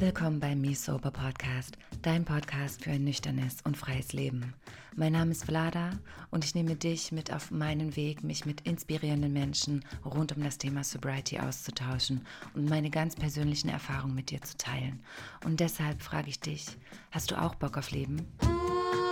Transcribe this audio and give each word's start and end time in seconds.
Willkommen 0.00 0.40
beim 0.40 0.60
Me 0.60 0.74
Sober 0.74 1.12
Podcast, 1.12 1.78
dein 2.02 2.24
Podcast 2.24 2.82
für 2.82 2.90
ein 2.90 3.04
nüchternes 3.04 3.58
und 3.62 3.76
freies 3.76 4.12
Leben. 4.12 4.54
Mein 4.96 5.12
Name 5.12 5.30
ist 5.30 5.44
Vlada 5.44 5.90
und 6.30 6.44
ich 6.44 6.56
nehme 6.56 6.74
dich 6.74 7.12
mit 7.12 7.32
auf 7.32 7.52
meinen 7.52 7.94
Weg, 7.94 8.24
mich 8.24 8.44
mit 8.44 8.62
inspirierenden 8.62 9.32
Menschen 9.32 9.84
rund 10.04 10.36
um 10.36 10.42
das 10.42 10.58
Thema 10.58 10.82
Sobriety 10.82 11.38
auszutauschen 11.38 12.26
und 12.54 12.68
meine 12.68 12.90
ganz 12.90 13.14
persönlichen 13.14 13.68
Erfahrungen 13.68 14.16
mit 14.16 14.30
dir 14.30 14.42
zu 14.42 14.56
teilen. 14.56 14.98
Und 15.44 15.60
deshalb 15.60 16.02
frage 16.02 16.28
ich 16.28 16.40
dich, 16.40 16.66
hast 17.12 17.30
du 17.30 17.40
auch 17.40 17.54
Bock 17.54 17.78
auf 17.78 17.92
Leben? 17.92 18.26
Ooh, 18.42 18.48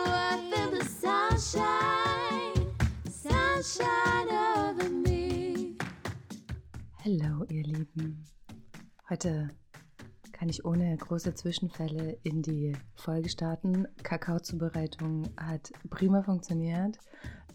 I 0.09 0.53
feel 0.53 0.81
the 0.81 0.85
sunshine, 0.85 2.75
sunshine 3.09 4.06
Hallo 7.07 7.45
ihr 7.51 7.63
Lieben. 7.63 8.25
Heute 9.09 9.49
kann 10.33 10.49
ich 10.49 10.65
ohne 10.65 10.97
große 10.97 11.35
Zwischenfälle 11.35 12.19
in 12.25 12.43
die 12.43 12.77
Folge 12.97 13.29
starten. 13.29 13.87
Kakaozubereitung 14.03 15.29
hat 15.37 15.71
prima 15.89 16.25
funktioniert. 16.25 16.99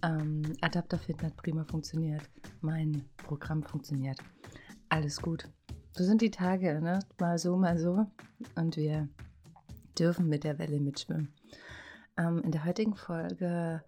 Ähm, 0.04 0.56
Adapterfit 0.62 1.22
hat 1.22 1.36
prima 1.36 1.66
funktioniert. 1.66 2.22
Mein 2.62 3.04
Programm 3.18 3.62
funktioniert. 3.62 4.18
Alles 4.88 5.22
gut. 5.22 5.50
So 5.98 6.06
sind 6.06 6.22
die 6.22 6.32
Tage, 6.32 6.80
ne? 6.80 7.00
Mal 7.20 7.38
so, 7.38 7.58
mal 7.58 7.78
so. 7.78 8.06
Und 8.56 8.78
wir 8.78 9.10
dürfen 10.00 10.30
mit 10.30 10.46
der 10.46 10.60
Welle 10.60 10.80
mitschwimmen. 10.80 11.34
Ähm, 12.16 12.40
in 12.46 12.52
der 12.52 12.64
heutigen 12.64 12.96
Folge 12.96 13.84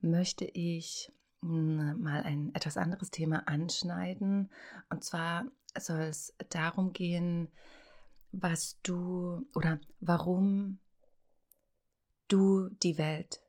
möchte 0.00 0.44
ich 0.44 1.12
mal 1.44 2.22
ein 2.22 2.54
etwas 2.54 2.76
anderes 2.76 3.10
Thema 3.10 3.46
anschneiden. 3.46 4.50
Und 4.90 5.04
zwar 5.04 5.44
soll 5.78 6.02
es 6.02 6.34
darum 6.50 6.92
gehen, 6.92 7.48
was 8.32 8.80
du 8.82 9.46
oder 9.54 9.78
warum 10.00 10.78
du 12.28 12.68
die 12.82 12.98
Welt 12.98 13.40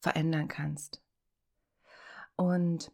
verändern 0.00 0.48
kannst. 0.48 1.02
Und 2.36 2.92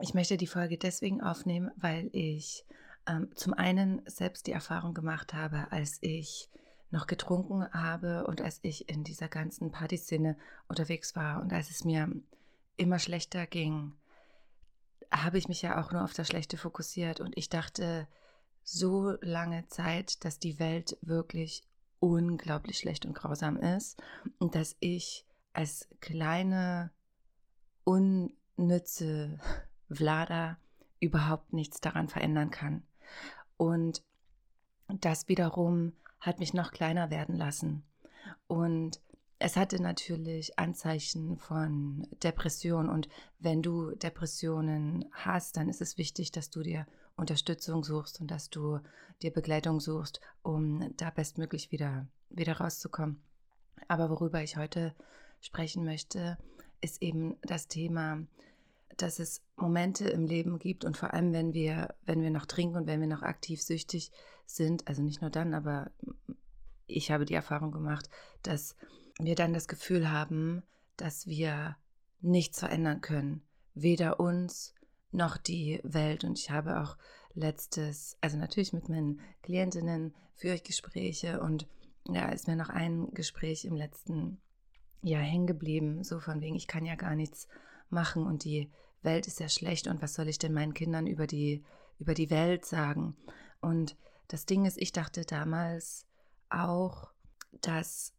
ich 0.00 0.14
möchte 0.14 0.36
die 0.36 0.46
Folge 0.46 0.76
deswegen 0.76 1.22
aufnehmen, 1.22 1.70
weil 1.76 2.10
ich 2.12 2.64
ähm, 3.06 3.30
zum 3.34 3.54
einen 3.54 4.02
selbst 4.06 4.46
die 4.46 4.52
Erfahrung 4.52 4.94
gemacht 4.94 5.32
habe, 5.32 5.72
als 5.72 5.98
ich 6.02 6.50
noch 6.90 7.06
getrunken 7.06 7.70
habe 7.72 8.26
und 8.26 8.40
als 8.40 8.60
ich 8.62 8.88
in 8.88 9.04
dieser 9.04 9.28
ganzen 9.28 9.70
Partyszene 9.70 10.36
unterwegs 10.68 11.16
war 11.16 11.40
und 11.40 11.52
als 11.52 11.70
es 11.70 11.84
mir 11.84 12.10
immer 12.78 12.98
schlechter 12.98 13.46
ging, 13.46 13.92
habe 15.10 15.38
ich 15.38 15.48
mich 15.48 15.62
ja 15.62 15.80
auch 15.80 15.92
nur 15.92 16.04
auf 16.04 16.12
das 16.12 16.28
Schlechte 16.28 16.56
fokussiert 16.56 17.20
und 17.20 17.36
ich 17.36 17.48
dachte 17.48 18.08
so 18.62 19.12
lange 19.20 19.66
Zeit, 19.68 20.24
dass 20.24 20.38
die 20.38 20.58
Welt 20.58 20.98
wirklich 21.00 21.62
unglaublich 22.00 22.78
schlecht 22.78 23.06
und 23.06 23.14
grausam 23.14 23.56
ist 23.56 24.00
und 24.38 24.54
dass 24.54 24.76
ich 24.80 25.24
als 25.52 25.88
kleine, 26.00 26.90
unnütze 27.84 29.38
Vlada 29.90 30.58
überhaupt 31.00 31.52
nichts 31.52 31.80
daran 31.80 32.08
verändern 32.08 32.50
kann. 32.50 32.82
Und 33.56 34.02
das 34.88 35.28
wiederum 35.28 35.94
hat 36.20 36.38
mich 36.38 36.54
noch 36.54 36.70
kleiner 36.70 37.10
werden 37.10 37.36
lassen. 37.36 37.84
Und 38.46 39.00
es 39.38 39.56
hatte 39.56 39.80
natürlich 39.80 40.58
Anzeichen 40.58 41.36
von 41.38 42.06
Depression. 42.22 42.88
Und 42.88 43.08
wenn 43.38 43.62
du 43.62 43.92
Depressionen 43.92 45.04
hast, 45.12 45.56
dann 45.56 45.68
ist 45.68 45.80
es 45.80 45.96
wichtig, 45.96 46.32
dass 46.32 46.50
du 46.50 46.62
dir 46.62 46.86
Unterstützung 47.16 47.84
suchst 47.84 48.20
und 48.20 48.30
dass 48.30 48.50
du 48.50 48.80
dir 49.22 49.32
Begleitung 49.32 49.80
suchst, 49.80 50.20
um 50.42 50.92
da 50.96 51.10
bestmöglich 51.10 51.70
wieder, 51.70 52.06
wieder 52.30 52.58
rauszukommen. 52.58 53.22
Aber 53.86 54.10
worüber 54.10 54.42
ich 54.42 54.56
heute 54.56 54.94
sprechen 55.40 55.84
möchte, 55.84 56.36
ist 56.80 57.02
eben 57.02 57.36
das 57.42 57.68
Thema, 57.68 58.24
dass 58.96 59.20
es 59.20 59.42
Momente 59.56 60.08
im 60.08 60.26
Leben 60.26 60.58
gibt 60.58 60.84
und 60.84 60.96
vor 60.96 61.14
allem, 61.14 61.32
wenn 61.32 61.54
wir, 61.54 61.94
wenn 62.04 62.22
wir 62.22 62.30
noch 62.30 62.46
trinken 62.46 62.76
und 62.76 62.86
wenn 62.86 63.00
wir 63.00 63.06
noch 63.06 63.22
aktiv 63.22 63.62
süchtig 63.62 64.10
sind, 64.46 64.88
also 64.88 65.02
nicht 65.02 65.20
nur 65.20 65.30
dann, 65.30 65.54
aber 65.54 65.92
ich 66.86 67.10
habe 67.10 67.24
die 67.24 67.34
Erfahrung 67.34 67.70
gemacht, 67.70 68.08
dass 68.42 68.74
wir 69.18 69.34
dann 69.34 69.52
das 69.52 69.68
Gefühl 69.68 70.10
haben, 70.10 70.62
dass 70.96 71.26
wir 71.26 71.76
nichts 72.20 72.60
verändern 72.60 73.00
können. 73.00 73.42
Weder 73.74 74.20
uns 74.20 74.74
noch 75.10 75.36
die 75.36 75.80
Welt. 75.82 76.24
Und 76.24 76.38
ich 76.38 76.50
habe 76.50 76.80
auch 76.80 76.96
letztes, 77.34 78.16
also 78.20 78.36
natürlich 78.36 78.72
mit 78.72 78.88
meinen 78.88 79.20
Klientinnen 79.42 80.14
führe 80.34 80.54
ich 80.54 80.64
Gespräche 80.64 81.40
und 81.40 81.66
ja, 82.08 82.28
ist 82.28 82.48
mir 82.48 82.56
noch 82.56 82.68
ein 82.68 83.12
Gespräch 83.12 83.64
im 83.64 83.76
letzten 83.76 84.40
Jahr 85.02 85.22
hängen 85.22 85.46
geblieben, 85.46 86.02
so 86.04 86.20
von 86.20 86.40
wegen, 86.40 86.56
ich 86.56 86.66
kann 86.66 86.84
ja 86.84 86.94
gar 86.94 87.14
nichts 87.14 87.48
machen 87.90 88.26
und 88.26 88.44
die 88.44 88.70
Welt 89.02 89.26
ist 89.26 89.40
ja 89.40 89.48
schlecht 89.48 89.86
und 89.86 90.02
was 90.02 90.14
soll 90.14 90.28
ich 90.28 90.38
denn 90.38 90.52
meinen 90.52 90.74
Kindern 90.74 91.06
über 91.06 91.26
die, 91.26 91.64
über 91.98 92.14
die 92.14 92.30
Welt 92.30 92.64
sagen? 92.64 93.16
Und 93.60 93.96
das 94.28 94.46
Ding 94.46 94.64
ist, 94.64 94.78
ich 94.78 94.92
dachte 94.92 95.24
damals 95.24 96.06
auch, 96.50 97.10
dass 97.60 98.14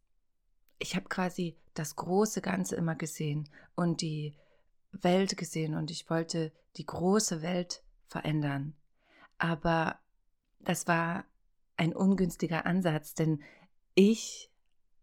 ich 0.80 0.96
habe 0.96 1.08
quasi 1.08 1.56
das 1.74 1.94
große 1.94 2.40
Ganze 2.40 2.74
immer 2.74 2.96
gesehen 2.96 3.48
und 3.76 4.00
die 4.00 4.34
Welt 4.90 5.36
gesehen 5.36 5.76
und 5.76 5.90
ich 5.90 6.10
wollte 6.10 6.52
die 6.76 6.86
große 6.86 7.42
Welt 7.42 7.84
verändern. 8.08 8.74
Aber 9.38 9.98
das 10.58 10.88
war 10.88 11.24
ein 11.76 11.94
ungünstiger 11.94 12.66
Ansatz, 12.66 13.14
denn 13.14 13.42
ich 13.94 14.50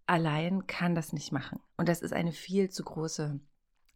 allein 0.06 0.68
kann 0.68 0.96
das 0.96 1.14
nicht 1.14 1.32
machen. 1.32 1.60
Und 1.78 1.88
das 1.90 2.02
ist 2.02 2.14
eine 2.14 2.32
viel 2.32 2.70
zu 2.70 2.84
große 2.84 3.40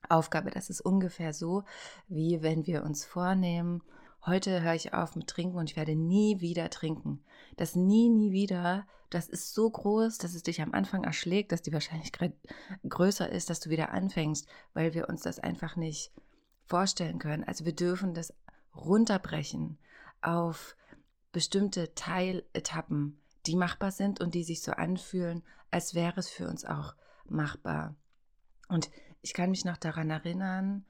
Aufgabe. 0.08 0.52
Das 0.52 0.69
ist 0.69 0.81
ungefähr 0.81 1.34
so, 1.34 1.63
wie 2.08 2.42
wenn 2.42 2.66
wir 2.66 2.84
uns 2.84 3.06
vornehmen, 3.06 3.84
heute 4.26 4.62
höre 4.62 4.76
ich 4.76 4.94
auf 4.94 5.16
mit 5.16 5.28
Trinken 5.28 5.58
und 5.58 5.70
ich 5.70 5.78
werde 5.78 5.96
nie 5.96 6.42
wieder 6.42 6.70
trinken. 6.70 7.24
Das 7.58 7.76
nie, 7.76 8.09
nie 8.09 8.32
wieder, 8.32 8.86
das 9.09 9.28
ist 9.28 9.54
so 9.54 9.70
groß, 9.70 10.18
dass 10.18 10.34
es 10.34 10.44
dich 10.44 10.62
am 10.62 10.74
Anfang 10.74 11.04
erschlägt, 11.04 11.52
dass 11.52 11.62
die 11.62 11.74
Wahrscheinlichkeit 11.74 12.34
größer 12.88 13.30
ist, 13.30 13.50
dass 13.50 13.60
du 13.60 13.70
wieder 13.70 13.92
anfängst, 13.92 14.48
weil 14.74 14.94
wir 14.94 15.10
uns 15.10 15.22
das 15.22 15.40
einfach 15.40 15.76
nicht 15.76 16.12
vorstellen 16.66 17.20
können. 17.20 17.44
Also 17.44 17.66
wir 17.66 17.76
dürfen 17.76 18.14
das 18.14 18.34
runterbrechen 18.76 19.78
auf 20.22 20.76
bestimmte 21.31 21.94
Teiletappen, 21.96 23.20
die 23.46 23.56
machbar 23.56 23.92
sind 23.92 24.22
und 24.22 24.34
die 24.34 24.44
sich 24.44 24.62
so 24.62 24.72
anfühlen, 24.72 25.44
als 25.72 25.96
wäre 25.96 26.20
es 26.20 26.30
für 26.30 26.48
uns 26.48 26.64
auch 26.64 26.96
machbar. 27.26 27.96
Und 28.70 28.90
ich 29.22 29.34
kann 29.34 29.52
mich 29.52 29.66
noch 29.66 29.78
daran 29.78 30.10
erinnern, 30.10 30.86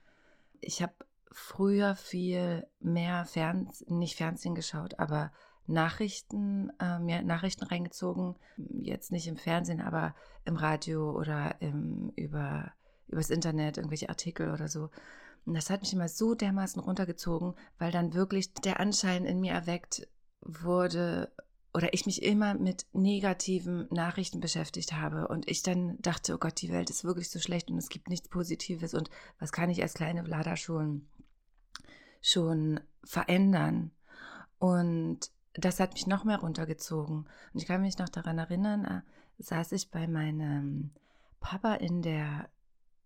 ich 0.59 0.81
habe 0.81 0.93
früher 1.31 1.95
viel 1.95 2.67
mehr 2.79 3.25
Fernsehen, 3.25 3.97
nicht 3.97 4.17
Fernsehen 4.17 4.55
geschaut, 4.55 4.99
aber 4.99 5.31
Nachrichten, 5.67 6.71
äh, 6.79 6.99
mir 6.99 7.21
Nachrichten 7.21 7.63
reingezogen. 7.63 8.35
Jetzt 8.57 9.11
nicht 9.11 9.27
im 9.27 9.37
Fernsehen, 9.37 9.81
aber 9.81 10.15
im 10.45 10.57
Radio 10.57 11.11
oder 11.11 11.55
im, 11.61 12.11
über, 12.15 12.71
übers 13.07 13.29
Internet, 13.29 13.77
irgendwelche 13.77 14.09
Artikel 14.09 14.51
oder 14.51 14.67
so. 14.67 14.89
Und 15.45 15.55
das 15.55 15.69
hat 15.69 15.81
mich 15.81 15.93
immer 15.93 16.07
so 16.07 16.35
dermaßen 16.35 16.81
runtergezogen, 16.81 17.55
weil 17.79 17.91
dann 17.91 18.13
wirklich 18.13 18.53
der 18.53 18.79
Anschein 18.79 19.25
in 19.25 19.39
mir 19.39 19.53
erweckt 19.53 20.07
wurde 20.41 21.31
oder 21.73 21.93
ich 21.93 22.05
mich 22.05 22.21
immer 22.21 22.53
mit 22.53 22.85
negativen 22.91 23.87
Nachrichten 23.91 24.41
beschäftigt 24.41 24.93
habe 24.93 25.29
und 25.29 25.49
ich 25.49 25.63
dann 25.63 25.97
dachte, 26.01 26.35
oh 26.35 26.37
Gott, 26.37 26.61
die 26.61 26.71
Welt 26.71 26.89
ist 26.89 27.05
wirklich 27.05 27.29
so 27.29 27.39
schlecht 27.39 27.71
und 27.71 27.77
es 27.77 27.87
gibt 27.87 28.09
nichts 28.09 28.27
Positives 28.27 28.93
und 28.93 29.09
was 29.39 29.53
kann 29.53 29.69
ich 29.69 29.81
als 29.81 29.93
kleine 29.93 30.25
Vlada 30.25 30.57
schon 30.57 31.07
schon 32.21 32.79
verändern. 33.03 33.91
Und 34.59 35.31
das 35.53 35.79
hat 35.79 35.93
mich 35.93 36.07
noch 36.07 36.23
mehr 36.23 36.39
runtergezogen. 36.39 37.27
Und 37.53 37.59
ich 37.59 37.65
kann 37.65 37.81
mich 37.81 37.97
noch 37.97 38.09
daran 38.09 38.37
erinnern, 38.37 38.85
äh, 38.85 39.01
saß 39.39 39.71
ich 39.73 39.91
bei 39.91 40.07
meinem 40.07 40.91
Papa 41.39 41.75
in 41.75 42.01
der 42.01 42.49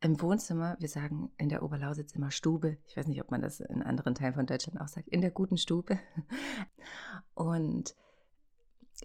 im 0.01 0.21
Wohnzimmer, 0.21 0.75
wir 0.79 0.89
sagen 0.89 1.31
in 1.37 1.49
der 1.49 1.63
Oberlausitz 1.63 2.11
immer 2.11 2.29
Stube. 2.29 2.77
Ich 2.87 2.95
weiß 2.95 3.07
nicht, 3.07 3.21
ob 3.21 3.31
man 3.31 3.41
das 3.41 3.59
in 3.59 3.81
anderen 3.81 4.13
Teilen 4.13 4.35
von 4.35 4.45
Deutschland 4.45 4.79
auch 4.79 4.87
sagt, 4.87 5.07
in 5.07 5.21
der 5.21 5.31
guten 5.31 5.57
Stube. 5.57 5.97
Und 7.33 7.95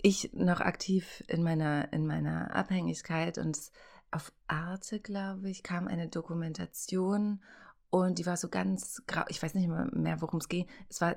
ich 0.02 0.32
noch 0.34 0.60
aktiv 0.60 1.24
in 1.28 1.42
meiner, 1.42 1.92
in 1.92 2.06
meiner 2.06 2.54
Abhängigkeit 2.54 3.38
und 3.38 3.58
auf 4.12 4.32
Arte, 4.46 5.00
glaube 5.00 5.50
ich, 5.50 5.62
kam 5.62 5.88
eine 5.88 6.08
Dokumentation 6.08 7.42
und 7.90 8.18
die 8.18 8.26
war 8.26 8.36
so 8.36 8.48
ganz 8.48 9.02
grau. 9.06 9.24
Ich 9.28 9.42
weiß 9.42 9.54
nicht 9.54 9.68
mehr, 9.68 10.20
worum 10.20 10.38
es 10.38 10.48
ging. 10.48 10.66
Es 10.88 11.00
war, 11.00 11.16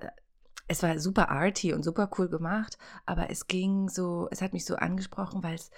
es 0.68 0.84
war 0.84 0.98
super 1.00 1.30
arty 1.30 1.74
und 1.74 1.84
super 1.84 2.10
cool 2.18 2.30
gemacht, 2.30 2.78
aber 3.06 3.30
es 3.30 3.48
ging 3.48 3.90
so, 3.90 4.28
es 4.32 4.42
hat 4.42 4.54
mich 4.54 4.66
so 4.66 4.76
angesprochen, 4.76 5.44
weil 5.44 5.56
es, 5.56 5.72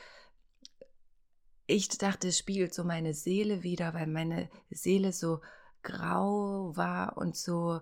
ich 1.68 1.90
dachte, 1.90 2.30
es 2.30 2.38
spiegelt 2.38 2.74
so 2.74 2.84
meine 2.84 3.14
Seele 3.14 3.64
wieder, 3.64 3.94
weil 3.94 4.08
meine 4.08 4.50
Seele 4.70 5.12
so 5.12 5.42
grau 5.84 6.76
war 6.76 7.18
und 7.18 7.36
so 7.36 7.82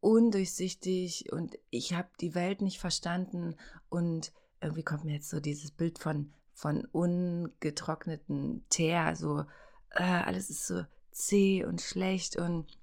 undurchsichtig 0.00 1.32
und 1.32 1.58
ich 1.70 1.94
habe 1.94 2.08
die 2.20 2.34
Welt 2.34 2.60
nicht 2.60 2.80
verstanden 2.80 3.56
und 3.88 4.32
irgendwie 4.60 4.84
kommt 4.84 5.04
mir 5.04 5.14
jetzt 5.14 5.30
so 5.30 5.40
dieses 5.40 5.70
Bild 5.70 5.98
von, 5.98 6.32
von 6.52 6.84
ungetrockneten 6.86 8.64
Teer, 8.68 9.16
so 9.16 9.44
äh, 9.90 10.02
alles 10.02 10.50
ist 10.50 10.66
so 10.66 10.84
zäh 11.16 11.64
und 11.64 11.80
schlecht 11.80 12.36
und 12.36 12.78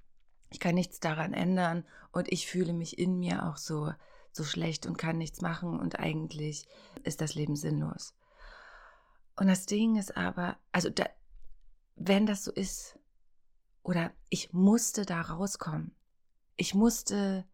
ich 0.50 0.60
kann 0.60 0.76
nichts 0.76 1.00
daran 1.00 1.34
ändern. 1.34 1.86
Und 2.12 2.32
ich 2.32 2.48
fühle 2.48 2.74
mich 2.74 3.00
in 3.00 3.20
mir 3.20 3.48
auch 3.48 3.58
so, 3.58 3.92
so 4.32 4.44
schlecht 4.44 4.86
und 4.86 4.98
kann 4.98 5.18
nichts 5.18 5.42
machen. 5.42 5.80
Und 5.80 6.00
eigentlich 6.00 6.68
ist 7.04 7.22
das 7.22 7.36
Leben 7.36 7.56
sinnlos. 7.56 8.14
Und 9.36 9.48
das 9.48 9.66
Ding 9.66 9.98
ist 9.98 10.16
aber, 10.16 10.58
also 10.72 10.90
da, 10.90 11.06
wenn 11.96 12.26
das 12.26 12.44
so 12.44 12.52
ist, 12.52 13.00
oder 13.82 14.12
ich 14.30 14.54
musste 14.54 15.06
da 15.06 15.22
rauskommen, 15.22 15.96
ich 16.56 16.76
musste 16.76 17.46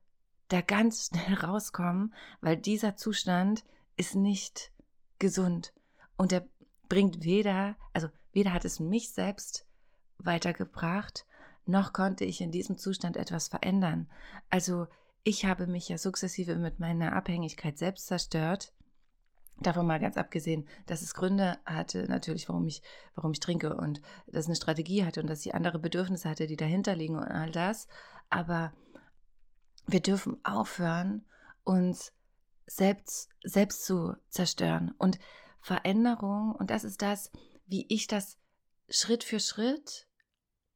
da 0.49 0.61
ganz 0.61 1.07
schnell 1.11 1.35
rauskommen, 1.35 2.13
weil 2.41 2.57
dieser 2.57 2.97
Zustand 2.97 3.63
ist 3.95 4.15
nicht 4.15 4.71
gesund. 5.19 5.73
Und 6.17 6.31
der 6.31 6.45
bringt 6.89 7.23
weder, 7.23 7.77
also 7.93 8.09
weder 8.33 8.51
hat 8.51 8.65
es 8.65 8.79
mich 8.79 9.11
selbst 9.11 9.68
weitergebracht, 10.19 11.25
noch 11.65 11.93
konnte 11.93 12.25
ich 12.25 12.41
in 12.41 12.51
diesem 12.51 12.77
Zustand 12.77 13.17
etwas 13.17 13.47
verändern. 13.47 14.09
Also 14.49 14.87
ich 15.23 15.45
habe 15.45 15.67
mich 15.67 15.89
ja 15.89 15.97
sukzessive 15.97 16.55
mit 16.55 16.79
meiner 16.79 17.13
Abhängigkeit 17.13 17.77
selbst 17.77 18.07
zerstört. 18.07 18.73
Davon 19.61 19.85
mal 19.85 19.99
ganz 19.99 20.17
abgesehen, 20.17 20.67
dass 20.85 21.01
es 21.01 21.13
Gründe 21.13 21.59
hatte, 21.65 22.07
natürlich, 22.07 22.47
warum 22.47 22.65
ich, 22.65 22.81
warum 23.15 23.33
ich 23.33 23.41
trinke 23.41 23.75
und 23.75 24.01
dass 24.27 24.45
es 24.45 24.47
eine 24.47 24.55
Strategie 24.55 25.05
hatte 25.05 25.21
und 25.21 25.27
dass 25.27 25.45
ich 25.45 25.53
andere 25.53 25.79
Bedürfnisse 25.79 26.29
hatte, 26.29 26.47
die 26.47 26.55
dahinter 26.55 26.95
liegen 26.95 27.17
und 27.17 27.25
all 27.25 27.51
das. 27.51 27.87
Aber 28.29 28.73
wir 29.85 29.99
dürfen 29.99 30.37
aufhören, 30.45 31.25
uns 31.63 32.13
selbst, 32.65 33.29
selbst 33.43 33.85
zu 33.85 34.15
zerstören. 34.29 34.93
Und 34.97 35.19
Veränderung, 35.61 36.55
und 36.55 36.69
das 36.69 36.83
ist 36.83 37.01
das, 37.01 37.31
wie 37.67 37.85
ich 37.89 38.07
das 38.07 38.37
Schritt 38.89 39.23
für 39.23 39.39
Schritt 39.39 40.07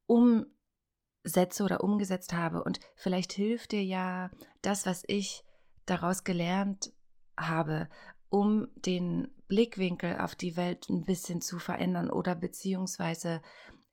umsetze 0.05 1.63
oder 1.63 1.83
umgesetzt 1.83 2.33
habe. 2.33 2.63
Und 2.63 2.79
vielleicht 2.95 3.33
hilft 3.33 3.71
dir 3.71 3.83
ja 3.83 4.29
das, 4.61 4.85
was 4.85 5.03
ich 5.07 5.44
daraus 5.85 6.23
gelernt 6.23 6.94
habe, 7.38 7.89
um 8.29 8.67
den 8.75 9.27
Blickwinkel 9.47 10.17
auf 10.17 10.35
die 10.35 10.55
Welt 10.57 10.89
ein 10.89 11.03
bisschen 11.03 11.41
zu 11.41 11.59
verändern 11.59 12.09
oder 12.09 12.35
beziehungsweise 12.35 13.41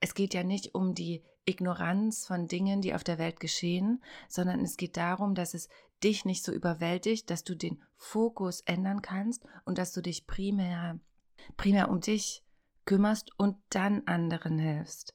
es 0.01 0.15
geht 0.15 0.33
ja 0.33 0.43
nicht 0.43 0.75
um 0.75 0.95
die 0.95 1.23
Ignoranz 1.45 2.27
von 2.27 2.47
Dingen, 2.47 2.81
die 2.81 2.95
auf 2.95 3.05
der 3.05 3.19
Welt 3.19 3.41
geschehen, 3.41 4.03
sondern 4.29 4.61
es 4.61 4.77
geht 4.77 4.97
darum, 4.97 5.35
dass 5.35 5.53
es 5.53 5.69
dich 6.03 6.25
nicht 6.25 6.45
so 6.45 6.53
überwältigt, 6.53 7.29
dass 7.29 7.45
du 7.45 7.55
den 7.55 7.83
Fokus 7.97 8.63
ändern 8.63 9.03
kannst 9.03 9.45
und 9.65 9.77
dass 9.77 9.93
du 9.93 10.01
dich 10.01 10.27
primär, 10.27 10.99
primär 11.57 11.91
um 11.91 12.01
dich 12.01 12.43
kümmerst 12.87 13.31
und 13.39 13.57
dann 13.69 14.07
anderen 14.07 14.59
hilfst. 14.59 15.15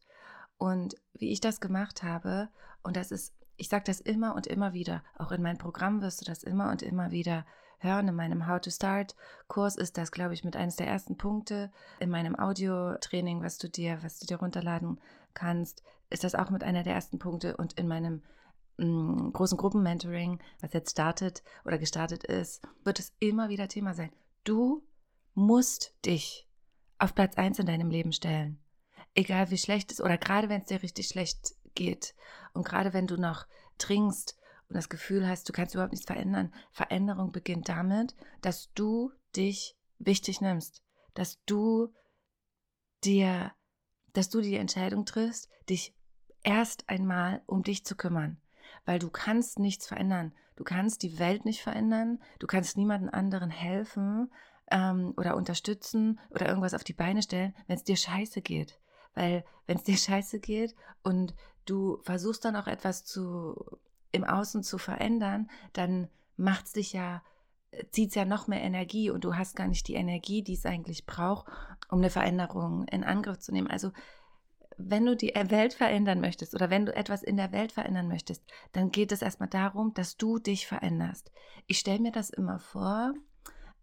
Und 0.58 0.96
wie 1.14 1.32
ich 1.32 1.42
das 1.42 1.60
gemacht 1.60 2.04
habe, 2.04 2.50
und 2.84 2.96
das 2.96 3.12
ist, 3.12 3.34
ich 3.58 3.70
sage 3.70 3.84
das 3.86 4.00
immer 4.00 4.36
und 4.36 4.48
immer 4.48 4.74
wieder, 4.74 5.04
auch 5.18 5.32
in 5.32 5.42
meinem 5.42 5.58
Programm 5.58 6.02
wirst 6.02 6.22
du 6.22 6.26
das 6.26 6.44
immer 6.44 6.72
und 6.72 6.82
immer 6.82 7.12
wieder 7.12 7.46
hören. 7.80 8.08
In 8.08 8.16
meinem 8.16 8.48
How 8.48 8.60
to 8.60 8.70
Start 8.70 9.16
Kurs 9.48 9.76
ist 9.76 9.98
das, 9.98 10.12
glaube 10.12 10.34
ich, 10.34 10.44
mit 10.44 10.56
eines 10.56 10.76
der 10.76 10.88
ersten 10.88 11.18
Punkte. 11.18 11.72
In 12.00 12.10
meinem 12.10 12.38
Audio-Training, 12.38 13.42
was 13.42 13.58
du 13.58 13.70
dir, 13.70 14.00
was 14.02 14.20
du 14.20 14.26
dir 14.26 14.38
runterladen 14.38 15.00
kannst, 15.34 15.84
ist 16.10 16.24
das 16.24 16.36
auch 16.36 16.50
mit 16.50 16.64
einer 16.64 16.84
der 16.84 16.94
ersten 16.94 17.20
Punkte. 17.20 17.58
Und 17.58 17.74
in 17.74 17.88
meinem 17.88 18.24
mm, 18.78 19.32
großen 19.32 19.58
Gruppenmentoring, 19.58 20.40
was 20.62 20.74
jetzt 20.74 20.92
startet 20.92 21.44
oder 21.66 21.78
gestartet 21.78 22.24
ist, 22.24 22.62
wird 22.84 23.00
es 23.00 23.14
immer 23.20 23.50
wieder 23.50 23.68
Thema 23.68 23.94
sein. 23.94 24.12
Du 24.44 24.84
musst 25.34 25.94
dich 26.06 26.48
auf 26.98 27.14
Platz 27.14 27.36
1 27.36 27.60
in 27.60 27.66
deinem 27.66 27.90
Leben 27.90 28.14
stellen 28.14 28.60
egal 29.16 29.50
wie 29.50 29.58
schlecht 29.58 29.92
es 29.92 30.02
oder 30.02 30.18
gerade 30.18 30.50
wenn 30.50 30.62
es 30.62 30.68
dir 30.68 30.84
richtig 30.84 31.08
schlecht 31.08 31.56
geht 31.74 32.14
und 32.54 32.66
gerade 32.66 32.94
wenn 32.94 33.08
du 33.08 33.18
noch 33.18 33.48
trinkst 33.78 34.38
und 34.70 34.76
das 34.76 34.90
Gefühl 34.90 35.28
hast, 35.28 35.48
du 35.48 35.54
kannst 35.54 35.74
überhaupt 35.74 35.94
nichts 35.94 36.08
verändern, 36.08 36.54
Veränderung 36.72 37.32
beginnt 37.32 37.70
damit, 37.70 38.16
dass 38.42 38.72
du 38.74 39.12
dich 39.36 39.76
wichtig 40.00 40.42
nimmst, 40.42 40.84
dass 41.14 41.40
du 41.46 41.94
dir, 43.04 43.52
dass 44.14 44.30
du 44.30 44.42
die 44.42 44.56
Entscheidung 44.56 45.06
triffst, 45.06 45.50
dich 45.70 45.96
erst 46.44 46.90
einmal 46.90 47.42
um 47.46 47.64
dich 47.64 47.86
zu 47.86 47.96
kümmern, 47.96 48.42
weil 48.86 49.00
du 49.00 49.10
kannst 49.10 49.60
nichts 49.60 49.88
verändern, 49.88 50.34
du 50.56 50.64
kannst 50.64 51.04
die 51.04 51.20
Welt 51.20 51.46
nicht 51.46 51.62
verändern, 51.62 52.22
du 52.40 52.48
kannst 52.48 52.78
niemanden 52.78 53.10
anderen 53.10 53.50
helfen 53.50 54.32
ähm, 54.72 55.14
oder 55.18 55.36
unterstützen 55.36 56.20
oder 56.30 56.48
irgendwas 56.48 56.74
auf 56.74 56.84
die 56.84 56.94
Beine 56.94 57.22
stellen, 57.22 57.56
wenn 57.68 57.78
es 57.78 57.84
dir 57.84 57.98
scheiße 57.98 58.42
geht. 58.42 58.80
Weil 59.16 59.44
wenn 59.66 59.78
es 59.78 59.84
dir 59.84 59.98
scheiße 59.98 60.40
geht 60.40 60.76
und 61.04 61.34
du 61.66 62.00
versuchst 62.04 62.46
dann 62.46 62.56
auch 62.56 62.68
etwas 62.68 63.04
zu 63.06 63.80
im 64.12 64.24
Außen 64.24 64.64
zu 64.64 64.78
verändern, 64.78 65.50
dann 65.74 66.08
macht 66.38 66.68
es 66.68 66.74
dich 66.74 66.94
ja, 66.94 67.22
äh, 67.72 67.86
zieht 67.92 68.10
es 68.10 68.16
ja 68.16 68.24
noch 68.26 68.48
mehr 68.48 68.62
Energie 68.62 69.10
und 69.10 69.26
du 69.26 69.36
hast 69.36 69.56
gar 69.56 69.68
nicht 69.68 69.88
die 69.88 69.96
Energie, 69.96 70.42
die 70.42 70.54
es 70.54 70.66
eigentlich 70.66 71.06
braucht, 71.06 71.48
um 71.90 72.00
eine 72.00 72.10
Veränderung 72.10 72.88
in 72.88 73.04
Angriff 73.04 73.40
zu 73.40 73.52
nehmen. 73.52 73.68
Also 73.68 73.92
wenn 74.78 75.06
du 75.06 75.16
die 75.16 75.34
Welt 75.36 75.74
verändern 75.74 76.20
möchtest 76.20 76.54
oder 76.54 76.70
wenn 76.70 76.86
du 76.86 76.96
etwas 76.96 77.24
in 77.24 77.38
der 77.38 77.52
Welt 77.52 77.72
verändern 77.72 78.08
möchtest, 78.08 78.44
dann 78.74 78.92
geht 78.92 79.12
es 79.12 79.22
erstmal 79.22 79.50
darum, 79.50 79.94
dass 79.94 80.18
du 80.18 80.40
dich 80.40 80.68
veränderst. 80.68 81.32
Ich 81.68 81.80
stelle 81.80 82.00
mir 82.00 82.12
das 82.12 82.30
immer 82.30 82.60
vor, 82.60 83.14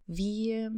wie 0.05 0.69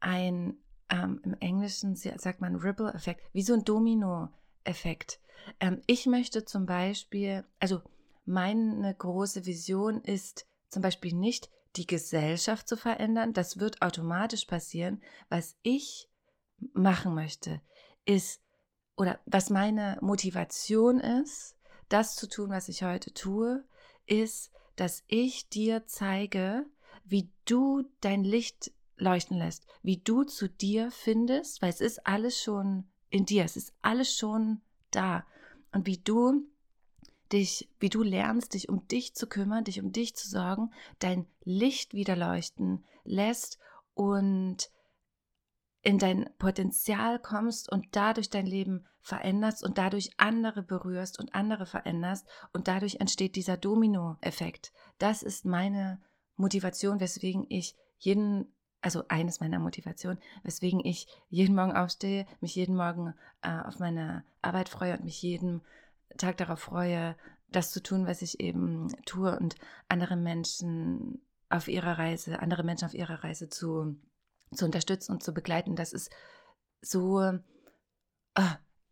ein 0.00 0.56
ähm, 0.90 1.20
im 1.24 1.34
Englischen 1.34 1.96
sagt 1.96 2.40
man 2.40 2.56
Ripple-Effekt, 2.56 3.22
wie 3.32 3.42
so 3.42 3.54
ein 3.54 3.64
Domino-Effekt. 3.64 5.20
Ähm, 5.60 5.80
ich 5.86 6.06
möchte 6.06 6.44
zum 6.44 6.66
Beispiel, 6.66 7.44
also 7.58 7.80
meine 8.24 8.94
große 8.94 9.46
Vision 9.46 10.02
ist 10.02 10.46
zum 10.68 10.82
Beispiel 10.82 11.14
nicht, 11.14 11.50
die 11.76 11.86
Gesellschaft 11.86 12.68
zu 12.68 12.76
verändern. 12.76 13.32
Das 13.32 13.58
wird 13.58 13.82
automatisch 13.82 14.44
passieren. 14.44 15.00
Was 15.28 15.56
ich 15.62 16.08
machen 16.72 17.14
möchte, 17.14 17.60
ist, 18.04 18.42
oder 18.96 19.18
was 19.24 19.50
meine 19.50 19.98
Motivation 20.00 21.00
ist, 21.00 21.56
das 21.88 22.16
zu 22.16 22.28
tun, 22.28 22.50
was 22.50 22.68
ich 22.68 22.82
heute 22.82 23.12
tue, 23.12 23.64
ist, 24.06 24.52
dass 24.76 25.04
ich 25.06 25.48
dir 25.48 25.86
zeige, 25.86 26.66
wie 27.04 27.30
du 27.44 27.84
dein 28.00 28.24
Licht 28.24 28.72
leuchten 29.00 29.38
lässt, 29.38 29.66
wie 29.82 29.98
du 29.98 30.24
zu 30.24 30.48
dir 30.48 30.90
findest, 30.90 31.62
weil 31.62 31.70
es 31.70 31.80
ist 31.80 32.06
alles 32.06 32.40
schon 32.40 32.84
in 33.08 33.24
dir, 33.24 33.44
es 33.44 33.56
ist 33.56 33.72
alles 33.82 34.16
schon 34.16 34.60
da. 34.90 35.26
Und 35.72 35.86
wie 35.86 35.98
du 35.98 36.46
dich, 37.32 37.68
wie 37.78 37.88
du 37.88 38.02
lernst, 38.02 38.54
dich 38.54 38.68
um 38.68 38.86
dich 38.88 39.14
zu 39.14 39.26
kümmern, 39.26 39.64
dich 39.64 39.80
um 39.80 39.92
dich 39.92 40.14
zu 40.14 40.28
sorgen, 40.28 40.72
dein 40.98 41.26
Licht 41.44 41.94
wieder 41.94 42.16
leuchten 42.16 42.84
lässt 43.04 43.58
und 43.94 44.70
in 45.82 45.98
dein 45.98 46.28
Potenzial 46.38 47.18
kommst 47.18 47.70
und 47.70 47.86
dadurch 47.92 48.30
dein 48.30 48.46
Leben 48.46 48.86
veränderst 49.00 49.64
und 49.64 49.78
dadurch 49.78 50.10
andere 50.18 50.62
berührst 50.62 51.18
und 51.18 51.34
andere 51.34 51.66
veränderst 51.66 52.26
und 52.52 52.68
dadurch 52.68 52.96
entsteht 52.96 53.34
dieser 53.36 53.56
Domino-Effekt. 53.56 54.72
Das 54.98 55.22
ist 55.22 55.44
meine 55.46 56.00
Motivation, 56.36 57.00
weswegen 57.00 57.46
ich 57.48 57.76
jeden 57.98 58.52
also 58.82 59.04
eines 59.08 59.40
meiner 59.40 59.58
Motivationen, 59.58 60.18
weswegen 60.42 60.84
ich 60.84 61.06
jeden 61.28 61.54
Morgen 61.54 61.72
aufstehe, 61.72 62.26
mich 62.40 62.54
jeden 62.54 62.76
Morgen 62.76 63.14
äh, 63.42 63.60
auf 63.60 63.78
meine 63.78 64.24
Arbeit 64.42 64.68
freue 64.68 64.94
und 64.94 65.04
mich 65.04 65.20
jeden 65.22 65.60
Tag 66.16 66.38
darauf 66.38 66.60
freue, 66.60 67.16
das 67.48 67.72
zu 67.72 67.82
tun, 67.82 68.06
was 68.06 68.22
ich 68.22 68.40
eben 68.40 68.88
tue 69.04 69.36
und 69.38 69.56
andere 69.88 70.16
Menschen 70.16 71.20
auf 71.48 71.68
ihrer 71.68 71.98
Reise, 71.98 72.40
andere 72.40 72.62
Menschen 72.62 72.86
auf 72.86 72.94
ihrer 72.94 73.24
Reise 73.24 73.48
zu, 73.48 73.96
zu 74.54 74.64
unterstützen 74.64 75.12
und 75.12 75.22
zu 75.22 75.34
begleiten. 75.34 75.76
Das 75.76 75.92
ist 75.92 76.10
so, 76.80 77.20
äh, 77.20 77.38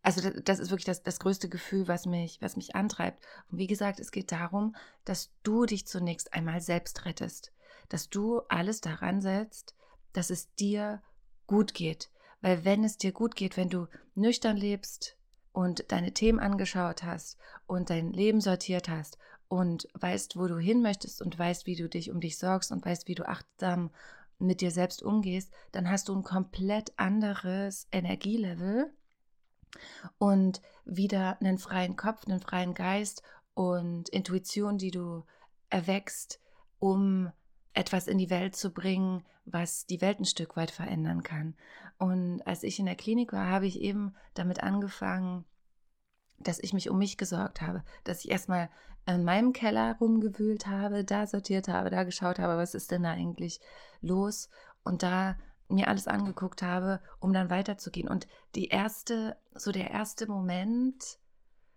also 0.02 0.20
das, 0.20 0.42
das, 0.44 0.58
ist 0.58 0.70
wirklich 0.70 0.84
das, 0.84 1.02
das 1.02 1.20
größte 1.20 1.48
Gefühl, 1.48 1.88
was 1.88 2.04
mich, 2.04 2.42
was 2.42 2.56
mich 2.56 2.74
antreibt. 2.74 3.24
Und 3.50 3.58
wie 3.58 3.66
gesagt, 3.66 4.00
es 4.00 4.10
geht 4.10 4.32
darum, 4.32 4.74
dass 5.04 5.32
du 5.44 5.66
dich 5.66 5.86
zunächst 5.86 6.34
einmal 6.34 6.60
selbst 6.60 7.04
rettest, 7.04 7.52
dass 7.88 8.08
du 8.08 8.40
alles 8.48 8.80
daran 8.80 9.20
setzt, 9.20 9.76
dass 10.12 10.30
es 10.30 10.52
dir 10.54 11.02
gut 11.46 11.74
geht. 11.74 12.10
Weil 12.40 12.64
wenn 12.64 12.84
es 12.84 12.96
dir 12.98 13.12
gut 13.12 13.34
geht, 13.34 13.56
wenn 13.56 13.68
du 13.68 13.86
nüchtern 14.14 14.56
lebst 14.56 15.16
und 15.52 15.90
deine 15.90 16.12
Themen 16.12 16.38
angeschaut 16.38 17.02
hast 17.02 17.36
und 17.66 17.90
dein 17.90 18.12
Leben 18.12 18.40
sortiert 18.40 18.88
hast 18.88 19.18
und 19.48 19.88
weißt, 19.94 20.36
wo 20.36 20.46
du 20.46 20.58
hin 20.58 20.82
möchtest 20.82 21.20
und 21.20 21.38
weißt, 21.38 21.66
wie 21.66 21.76
du 21.76 21.88
dich 21.88 22.10
um 22.10 22.20
dich 22.20 22.38
sorgst 22.38 22.70
und 22.70 22.84
weißt, 22.84 23.08
wie 23.08 23.14
du 23.14 23.26
achtsam 23.26 23.90
mit 24.38 24.60
dir 24.60 24.70
selbst 24.70 25.02
umgehst, 25.02 25.52
dann 25.72 25.90
hast 25.90 26.08
du 26.08 26.14
ein 26.14 26.22
komplett 26.22 26.92
anderes 26.96 27.88
Energielevel 27.90 28.92
und 30.18 30.62
wieder 30.84 31.40
einen 31.40 31.58
freien 31.58 31.96
Kopf, 31.96 32.26
einen 32.26 32.40
freien 32.40 32.74
Geist 32.74 33.22
und 33.54 34.08
Intuition, 34.10 34.78
die 34.78 34.90
du 34.90 35.24
erwächst, 35.70 36.40
um 36.78 37.32
etwas 37.78 38.08
in 38.08 38.18
die 38.18 38.28
Welt 38.28 38.56
zu 38.56 38.70
bringen, 38.70 39.24
was 39.44 39.86
die 39.86 40.00
Welt 40.00 40.18
ein 40.18 40.24
Stück 40.24 40.56
weit 40.56 40.72
verändern 40.72 41.22
kann. 41.22 41.54
Und 41.96 42.42
als 42.42 42.64
ich 42.64 42.78
in 42.80 42.86
der 42.86 42.96
Klinik 42.96 43.32
war, 43.32 43.46
habe 43.46 43.66
ich 43.66 43.80
eben 43.80 44.14
damit 44.34 44.62
angefangen, 44.62 45.44
dass 46.38 46.58
ich 46.58 46.72
mich 46.72 46.90
um 46.90 46.98
mich 46.98 47.16
gesorgt 47.16 47.62
habe, 47.62 47.84
dass 48.02 48.24
ich 48.24 48.30
erstmal 48.30 48.68
in 49.06 49.24
meinem 49.24 49.52
Keller 49.52 49.96
rumgewühlt 50.00 50.66
habe, 50.66 51.04
da 51.04 51.26
sortiert 51.26 51.68
habe, 51.68 51.88
da 51.88 52.02
geschaut 52.02 52.40
habe, 52.40 52.56
was 52.56 52.74
ist 52.74 52.90
denn 52.90 53.04
da 53.04 53.12
eigentlich 53.12 53.60
los 54.00 54.50
und 54.82 55.02
da 55.02 55.36
mir 55.68 55.88
alles 55.88 56.08
angeguckt 56.08 56.62
habe, 56.62 57.00
um 57.20 57.32
dann 57.32 57.48
weiterzugehen. 57.50 58.08
Und 58.08 58.26
die 58.54 58.68
erste, 58.68 59.36
so 59.54 59.70
der 59.70 59.90
erste 59.90 60.26
Moment, 60.26 61.18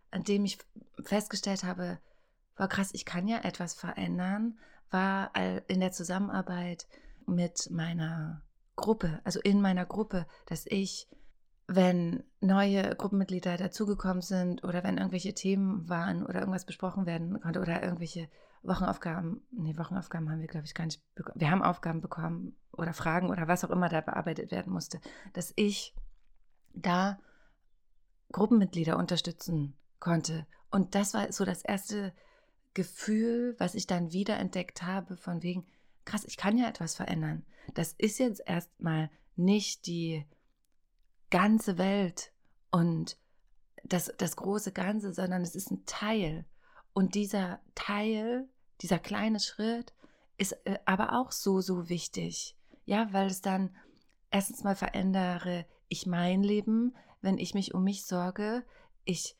an 0.10 0.24
dem 0.24 0.46
ich 0.46 0.58
festgestellt 1.03 1.63
habe, 1.63 2.00
war 2.58 2.67
krass, 2.67 2.89
ich 2.93 3.05
kann 3.05 3.27
ja 3.27 3.39
etwas 3.43 3.74
verändern, 3.74 4.60
war 4.92 5.32
in 5.68 5.80
der 5.80 5.92
Zusammenarbeit 5.92 6.88
mit 7.26 7.70
meiner 7.72 8.44
Gruppe, 8.76 9.22
also 9.24 9.40
in 9.40 9.62
meiner 9.62 9.86
Gruppe, 9.86 10.28
dass 10.46 10.66
ich 10.68 11.08
wenn 11.68 12.24
neue 12.42 12.96
Gruppenmitglieder 12.96 13.56
dazugekommen 13.56 14.22
sind 14.22 14.64
oder 14.64 14.84
wenn 14.84 14.98
irgendwelche 14.98 15.34
Themen 15.34 15.88
waren 15.88 16.26
oder 16.26 16.40
irgendwas 16.40 16.66
besprochen 16.66 17.06
werden 17.06 17.40
konnte 17.40 17.62
oder 17.62 17.82
irgendwelche 17.82 18.30
Wochenaufgaben, 18.64 19.42
nee, 19.52 19.78
Wochenaufgaben 19.78 20.30
haben 20.30 20.42
wir, 20.42 20.48
glaube 20.48 20.66
ich, 20.66 20.74
gar 20.74 20.86
nicht 20.86 21.02
bekommen. 21.16 21.40
Wir 21.40 21.50
haben 21.50 21.64
Aufgaben 21.64 22.02
bekommen 22.02 22.58
oder 22.74 22.94
Fragen 22.94 23.30
oder 23.30 23.48
was 23.48 23.64
auch 23.64 23.70
immer 23.70 23.90
da 23.90 24.02
bearbeitet 24.02 24.52
werden 24.52 24.74
musste, 24.74 25.00
dass 25.34 25.54
ich 25.56 25.96
da 26.74 27.20
Gruppenmitglieder 28.34 28.98
unterstützen 28.98 29.78
konnte. 30.00 30.46
Und 30.72 30.94
das 30.96 31.14
war 31.14 31.32
so 31.32 31.46
das 31.46 31.64
erste 31.64 32.14
Gefühl, 32.74 33.56
was 33.58 33.75
ich 33.75 33.88
dann 33.88 34.12
wieder 34.12 34.38
entdeckt 34.38 34.84
habe, 34.84 35.18
von 35.18 35.44
wegen, 35.44 35.66
krass, 36.06 36.24
ich 36.25 36.38
kann 36.38 36.58
ja 36.58 36.68
etwas 36.68 36.96
verändern. 36.96 37.46
Das 37.74 37.94
ist 37.98 38.20
jetzt 38.20 38.42
erstmal 38.46 39.10
nicht 39.36 39.86
die 39.88 40.25
ganze 41.30 41.78
Welt 41.78 42.32
und 42.72 43.18
das, 43.84 44.13
das 44.18 44.36
große 44.36 44.72
Ganze, 44.72 45.13
sondern 45.13 45.42
es 45.42 45.56
ist 45.56 45.72
ein 45.72 45.86
Teil. 45.86 46.46
Und 46.94 47.16
dieser 47.16 47.60
Teil, 47.75 48.48
dieser 48.82 49.00
kleine 49.00 49.40
Schritt 49.40 49.94
ist 50.38 50.54
äh, 50.66 50.80
aber 50.86 51.20
auch 51.20 51.32
so, 51.32 51.62
so 51.62 51.90
wichtig. 51.90 52.56
Ja, 52.86 53.12
weil 53.13 53.28
es 53.28 53.42
dann 53.42 53.75
erstens 54.30 54.63
mal 54.63 54.75
verändere 54.75 55.66
ich 55.88 56.06
mein 56.06 56.44
Leben, 56.44 56.96
wenn 57.22 57.38
ich 57.38 57.54
mich 57.54 57.74
um 57.74 57.84
mich 57.84 58.06
sorge. 58.06 58.63
Ich 59.04 59.38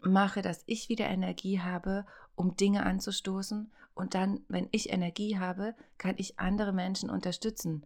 mache, 0.00 0.42
dass 0.42 0.62
ich 0.66 0.88
wieder 0.88 1.06
Energie 1.06 1.60
habe, 1.60 2.06
um 2.40 2.56
Dinge 2.56 2.84
anzustoßen. 2.84 3.70
Und 3.94 4.14
dann, 4.14 4.40
wenn 4.48 4.68
ich 4.72 4.92
Energie 4.92 5.38
habe, 5.38 5.74
kann 5.98 6.14
ich 6.16 6.38
andere 6.38 6.72
Menschen 6.72 7.10
unterstützen 7.10 7.84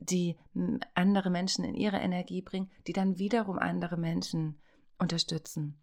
die 0.00 0.36
andere 0.94 1.30
Menschen 1.30 1.64
in 1.64 1.74
ihre 1.74 1.98
Energie 1.98 2.42
bringen, 2.42 2.70
die 2.86 2.92
dann 2.92 3.18
wiederum 3.18 3.58
andere 3.58 3.96
Menschen 3.96 4.58
unterstützen. 4.98 5.78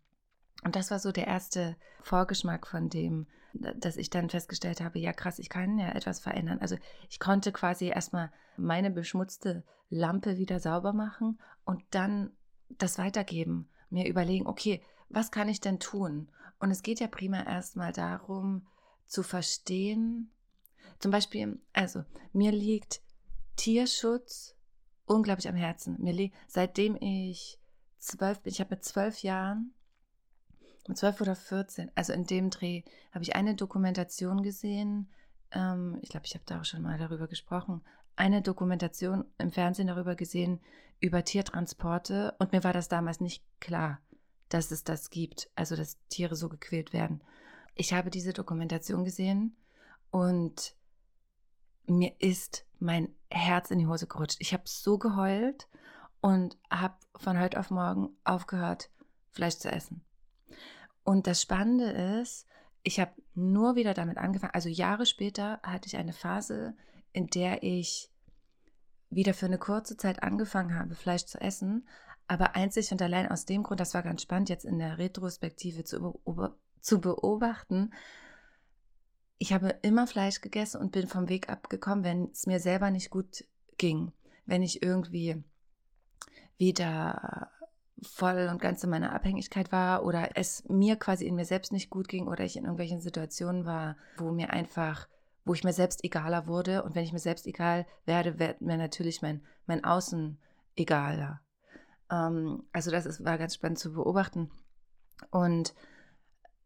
Und 0.64 0.76
das 0.76 0.90
war 0.92 1.00
so 1.00 1.12
der 1.12 1.28
erste 1.28 1.76
Vorgeschmack 2.02 2.68
von 2.68 2.90
dem, 2.90 3.28
dass 3.54 3.98
ich 3.98 4.10
dann 4.10 4.30
festgestellt 4.30 4.82
habe, 4.82 5.00
ja 5.00 5.14
krass, 5.14 5.40
ich 5.40 5.50
kann 5.50 5.78
ja 5.78 5.90
etwas 5.90 6.20
verändern. 6.20 6.60
Also 6.60 6.78
ich 7.10 7.20
konnte 7.20 7.52
quasi 7.52 7.88
erstmal 7.88 8.32
meine 8.58 8.92
beschmutzte 8.92 9.64
Lampe 9.90 10.38
wieder 10.38 10.60
sauber 10.60 10.94
machen 10.94 11.40
und 11.64 11.84
dann 11.92 12.32
das 12.70 12.98
weitergeben, 12.98 13.70
mir 13.90 14.08
überlegen, 14.08 14.48
okay, 14.48 14.82
was 15.10 15.32
kann 15.32 15.48
ich 15.48 15.62
denn 15.62 15.80
tun? 15.80 16.30
Und 16.60 16.72
es 16.72 16.84
geht 16.84 17.00
ja 17.00 17.08
prima 17.08 17.44
erstmal 17.44 17.92
darum 17.92 18.68
zu 19.06 19.24
verstehen, 19.24 20.32
zum 21.00 21.12
Beispiel, 21.12 21.60
also 21.74 22.04
mir 22.34 22.52
liegt 22.52 23.02
Tierschutz 23.56 24.56
unglaublich 25.06 25.48
am 25.48 25.56
Herzen. 25.56 26.02
Mir 26.02 26.32
seitdem 26.48 26.96
ich 27.00 27.60
zwölf 27.98 28.42
bin, 28.42 28.52
ich 28.52 28.60
habe 28.60 28.76
mit 28.76 28.86
zwölf 28.86 29.20
Jahren, 29.20 29.74
mit 30.88 30.98
zwölf 30.98 31.20
oder 31.22 31.36
vierzehn, 31.36 31.92
also 31.96 32.14
in 32.14 32.26
dem 32.26 32.50
Dreh, 32.50 32.84
habe 33.12 33.24
ich 33.24 33.36
eine 33.36 33.56
Dokumentation 33.56 34.44
gesehen. 34.44 35.10
Ähm, 35.52 36.00
ich 36.02 36.10
glaube, 36.10 36.26
ich 36.26 36.34
habe 36.36 36.46
da 36.46 36.62
auch 36.62 36.66
schon 36.66 36.82
mal 36.82 36.98
darüber 36.98 37.28
gesprochen. 37.28 37.84
Eine 38.16 38.42
Dokumentation 38.42 39.26
im 39.38 39.52
Fernsehen 39.52 39.88
darüber 39.88 40.16
gesehen, 40.16 40.62
über 41.00 41.24
Tiertransporte. 41.24 42.36
Und 42.40 42.52
mir 42.52 42.64
war 42.64 42.74
das 42.74 42.88
damals 42.88 43.20
nicht 43.20 43.44
klar, 43.60 44.00
dass 44.50 44.72
es 44.72 44.84
das 44.84 45.10
gibt, 45.10 45.50
also 45.56 45.76
dass 45.76 45.98
Tiere 46.10 46.36
so 46.36 46.50
gequält 46.50 46.94
werden. 46.94 47.22
Ich 47.74 47.94
habe 47.94 48.10
diese 48.10 48.34
Dokumentation 48.34 49.04
gesehen 49.04 49.56
und 50.12 50.76
mir 51.88 52.14
ist 52.20 52.66
mein 52.80 53.10
Herz 53.30 53.72
in 53.72 53.80
die 53.80 53.88
Hose 53.88 54.08
gerutscht. 54.08 54.38
Ich 54.40 54.54
habe 54.54 54.64
so 54.66 54.98
geheult 54.98 55.68
und 56.22 56.58
habe 56.72 56.96
von 57.16 57.40
heute 57.40 57.60
auf 57.60 57.70
morgen 57.70 58.10
aufgehört, 58.24 58.90
Fleisch 59.32 59.58
zu 59.58 59.72
essen. 59.72 60.02
Und 61.04 61.28
das 61.28 61.42
Spannende 61.42 61.92
ist, 62.20 62.48
ich 62.82 63.00
habe 63.00 63.12
nur 63.34 63.76
wieder 63.76 63.94
damit 63.94 64.18
angefangen. 64.18 64.54
Also 64.54 64.70
Jahre 64.70 65.06
später 65.06 65.60
hatte 65.64 65.88
ich 65.88 65.98
eine 65.98 66.14
Phase, 66.14 66.76
in 67.14 67.28
der 67.28 67.64
ich 67.64 68.10
wieder 69.10 69.34
für 69.34 69.46
eine 69.46 69.58
kurze 69.58 69.98
Zeit 69.98 70.24
angefangen 70.24 70.76
habe, 70.78 70.96
Fleisch 70.96 71.26
zu 71.26 71.40
essen. 71.40 71.88
Aber 72.28 72.56
einzig 72.56 72.92
und 72.92 73.02
allein 73.02 73.30
aus 73.30 73.46
dem 73.46 73.64
Grund, 73.64 73.80
das 73.80 73.94
war 73.94 74.04
ganz 74.04 74.22
spannend, 74.22 74.50
jetzt 74.50 74.66
in 74.66 74.80
der 74.80 74.98
Retrospektive 74.98 75.84
zu, 75.84 76.20
zu 76.82 77.00
beobachten, 77.00 77.92
ich 79.38 79.54
habe 79.54 79.76
immer 79.82 80.08
Fleisch 80.08 80.42
gegessen 80.42 80.80
und 80.80 80.92
bin 80.92 81.08
vom 81.08 81.30
Weg 81.30 81.50
abgekommen, 81.50 82.04
wenn 82.04 82.30
es 82.32 82.48
mir 82.48 82.60
selber 82.60 82.90
nicht 82.90 83.10
gut 83.10 83.46
ging. 83.78 84.12
Wenn 84.46 84.64
ich 84.64 84.82
irgendwie 84.82 85.44
wieder 86.58 87.52
voll 88.02 88.50
und 88.52 88.62
ganz 88.62 88.84
in 88.84 88.90
meiner 88.90 89.14
Abhängigkeit 89.14 89.72
war 89.72 90.06
oder 90.06 90.30
es 90.36 90.64
mir 90.68 90.96
quasi 90.96 91.26
in 91.26 91.36
mir 91.36 91.46
selbst 91.46 91.72
nicht 91.72 91.90
gut 91.90 92.08
ging 92.08 92.28
oder 92.28 92.44
ich 92.44 92.56
in 92.56 92.64
irgendwelchen 92.64 93.02
Situationen 93.02 93.66
war, 93.66 93.98
wo 94.18 94.32
mir 94.32 94.52
einfach, 94.52 95.08
wo 95.44 95.54
ich 95.54 95.64
mir 95.64 95.74
selbst 95.74 96.04
egaler 96.04 96.48
wurde. 96.48 96.84
Und 96.84 96.96
wenn 96.96 97.04
ich 97.04 97.14
mir 97.14 97.20
selbst 97.20 97.48
egal 97.48 97.86
werde, 98.06 98.40
wird 98.40 98.62
mir 98.62 98.78
natürlich 98.78 99.22
mein, 99.22 99.42
mein 99.66 99.84
Außen 99.84 100.38
egaler. 100.76 101.42
Ähm, 102.10 102.64
also 102.72 102.92
das 102.92 103.06
ist, 103.06 103.24
war 103.24 103.38
ganz 103.38 103.56
spannend 103.56 103.80
zu 103.80 103.94
beobachten. 103.94 104.52
Und 105.32 105.74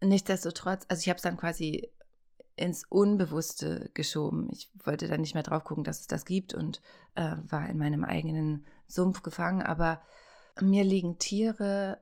nichtsdestotrotz, 0.01 0.85
also 0.87 1.01
ich 1.01 1.09
habe 1.09 1.17
es 1.17 1.23
dann 1.23 1.37
quasi 1.37 1.91
ins 2.55 2.83
Unbewusste 2.89 3.89
geschoben. 3.93 4.49
Ich 4.51 4.69
wollte 4.83 5.07
dann 5.07 5.21
nicht 5.21 5.33
mehr 5.33 5.43
drauf 5.43 5.63
gucken, 5.63 5.83
dass 5.83 6.01
es 6.01 6.07
das 6.07 6.25
gibt 6.25 6.53
und 6.53 6.81
äh, 7.15 7.35
war 7.47 7.69
in 7.69 7.77
meinem 7.77 8.03
eigenen 8.03 8.65
Sumpf 8.87 9.23
gefangen. 9.23 9.61
Aber 9.61 10.01
mir 10.59 10.83
liegen 10.83 11.19
Tiere 11.19 12.01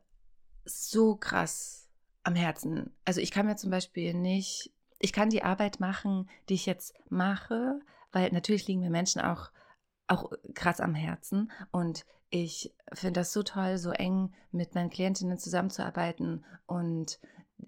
so 0.66 1.16
krass 1.16 1.88
am 2.24 2.36
Herzen. 2.36 2.92
Also 3.06 3.22
ich 3.22 3.32
kann 3.32 3.46
mir 3.46 3.56
zum 3.56 3.70
Beispiel 3.70 4.14
nicht, 4.14 4.74
ich 5.00 5.14
kann 5.14 5.30
die 5.30 5.44
Arbeit 5.44 5.80
machen, 5.80 6.28
die 6.50 6.56
ich 6.56 6.66
jetzt 6.66 6.94
mache, 7.10 7.80
weil 8.12 8.32
natürlich 8.32 8.68
liegen 8.68 8.82
mir 8.82 8.90
Menschen 8.90 9.22
auch, 9.22 9.52
auch 10.08 10.32
krass 10.56 10.80
am 10.82 10.96
Herzen 10.96 11.52
und 11.72 12.06
ich 12.30 12.74
finde 12.94 13.22
das 13.22 13.34
so 13.34 13.44
toll, 13.44 13.78
so 13.78 13.92
eng 13.92 14.34
mit 14.52 14.76
meinen 14.76 14.90
Klientinnen 14.90 15.38
zusammenzuarbeiten 15.38 16.46
und 16.66 17.20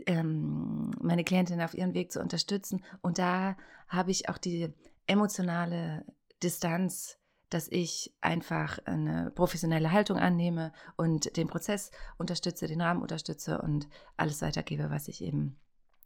ähm, 0.05 0.91
meine 1.01 1.23
Klientin 1.23 1.61
auf 1.61 1.73
ihren 1.73 1.93
Weg 1.93 2.11
zu 2.11 2.19
unterstützen. 2.19 2.83
Und 3.01 3.17
da 3.17 3.57
habe 3.87 4.11
ich 4.11 4.29
auch 4.29 4.37
die 4.37 4.73
emotionale 5.07 6.05
Distanz, 6.43 7.17
dass 7.49 7.67
ich 7.67 8.13
einfach 8.21 8.79
eine 8.85 9.31
professionelle 9.31 9.91
Haltung 9.91 10.17
annehme 10.17 10.71
und 10.97 11.35
den 11.35 11.47
Prozess 11.47 11.89
unterstütze, 12.17 12.67
den 12.67 12.81
Rahmen 12.81 13.01
unterstütze 13.01 13.61
und 13.61 13.87
alles 14.17 14.41
weitergebe, 14.41 14.89
was 14.91 15.07
ich 15.07 15.23
eben, 15.23 15.59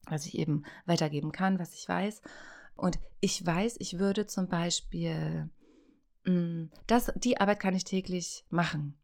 was 0.08 0.26
ich 0.26 0.38
eben 0.38 0.64
weitergeben 0.86 1.32
kann, 1.34 1.60
was 1.60 1.74
ich 1.74 1.88
weiß. 1.88 2.22
Und 2.76 2.98
ich 3.20 3.46
weiß, 3.46 3.76
ich 3.80 4.00
würde 4.00 4.26
zum 4.26 4.48
Beispiel, 4.48 5.50
das, 6.88 7.12
die 7.16 7.40
Arbeit 7.40 7.60
kann 7.60 7.76
ich 7.76 7.84
täglich 7.84 8.46
machen, 8.50 8.98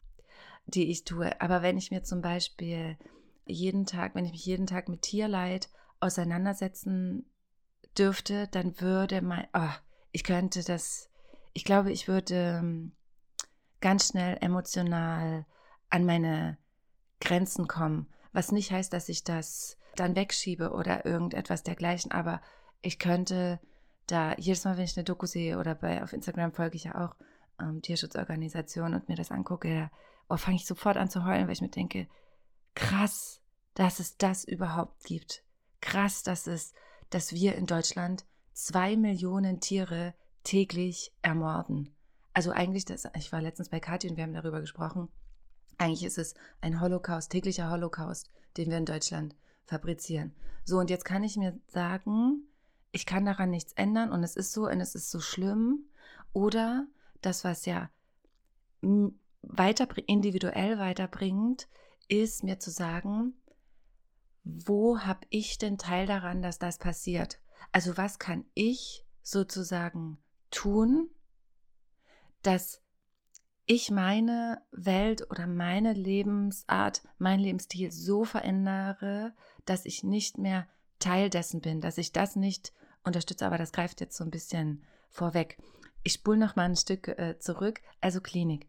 die 0.65 0.89
ich 0.89 1.03
tue. 1.03 1.39
Aber 1.41 1.61
wenn 1.61 1.77
ich 1.77 1.91
mir 1.91 2.03
zum 2.03 2.21
Beispiel 2.21 2.97
jeden 3.45 3.85
Tag, 3.85 4.15
wenn 4.15 4.25
ich 4.25 4.31
mich 4.31 4.45
jeden 4.45 4.67
Tag 4.67 4.87
mit 4.87 5.01
Tierleid 5.01 5.69
auseinandersetzen 5.99 7.25
dürfte, 7.97 8.47
dann 8.47 8.79
würde 8.79 9.21
mein, 9.21 9.47
oh, 9.53 9.73
ich 10.11 10.23
könnte 10.23 10.63
das, 10.63 11.09
ich 11.53 11.65
glaube, 11.65 11.91
ich 11.91 12.07
würde 12.07 12.59
ähm, 12.59 12.93
ganz 13.81 14.09
schnell 14.09 14.37
emotional 14.41 15.45
an 15.89 16.05
meine 16.05 16.57
Grenzen 17.19 17.67
kommen. 17.67 18.07
Was 18.31 18.51
nicht 18.51 18.71
heißt, 18.71 18.93
dass 18.93 19.09
ich 19.09 19.23
das 19.23 19.77
dann 19.95 20.15
wegschiebe 20.15 20.71
oder 20.71 21.05
irgendetwas 21.05 21.63
dergleichen, 21.63 22.11
aber 22.11 22.41
ich 22.81 22.99
könnte 22.99 23.59
da 24.11 24.35
jedes 24.37 24.65
Mal, 24.65 24.77
wenn 24.77 24.85
ich 24.85 24.97
eine 24.97 25.03
Doku 25.03 25.25
sehe 25.25 25.57
oder 25.59 25.75
bei 25.75 26.03
auf 26.03 26.13
Instagram 26.13 26.51
folge 26.51 26.75
ich 26.75 26.85
ja 26.85 27.05
auch 27.05 27.15
ähm, 27.59 27.81
Tierschutzorganisationen 27.81 28.99
und 28.99 29.09
mir 29.09 29.15
das 29.15 29.31
angucke, 29.31 29.91
oh, 30.29 30.37
fange 30.37 30.57
ich 30.57 30.65
sofort 30.65 30.97
an 30.97 31.09
zu 31.09 31.25
heulen, 31.25 31.45
weil 31.45 31.53
ich 31.53 31.61
mir 31.61 31.69
denke, 31.69 32.07
krass, 32.75 33.41
dass 33.73 33.99
es 33.99 34.17
das 34.17 34.43
überhaupt 34.43 35.03
gibt. 35.05 35.43
krass, 35.81 36.23
dass 36.23 36.47
es, 36.47 36.73
dass 37.09 37.33
wir 37.33 37.55
in 37.55 37.65
Deutschland 37.65 38.25
zwei 38.53 38.97
Millionen 38.97 39.61
Tiere 39.61 40.13
täglich 40.43 41.13
ermorden. 41.21 41.95
Also 42.33 42.51
eigentlich, 42.51 42.85
das, 42.85 43.07
ich 43.15 43.31
war 43.31 43.41
letztens 43.41 43.69
bei 43.69 43.79
Kathi 43.79 44.09
und 44.09 44.17
wir 44.17 44.23
haben 44.23 44.33
darüber 44.33 44.59
gesprochen. 44.59 45.07
Eigentlich 45.77 46.03
ist 46.03 46.17
es 46.17 46.35
ein 46.59 46.81
Holocaust, 46.81 47.31
täglicher 47.31 47.69
Holocaust, 47.69 48.29
den 48.57 48.69
wir 48.69 48.77
in 48.77 48.85
Deutschland 48.85 49.35
fabrizieren. 49.65 50.33
So, 50.65 50.77
und 50.77 50.89
jetzt 50.89 51.05
kann 51.05 51.23
ich 51.23 51.37
mir 51.37 51.57
sagen, 51.67 52.43
ich 52.91 53.05
kann 53.05 53.25
daran 53.25 53.49
nichts 53.49 53.73
ändern 53.73 54.11
und 54.11 54.23
es 54.23 54.35
ist 54.35 54.51
so 54.51 54.67
und 54.67 54.81
es 54.81 54.95
ist 54.95 55.11
so 55.11 55.19
schlimm. 55.19 55.85
Oder 56.33 56.87
das, 57.21 57.43
was 57.43 57.65
ja 57.65 57.89
weiter, 59.41 59.87
individuell 60.07 60.79
weiterbringt, 60.79 61.67
ist 62.07 62.43
mir 62.43 62.59
zu 62.59 62.71
sagen, 62.71 63.33
wo 64.43 64.99
habe 64.99 65.27
ich 65.29 65.57
denn 65.57 65.77
Teil 65.77 66.07
daran, 66.07 66.41
dass 66.41 66.59
das 66.59 66.77
passiert? 66.77 67.39
Also 67.71 67.97
was 67.97 68.19
kann 68.19 68.45
ich 68.53 69.05
sozusagen 69.21 70.17
tun, 70.49 71.09
dass 72.41 72.81
ich 73.65 73.91
meine 73.91 74.63
Welt 74.71 75.29
oder 75.29 75.45
meine 75.45 75.93
Lebensart, 75.93 77.03
mein 77.19 77.39
Lebensstil 77.39 77.91
so 77.91 78.23
verändere, 78.23 79.35
dass 79.65 79.85
ich 79.85 80.03
nicht 80.03 80.39
mehr 80.39 80.67
Teil 80.97 81.29
dessen 81.29 81.61
bin, 81.61 81.79
dass 81.79 81.99
ich 81.99 82.11
das 82.11 82.35
nicht 82.35 82.73
unterstütze, 83.03 83.45
aber 83.45 83.57
das 83.57 83.71
greift 83.71 84.01
jetzt 84.01 84.17
so 84.17 84.23
ein 84.23 84.31
bisschen 84.31 84.83
vorweg. 85.09 85.57
Ich 86.03 86.13
spule 86.13 86.37
noch 86.37 86.55
mal 86.55 86.63
ein 86.63 86.75
Stück 86.75 87.07
äh, 87.07 87.37
zurück, 87.39 87.81
also 88.01 88.21
Klinik. 88.21 88.67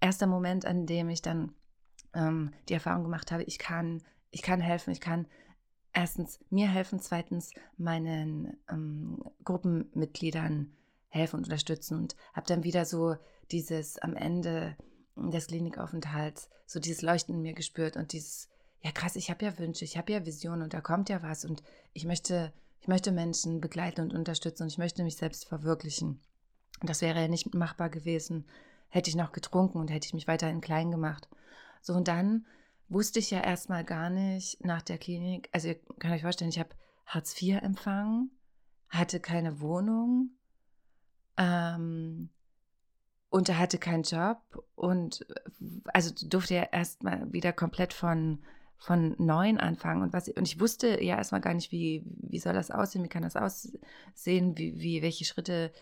Erster 0.00 0.26
Moment, 0.26 0.64
an 0.64 0.86
dem 0.86 1.08
ich 1.08 1.22
dann 1.22 1.54
ähm, 2.14 2.52
die 2.68 2.74
Erfahrung 2.74 3.04
gemacht 3.04 3.32
habe, 3.32 3.42
ich 3.44 3.58
kann, 3.58 4.02
ich 4.30 4.42
kann 4.42 4.60
helfen, 4.60 4.90
ich 4.90 5.00
kann 5.00 5.26
erstens 5.92 6.38
mir 6.50 6.68
helfen, 6.68 7.00
zweitens 7.00 7.52
meinen 7.76 8.56
ähm, 8.70 9.22
Gruppenmitgliedern 9.44 10.72
helfen 11.08 11.36
und 11.36 11.44
unterstützen 11.44 11.96
und 11.96 12.16
habe 12.34 12.46
dann 12.46 12.64
wieder 12.64 12.84
so 12.84 13.16
dieses 13.50 13.98
am 13.98 14.14
Ende 14.14 14.76
des 15.16 15.46
Klinikaufenthalts, 15.46 16.50
so 16.66 16.80
dieses 16.80 17.02
Leuchten 17.02 17.36
in 17.36 17.42
mir 17.42 17.54
gespürt 17.54 17.96
und 17.96 18.12
dieses, 18.12 18.48
ja 18.82 18.92
krass, 18.92 19.16
ich 19.16 19.30
habe 19.30 19.44
ja 19.44 19.58
Wünsche, 19.58 19.84
ich 19.84 19.96
habe 19.96 20.12
ja 20.12 20.26
Visionen 20.26 20.62
und 20.62 20.74
da 20.74 20.80
kommt 20.80 21.08
ja 21.08 21.22
was 21.22 21.44
und 21.44 21.62
ich 21.94 22.04
möchte, 22.04 22.52
ich 22.86 22.88
möchte 22.88 23.10
Menschen 23.10 23.60
begleiten 23.60 24.00
und 24.02 24.14
unterstützen 24.14 24.62
und 24.62 24.68
ich 24.68 24.78
möchte 24.78 25.02
mich 25.02 25.16
selbst 25.16 25.48
verwirklichen. 25.48 26.20
Das 26.82 27.02
wäre 27.02 27.20
ja 27.20 27.26
nicht 27.26 27.52
machbar 27.52 27.90
gewesen, 27.90 28.46
hätte 28.90 29.10
ich 29.10 29.16
noch 29.16 29.32
getrunken 29.32 29.78
und 29.78 29.90
hätte 29.90 30.06
ich 30.06 30.14
mich 30.14 30.28
weiterhin 30.28 30.60
klein 30.60 30.92
gemacht. 30.92 31.28
So 31.82 31.94
und 31.94 32.06
dann 32.06 32.46
wusste 32.88 33.18
ich 33.18 33.32
ja 33.32 33.40
erstmal 33.40 33.82
gar 33.82 34.08
nicht 34.08 34.64
nach 34.64 34.82
der 34.82 34.98
Klinik, 34.98 35.48
also 35.50 35.66
ihr 35.66 35.80
könnt 35.98 36.14
euch 36.14 36.22
vorstellen, 36.22 36.50
ich 36.50 36.60
habe 36.60 36.76
Hartz 37.06 37.34
IV 37.42 37.60
empfangen, 37.60 38.30
hatte 38.88 39.18
keine 39.18 39.58
Wohnung, 39.58 40.30
ähm, 41.36 42.28
und 43.30 43.58
hatte 43.58 43.78
keinen 43.78 44.04
Job 44.04 44.38
und 44.76 45.26
also 45.86 46.14
durfte 46.28 46.54
er 46.54 46.72
erstmal 46.72 47.32
wieder 47.32 47.52
komplett 47.52 47.92
von 47.92 48.44
von 48.78 49.14
neuen 49.18 49.58
anfangen 49.58 50.02
und 50.02 50.12
was 50.12 50.28
und 50.28 50.46
ich 50.46 50.60
wusste 50.60 51.02
ja 51.02 51.16
erstmal 51.16 51.40
gar 51.40 51.54
nicht 51.54 51.72
wie 51.72 52.02
wie 52.06 52.38
soll 52.38 52.52
das 52.52 52.70
aussehen 52.70 53.04
wie 53.04 53.08
kann 53.08 53.22
das 53.22 53.36
aussehen 53.36 54.56
wie, 54.58 54.78
wie 54.80 55.02
welche 55.02 55.24
Schritte 55.24 55.72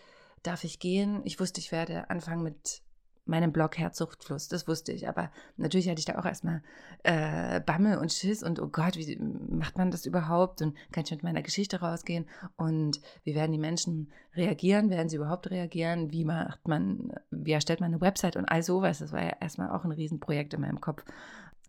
darf 0.43 0.63
ich 0.63 0.79
gehen 0.79 1.21
ich 1.25 1.39
wusste 1.39 1.59
ich 1.59 1.71
werde 1.71 2.09
anfangen 2.09 2.43
mit 2.43 2.81
meinem 3.25 3.51
Blog 3.51 3.77
Herzsuchtfluss, 3.77 4.47
das 4.47 4.67
wusste 4.67 4.91
ich. 4.91 5.07
Aber 5.07 5.31
natürlich 5.57 5.89
hatte 5.89 5.99
ich 5.99 6.05
da 6.05 6.17
auch 6.17 6.25
erstmal 6.25 6.61
äh, 7.03 7.59
Bammel 7.59 7.97
und 7.97 8.13
Schiss 8.13 8.43
und 8.43 8.59
oh 8.59 8.67
Gott, 8.67 8.97
wie 8.97 9.17
macht 9.17 9.77
man 9.77 9.91
das 9.91 10.05
überhaupt? 10.05 10.61
Und 10.61 10.75
kann 10.91 11.03
ich 11.03 11.11
mit 11.11 11.23
meiner 11.23 11.41
Geschichte 11.41 11.81
rausgehen? 11.81 12.27
Und 12.55 13.01
wie 13.23 13.35
werden 13.35 13.51
die 13.51 13.57
Menschen 13.57 14.11
reagieren? 14.35 14.89
Werden 14.89 15.09
sie 15.09 15.17
überhaupt 15.17 15.49
reagieren? 15.49 16.11
Wie 16.11 16.23
macht 16.23 16.67
man, 16.67 17.13
wie 17.31 17.51
erstellt 17.51 17.81
man 17.81 17.91
eine 17.91 18.01
Website 18.01 18.35
und 18.35 18.45
all 18.45 18.63
sowas? 18.63 18.99
Das 18.99 19.11
war 19.11 19.23
ja 19.23 19.35
erstmal 19.39 19.71
auch 19.71 19.83
ein 19.83 19.91
Riesenprojekt 19.91 20.53
in 20.53 20.61
meinem 20.61 20.81
Kopf. 20.81 21.03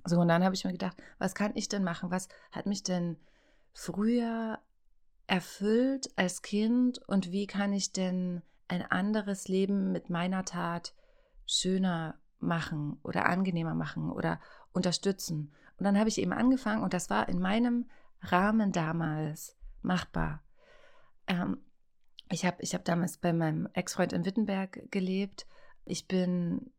So, 0.07 0.21
und 0.21 0.29
dann 0.29 0.45
habe 0.45 0.55
ich 0.55 0.65
mir 0.65 0.73
gedacht, 0.73 0.97
was 1.19 1.35
kann 1.35 1.53
ich 1.55 1.69
denn 1.69 1.85
machen? 1.85 2.11
Was 2.11 2.29
hat 2.53 2.67
mich 2.67 2.83
denn 2.83 3.17
früher 3.73 4.59
erfüllt 5.27 6.11
als 6.17 6.43
Kind 6.43 6.99
und 7.09 7.33
wie 7.33 7.47
kann 7.47 7.73
ich 7.73 7.93
denn 7.93 8.43
ein 8.69 8.83
anderes 8.83 9.49
Leben 9.49 9.93
mit 9.93 10.11
meiner 10.11 10.45
Tat 10.45 10.95
schöner 11.47 12.19
machen 12.39 12.99
oder 13.03 13.27
angenehmer 13.27 13.75
machen 13.75 14.11
oder 14.11 14.41
unterstützen. 14.73 15.53
Und 15.79 15.85
dann 15.85 15.99
habe 15.99 16.09
ich 16.09 16.19
eben 16.19 16.33
angefangen 16.33 16.83
und 16.83 16.95
das 16.95 17.11
war 17.11 17.29
in 17.29 17.39
meinem 17.39 17.89
Rahmen 18.21 18.73
damals 18.73 19.57
machbar. 19.83 20.43
Ähm, 21.27 21.59
ich 22.31 22.45
habe 22.45 22.57
ich 22.61 22.75
hab 22.75 22.85
damals 22.85 23.19
bei 23.19 23.33
meinem 23.33 23.69
Ex-Freund 23.73 24.13
in 24.13 24.25
Wittenberg 24.25 24.91
gelebt. 24.91 25.47
Ich 25.85 26.09
bin, 26.09 26.73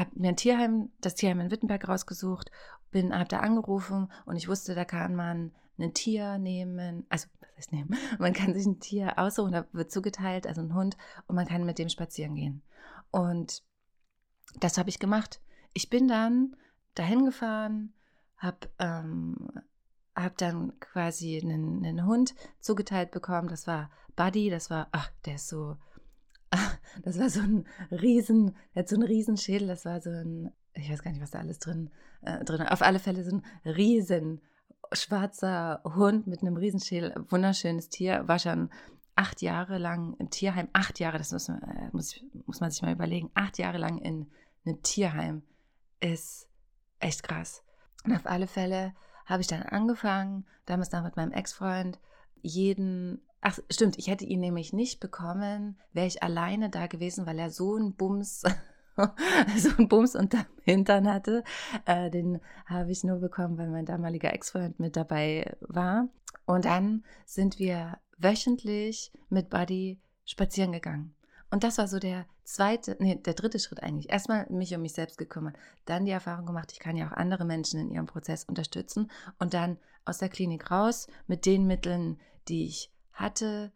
habe 0.00 0.10
mir 0.14 0.28
ein 0.28 0.36
Tierheim, 0.36 0.90
das 1.00 1.14
Tierheim 1.14 1.40
in 1.40 1.50
Wittenberg 1.50 1.88
rausgesucht, 1.88 2.50
bin, 2.90 3.14
habe 3.14 3.28
da 3.28 3.40
angerufen 3.40 4.10
und 4.26 4.36
ich 4.36 4.48
wusste, 4.48 4.74
da 4.74 4.84
kann 4.84 5.14
man 5.14 5.52
ein 5.78 5.94
Tier 5.94 6.38
nehmen, 6.38 7.06
also 7.08 7.26
was 7.40 7.56
heißt 7.56 7.72
nehmen? 7.72 7.96
Man 8.18 8.32
kann 8.32 8.54
sich 8.54 8.64
ein 8.64 8.80
Tier 8.80 9.18
aussuchen, 9.18 9.52
da 9.52 9.66
wird 9.72 9.90
zugeteilt, 9.90 10.46
also 10.46 10.60
ein 10.60 10.74
Hund, 10.74 10.96
und 11.26 11.34
man 11.34 11.46
kann 11.46 11.64
mit 11.64 11.78
dem 11.78 11.88
spazieren 11.88 12.36
gehen. 12.36 12.62
Und 13.10 13.62
das 14.60 14.78
habe 14.78 14.88
ich 14.88 14.98
gemacht. 14.98 15.40
Ich 15.72 15.90
bin 15.90 16.06
dann 16.06 16.56
dahin 16.94 17.24
gefahren, 17.24 17.92
habe 18.36 18.68
ähm, 18.78 19.50
hab 20.14 20.36
dann 20.38 20.78
quasi 20.80 21.40
einen, 21.42 21.84
einen, 21.84 22.06
Hund 22.06 22.34
zugeteilt 22.60 23.10
bekommen. 23.10 23.48
Das 23.48 23.66
war 23.66 23.90
Buddy, 24.16 24.50
das 24.50 24.70
war, 24.70 24.88
ach, 24.92 25.10
der 25.24 25.36
ist 25.36 25.48
so, 25.48 25.76
das 27.02 27.18
war 27.18 27.30
so 27.30 27.40
ein 27.40 27.66
Riesen, 27.90 28.56
der 28.74 28.82
hat 28.82 28.88
so 28.88 28.96
einen 28.96 29.04
Riesenschädel, 29.04 29.68
das 29.68 29.84
war 29.84 30.00
so 30.00 30.10
ein, 30.10 30.52
ich 30.74 30.90
weiß 30.90 31.02
gar 31.02 31.10
nicht, 31.10 31.22
was 31.22 31.30
da 31.30 31.38
alles 31.38 31.58
drin, 31.58 31.90
äh, 32.22 32.44
drin 32.44 32.62
auf 32.62 32.82
alle 32.82 32.98
Fälle 32.98 33.24
so 33.24 33.36
ein 33.36 33.42
riesen 33.64 34.40
schwarzer 34.92 35.80
Hund 35.84 36.26
mit 36.26 36.42
einem 36.42 36.56
Riesenschädel, 36.56 37.14
wunderschönes 37.28 37.88
Tier, 37.88 38.26
war 38.28 38.38
schon 38.38 38.70
acht 39.16 39.42
Jahre 39.42 39.78
lang 39.78 40.14
im 40.18 40.30
Tierheim, 40.30 40.68
acht 40.72 40.98
Jahre, 40.98 41.18
das 41.18 41.32
muss, 41.32 41.48
äh, 41.48 41.54
muss, 41.92 42.20
muss 42.46 42.60
man 42.60 42.70
sich 42.70 42.82
mal 42.82 42.92
überlegen, 42.92 43.30
acht 43.34 43.58
Jahre 43.58 43.78
lang 43.78 43.98
in 43.98 44.30
einem 44.64 44.82
Tierheim 44.82 45.42
ist 46.00 46.48
echt 46.98 47.22
krass. 47.22 47.62
Und 48.04 48.14
auf 48.14 48.26
alle 48.26 48.46
Fälle 48.46 48.94
habe 49.24 49.40
ich 49.40 49.46
dann 49.46 49.62
angefangen, 49.62 50.46
damals 50.66 50.92
noch 50.92 51.02
mit 51.02 51.16
meinem 51.16 51.32
Ex-Freund, 51.32 51.98
jeden, 52.42 53.22
ach 53.44 53.58
stimmt, 53.70 53.98
ich 53.98 54.08
hätte 54.08 54.24
ihn 54.24 54.40
nämlich 54.40 54.72
nicht 54.72 54.98
bekommen, 54.98 55.78
wäre 55.92 56.06
ich 56.06 56.22
alleine 56.22 56.70
da 56.70 56.86
gewesen, 56.86 57.26
weil 57.26 57.38
er 57.38 57.50
so 57.50 57.76
einen 57.76 57.94
Bums, 57.94 58.42
so 59.56 59.70
einen 59.76 59.88
Bums 59.88 60.16
unterm 60.16 60.46
Hintern 60.62 61.12
hatte. 61.12 61.44
Äh, 61.84 62.10
den 62.10 62.40
habe 62.66 62.90
ich 62.90 63.04
nur 63.04 63.18
bekommen, 63.18 63.58
weil 63.58 63.68
mein 63.68 63.84
damaliger 63.84 64.32
Ex-Freund 64.32 64.80
mit 64.80 64.96
dabei 64.96 65.56
war. 65.60 66.08
Und 66.46 66.64
dann 66.64 67.04
sind 67.26 67.58
wir 67.58 67.98
wöchentlich 68.16 69.12
mit 69.28 69.50
Buddy 69.50 70.00
spazieren 70.24 70.72
gegangen. 70.72 71.14
Und 71.50 71.64
das 71.64 71.76
war 71.76 71.86
so 71.86 71.98
der 71.98 72.24
zweite, 72.44 72.96
nee, 72.98 73.16
der 73.16 73.34
dritte 73.34 73.58
Schritt 73.58 73.82
eigentlich. 73.82 74.10
Erstmal 74.10 74.46
mich 74.48 74.74
um 74.74 74.80
mich 74.80 74.94
selbst 74.94 75.18
gekümmert, 75.18 75.56
dann 75.84 76.06
die 76.06 76.12
Erfahrung 76.12 76.46
gemacht, 76.46 76.72
ich 76.72 76.80
kann 76.80 76.96
ja 76.96 77.08
auch 77.08 77.12
andere 77.12 77.44
Menschen 77.44 77.78
in 77.78 77.90
ihrem 77.90 78.06
Prozess 78.06 78.44
unterstützen 78.44 79.10
und 79.38 79.52
dann 79.52 79.76
aus 80.06 80.18
der 80.18 80.30
Klinik 80.30 80.70
raus 80.70 81.08
mit 81.26 81.44
den 81.44 81.66
Mitteln, 81.66 82.18
die 82.48 82.66
ich 82.66 82.90
hatte, 83.14 83.72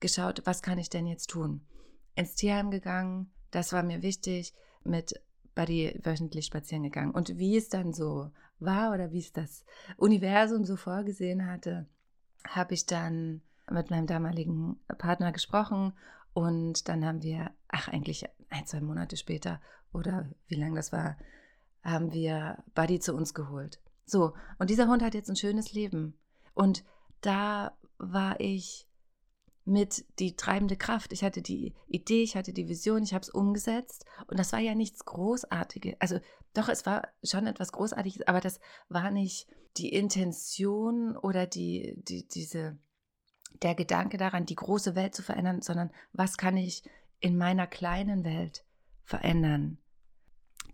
geschaut, 0.00 0.42
was 0.44 0.62
kann 0.62 0.78
ich 0.78 0.90
denn 0.90 1.06
jetzt 1.06 1.30
tun? 1.30 1.66
Ins 2.14 2.34
Tierheim 2.34 2.70
gegangen, 2.70 3.30
das 3.50 3.72
war 3.72 3.82
mir 3.82 4.02
wichtig, 4.02 4.54
mit 4.84 5.14
Buddy 5.54 5.98
wöchentlich 6.02 6.46
spazieren 6.46 6.82
gegangen. 6.82 7.12
Und 7.12 7.38
wie 7.38 7.56
es 7.56 7.68
dann 7.68 7.92
so 7.92 8.30
war 8.58 8.92
oder 8.92 9.12
wie 9.12 9.20
es 9.20 9.32
das 9.32 9.64
Universum 9.96 10.64
so 10.64 10.76
vorgesehen 10.76 11.46
hatte, 11.46 11.88
habe 12.46 12.74
ich 12.74 12.86
dann 12.86 13.42
mit 13.70 13.90
meinem 13.90 14.06
damaligen 14.06 14.80
Partner 14.98 15.32
gesprochen 15.32 15.92
und 16.32 16.88
dann 16.88 17.04
haben 17.04 17.22
wir, 17.22 17.50
ach 17.68 17.88
eigentlich 17.88 18.24
ein, 18.50 18.66
zwei 18.66 18.80
Monate 18.80 19.16
später 19.16 19.60
oder 19.92 20.30
wie 20.46 20.54
lange 20.54 20.76
das 20.76 20.92
war, 20.92 21.16
haben 21.82 22.12
wir 22.12 22.62
Buddy 22.74 23.00
zu 23.00 23.14
uns 23.14 23.34
geholt. 23.34 23.80
So, 24.04 24.34
und 24.58 24.70
dieser 24.70 24.88
Hund 24.88 25.02
hat 25.02 25.14
jetzt 25.14 25.28
ein 25.28 25.36
schönes 25.36 25.72
Leben. 25.72 26.18
Und 26.54 26.84
da 27.20 27.76
war 27.98 28.40
ich 28.40 28.86
mit 29.64 30.06
die 30.18 30.34
treibende 30.34 30.76
Kraft. 30.76 31.12
Ich 31.12 31.22
hatte 31.22 31.42
die 31.42 31.74
Idee, 31.86 32.22
ich 32.22 32.36
hatte 32.36 32.52
die 32.52 32.68
Vision, 32.68 33.02
ich 33.02 33.12
habe 33.12 33.22
es 33.22 33.28
umgesetzt. 33.28 34.06
Und 34.26 34.38
das 34.38 34.52
war 34.52 34.60
ja 34.60 34.74
nichts 34.74 35.04
Großartiges. 35.04 35.96
Also 35.98 36.20
doch, 36.54 36.68
es 36.68 36.86
war 36.86 37.08
schon 37.22 37.46
etwas 37.46 37.72
Großartiges, 37.72 38.26
aber 38.26 38.40
das 38.40 38.60
war 38.88 39.10
nicht 39.10 39.46
die 39.76 39.92
Intention 39.92 41.16
oder 41.16 41.46
die, 41.46 41.94
die, 41.98 42.26
diese 42.26 42.78
der 43.62 43.74
Gedanke 43.74 44.16
daran, 44.16 44.46
die 44.46 44.54
große 44.54 44.94
Welt 44.94 45.14
zu 45.14 45.22
verändern, 45.22 45.62
sondern 45.62 45.90
was 46.12 46.36
kann 46.36 46.56
ich 46.56 46.82
in 47.20 47.36
meiner 47.36 47.66
kleinen 47.66 48.24
Welt 48.24 48.64
verändern. 49.04 49.78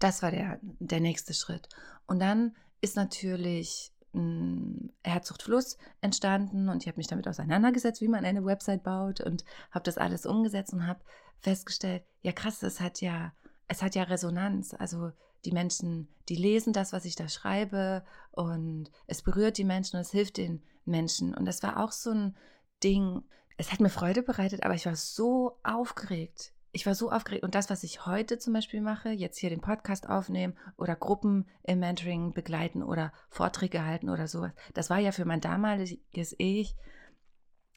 Das 0.00 0.22
war 0.22 0.30
der, 0.30 0.58
der 0.62 1.00
nächste 1.00 1.34
Schritt. 1.34 1.68
Und 2.06 2.18
dann 2.20 2.56
ist 2.80 2.96
natürlich 2.96 3.93
mh, 4.14 4.90
Herzogtfluss 5.02 5.76
entstanden 6.00 6.68
und 6.68 6.82
ich 6.82 6.88
habe 6.88 6.98
mich 6.98 7.06
damit 7.06 7.28
auseinandergesetzt, 7.28 8.00
wie 8.00 8.08
man 8.08 8.24
eine 8.24 8.44
Website 8.44 8.82
baut 8.82 9.20
und 9.20 9.44
habe 9.70 9.84
das 9.84 9.98
alles 9.98 10.26
umgesetzt 10.26 10.72
und 10.72 10.86
habe 10.86 11.00
festgestellt, 11.40 12.04
ja 12.22 12.32
krass, 12.32 12.62
es 12.62 12.80
hat 12.80 13.00
ja, 13.00 13.32
es 13.68 13.82
hat 13.82 13.94
ja 13.94 14.04
Resonanz. 14.04 14.74
Also 14.74 15.12
die 15.44 15.52
Menschen, 15.52 16.08
die 16.28 16.36
lesen 16.36 16.72
das, 16.72 16.92
was 16.92 17.04
ich 17.04 17.16
da 17.16 17.28
schreibe 17.28 18.04
und 18.30 18.90
es 19.06 19.22
berührt 19.22 19.58
die 19.58 19.64
Menschen 19.64 19.96
und 19.96 20.02
es 20.02 20.10
hilft 20.10 20.38
den 20.38 20.62
Menschen. 20.86 21.34
Und 21.34 21.44
das 21.44 21.62
war 21.62 21.84
auch 21.84 21.92
so 21.92 22.10
ein 22.10 22.36
Ding, 22.82 23.22
es 23.56 23.72
hat 23.72 23.80
mir 23.80 23.90
Freude 23.90 24.22
bereitet, 24.22 24.64
aber 24.64 24.74
ich 24.74 24.86
war 24.86 24.96
so 24.96 25.58
aufgeregt. 25.62 26.53
Ich 26.74 26.86
war 26.86 26.96
so 26.96 27.12
aufgeregt. 27.12 27.44
Und 27.44 27.54
das, 27.54 27.70
was 27.70 27.84
ich 27.84 28.04
heute 28.04 28.36
zum 28.38 28.52
Beispiel 28.52 28.80
mache, 28.80 29.10
jetzt 29.10 29.38
hier 29.38 29.48
den 29.48 29.60
Podcast 29.60 30.08
aufnehmen 30.08 30.58
oder 30.76 30.96
Gruppen 30.96 31.46
im 31.62 31.78
Mentoring 31.78 32.34
begleiten 32.34 32.82
oder 32.82 33.12
Vorträge 33.28 33.84
halten 33.84 34.10
oder 34.10 34.26
sowas, 34.26 34.50
das 34.74 34.90
war 34.90 34.98
ja 34.98 35.12
für 35.12 35.24
mein 35.24 35.40
damaliges 35.40 36.34
Ich 36.36 36.74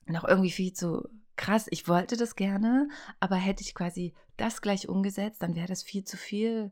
noch 0.07 0.23
irgendwie 0.23 0.49
viel 0.49 0.73
zu 0.73 1.07
krass. 1.36 1.67
Ich 1.69 1.88
wollte 1.88 2.17
das 2.17 2.36
gerne, 2.36 2.89
aber 3.19 3.36
hätte 3.36 3.62
ich 3.62 3.75
quasi 3.75 4.15
das 4.36 4.62
gleich 4.62 4.89
umgesetzt, 4.89 5.43
dann 5.43 5.55
wäre 5.55 5.67
das 5.67 5.83
viel 5.83 6.03
zu 6.03 6.17
viel 6.17 6.71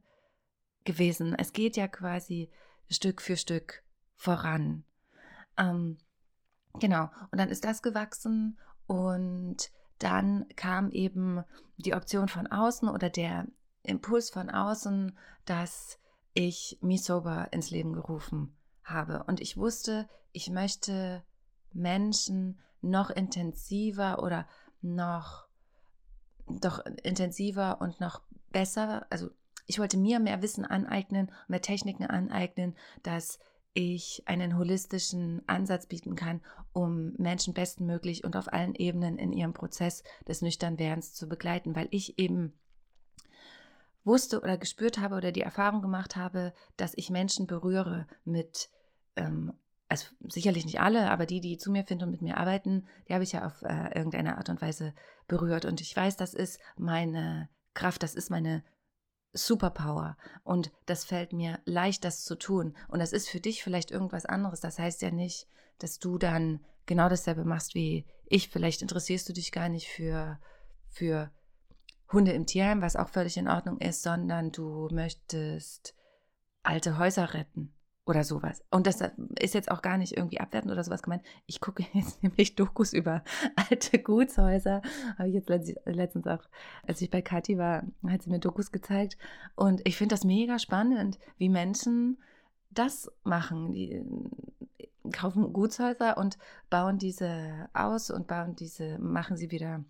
gewesen. 0.83 1.35
Es 1.37 1.53
geht 1.53 1.77
ja 1.77 1.87
quasi 1.87 2.49
Stück 2.89 3.21
für 3.21 3.37
Stück 3.37 3.83
voran. 4.15 4.83
Ähm, 5.59 5.99
genau, 6.79 7.11
und 7.31 7.39
dann 7.39 7.49
ist 7.49 7.65
das 7.65 7.83
gewachsen 7.83 8.57
und 8.87 9.69
dann 9.99 10.45
kam 10.55 10.91
eben 10.91 11.43
die 11.77 11.93
Option 11.93 12.27
von 12.27 12.47
außen 12.47 12.89
oder 12.89 13.09
der 13.09 13.47
Impuls 13.83 14.29
von 14.29 14.49
außen, 14.49 15.17
dass 15.45 15.99
ich 16.33 16.77
Misoba 16.81 17.45
ins 17.45 17.71
Leben 17.71 17.93
gerufen 17.93 18.55
habe. 18.83 19.23
Und 19.23 19.39
ich 19.39 19.57
wusste, 19.57 20.09
ich 20.31 20.49
möchte 20.49 21.23
Menschen 21.71 22.59
noch 22.81 23.09
intensiver 23.09 24.21
oder 24.21 24.47
noch 24.81 25.45
doch 26.47 26.85
intensiver 27.03 27.81
und 27.81 27.99
noch 27.99 28.21
besser, 28.51 29.05
also 29.09 29.29
ich 29.65 29.79
wollte 29.79 29.97
mir 29.97 30.19
mehr 30.19 30.41
Wissen 30.41 30.63
aneignen, 30.63 31.31
mehr 31.47 31.61
Techniken 31.61 32.05
aneignen, 32.05 32.75
dass 33.01 33.39
ich 33.75 34.23
einen 34.25 34.57
holistischen 34.57 35.47
Ansatz 35.47 35.85
bieten 35.85 36.15
kann, 36.15 36.41
um 36.73 37.13
Menschen 37.17 37.53
bestmöglich 37.53 38.23
und 38.23 38.35
auf 38.35 38.51
allen 38.51 38.73
Ebenen 38.73 39.19
in 39.19 39.33
ihrem 39.33 39.53
Prozess 39.53 40.03
des 40.27 40.41
Nüchternwerdens 40.41 41.13
zu 41.13 41.27
begleiten, 41.27 41.75
weil 41.75 41.89
ich 41.91 42.17
eben 42.17 42.53
wusste 44.05 44.39
oder 44.39 44.57
gespürt 44.57 44.97
habe 44.99 45.15
oder 45.15 45.31
die 45.31 45.41
Erfahrung 45.41 45.81
gemacht 45.81 46.15
habe, 46.15 46.53
dass 46.77 46.93
ich 46.95 47.09
Menschen 47.09 47.47
berühre 47.47 48.07
mit, 48.23 48.69
ähm, 49.17 49.51
also 49.89 50.07
sicherlich 50.29 50.65
nicht 50.65 50.79
alle, 50.79 51.11
aber 51.11 51.25
die, 51.25 51.41
die 51.41 51.57
zu 51.57 51.69
mir 51.69 51.83
finden 51.83 52.05
und 52.05 52.11
mit 52.11 52.21
mir 52.21 52.37
arbeiten, 52.37 52.87
die 53.09 53.13
habe 53.13 53.23
ich 53.23 53.33
ja 53.33 53.45
auf 53.45 53.61
äh, 53.63 53.93
irgendeine 53.93 54.37
Art 54.37 54.49
und 54.49 54.61
Weise 54.61 54.93
berührt. 55.27 55.65
Und 55.65 55.81
ich 55.81 55.95
weiß, 55.95 56.15
das 56.15 56.33
ist 56.33 56.59
meine 56.77 57.49
Kraft, 57.73 58.03
das 58.03 58.15
ist 58.15 58.29
meine 58.29 58.63
Superpower 59.35 60.17
und 60.43 60.71
das 60.85 61.05
fällt 61.05 61.33
mir 61.33 61.59
leicht, 61.65 62.03
das 62.03 62.23
zu 62.23 62.35
tun. 62.35 62.75
Und 62.87 62.99
das 62.99 63.13
ist 63.13 63.29
für 63.29 63.39
dich 63.39 63.63
vielleicht 63.63 63.91
irgendwas 63.91 64.25
anderes. 64.25 64.61
Das 64.61 64.79
heißt 64.79 65.01
ja 65.01 65.11
nicht, 65.11 65.47
dass 65.77 65.99
du 65.99 66.17
dann 66.17 66.61
genau 66.85 67.09
dasselbe 67.09 67.43
machst 67.43 67.75
wie 67.75 68.05
ich. 68.25 68.49
Vielleicht 68.49 68.81
interessierst 68.81 69.27
du 69.29 69.33
dich 69.33 69.51
gar 69.51 69.69
nicht 69.69 69.87
für, 69.87 70.39
für 70.89 71.31
Hunde 72.11 72.31
im 72.31 72.45
Tierheim, 72.45 72.81
was 72.81 72.95
auch 72.95 73.09
völlig 73.09 73.37
in 73.37 73.47
Ordnung 73.47 73.79
ist, 73.79 74.01
sondern 74.01 74.51
du 74.51 74.87
möchtest 74.91 75.95
alte 76.63 76.97
Häuser 76.97 77.33
retten 77.33 77.74
oder 78.05 78.23
sowas. 78.23 78.63
Und 78.69 78.85
das 78.85 79.01
ist 79.39 79.55
jetzt 79.55 79.71
auch 79.71 79.81
gar 79.81 79.97
nicht 79.97 80.15
irgendwie 80.15 80.39
abwertend 80.39 80.71
oder 80.71 80.83
sowas 80.83 81.01
gemeint. 81.01 81.23
Ich 81.47 81.59
gucke 81.59 81.85
jetzt 81.93 82.21
nämlich 82.21 82.55
Dokus 82.55 82.93
über 82.93 83.23
alte 83.69 83.99
Gutshäuser. 83.99 84.81
Habe 85.17 85.29
ich 85.29 85.35
jetzt 85.35 85.49
letztens 85.85 86.27
auch, 86.27 86.43
als 86.85 87.01
ich 87.01 87.09
bei 87.09 87.21
Kathi 87.21 87.57
war, 87.57 87.83
hat 88.07 88.21
sie 88.21 88.29
mir 88.29 88.39
Dokus 88.39 88.71
gezeigt. 88.71 89.17
Und 89.55 89.81
ich 89.87 89.97
finde 89.97 90.13
das 90.13 90.23
mega 90.23 90.59
spannend, 90.59 91.17
wie 91.37 91.49
Menschen 91.49 92.19
das 92.69 93.11
machen. 93.23 93.71
Die 93.71 93.93
äh, 93.93 95.09
kaufen 95.11 95.51
Gutshäuser 95.51 96.17
und 96.17 96.37
bauen 96.69 96.99
diese 96.99 97.69
aus 97.73 98.11
und 98.11 98.27
bauen 98.27 98.55
diese, 98.55 98.99
machen 98.99 99.35
sie 99.35 99.49
wieder, 99.49 99.83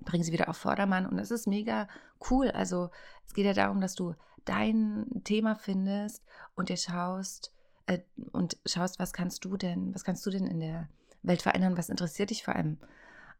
bringen 0.00 0.24
sie 0.24 0.32
wieder 0.32 0.48
auf 0.48 0.56
Vordermann. 0.56 1.06
Und 1.06 1.18
das 1.18 1.30
ist 1.30 1.46
mega 1.46 1.86
cool. 2.30 2.50
Also 2.50 2.90
es 3.26 3.34
geht 3.34 3.46
ja 3.46 3.52
darum, 3.52 3.80
dass 3.80 3.94
du 3.94 4.14
dein 4.44 5.06
Thema 5.22 5.54
findest 5.54 6.24
und 6.56 6.68
dir 6.68 6.76
schaust, 6.76 7.52
äh, 7.90 8.00
und 8.32 8.56
schaust, 8.64 8.98
was 8.98 9.12
kannst 9.12 9.44
du 9.44 9.56
denn, 9.56 9.94
was 9.94 10.04
kannst 10.04 10.24
du 10.24 10.30
denn 10.30 10.46
in 10.46 10.60
der 10.60 10.88
Welt 11.22 11.42
verändern, 11.42 11.76
was 11.76 11.88
interessiert 11.88 12.30
dich 12.30 12.44
vor 12.44 12.54
allem. 12.56 12.78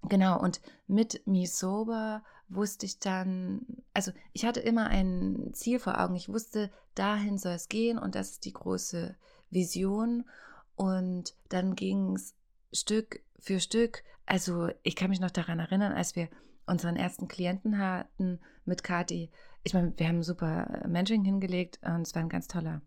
Genau, 0.09 0.41
und 0.41 0.61
mit 0.87 1.27
Me 1.27 1.47
Sober 1.47 2.23
wusste 2.49 2.87
ich 2.87 2.99
dann, 2.99 3.65
also 3.95 4.13
ich 4.33 4.45
hatte 4.45 4.61
immer 4.61 4.87
ein 4.87 5.51
Ziel 5.53 5.79
vor 5.79 6.01
Augen. 6.01 6.17
Ich 6.17 6.29
wusste, 6.29 6.71
dahin 6.95 7.39
soll 7.39 7.53
es 7.53 7.69
gehen 7.69 7.99
und 7.99 8.15
das 8.15 8.33
ist 8.33 8.45
die 8.45 8.53
große 8.53 9.15
Vision. 9.51 10.25
Und 10.75 11.35
dann 11.49 11.75
ging 11.77 12.17
es 12.17 12.35
Stück 12.73 13.21
für 13.39 13.61
Stück. 13.61 14.03
Also 14.27 14.71
ich 14.83 14.97
kann 14.97 15.11
mich 15.11 15.21
noch 15.21 15.31
daran 15.31 15.59
erinnern, 15.59 15.93
als 15.93 16.17
wir 16.17 16.29
unseren 16.67 16.97
ersten 16.97 17.29
Klienten 17.29 17.79
hatten 17.79 18.41
mit 18.65 18.83
Kati. 18.83 19.31
Ich 19.63 19.75
meine, 19.75 19.93
wir 19.97 20.09
haben 20.09 20.23
super 20.23 20.83
Mentoring 20.89 21.25
hingelegt 21.25 21.79
und 21.83 22.03
es 22.03 22.15
war 22.15 22.23
ein 22.23 22.29
ganz 22.29 22.49
toller 22.49 22.81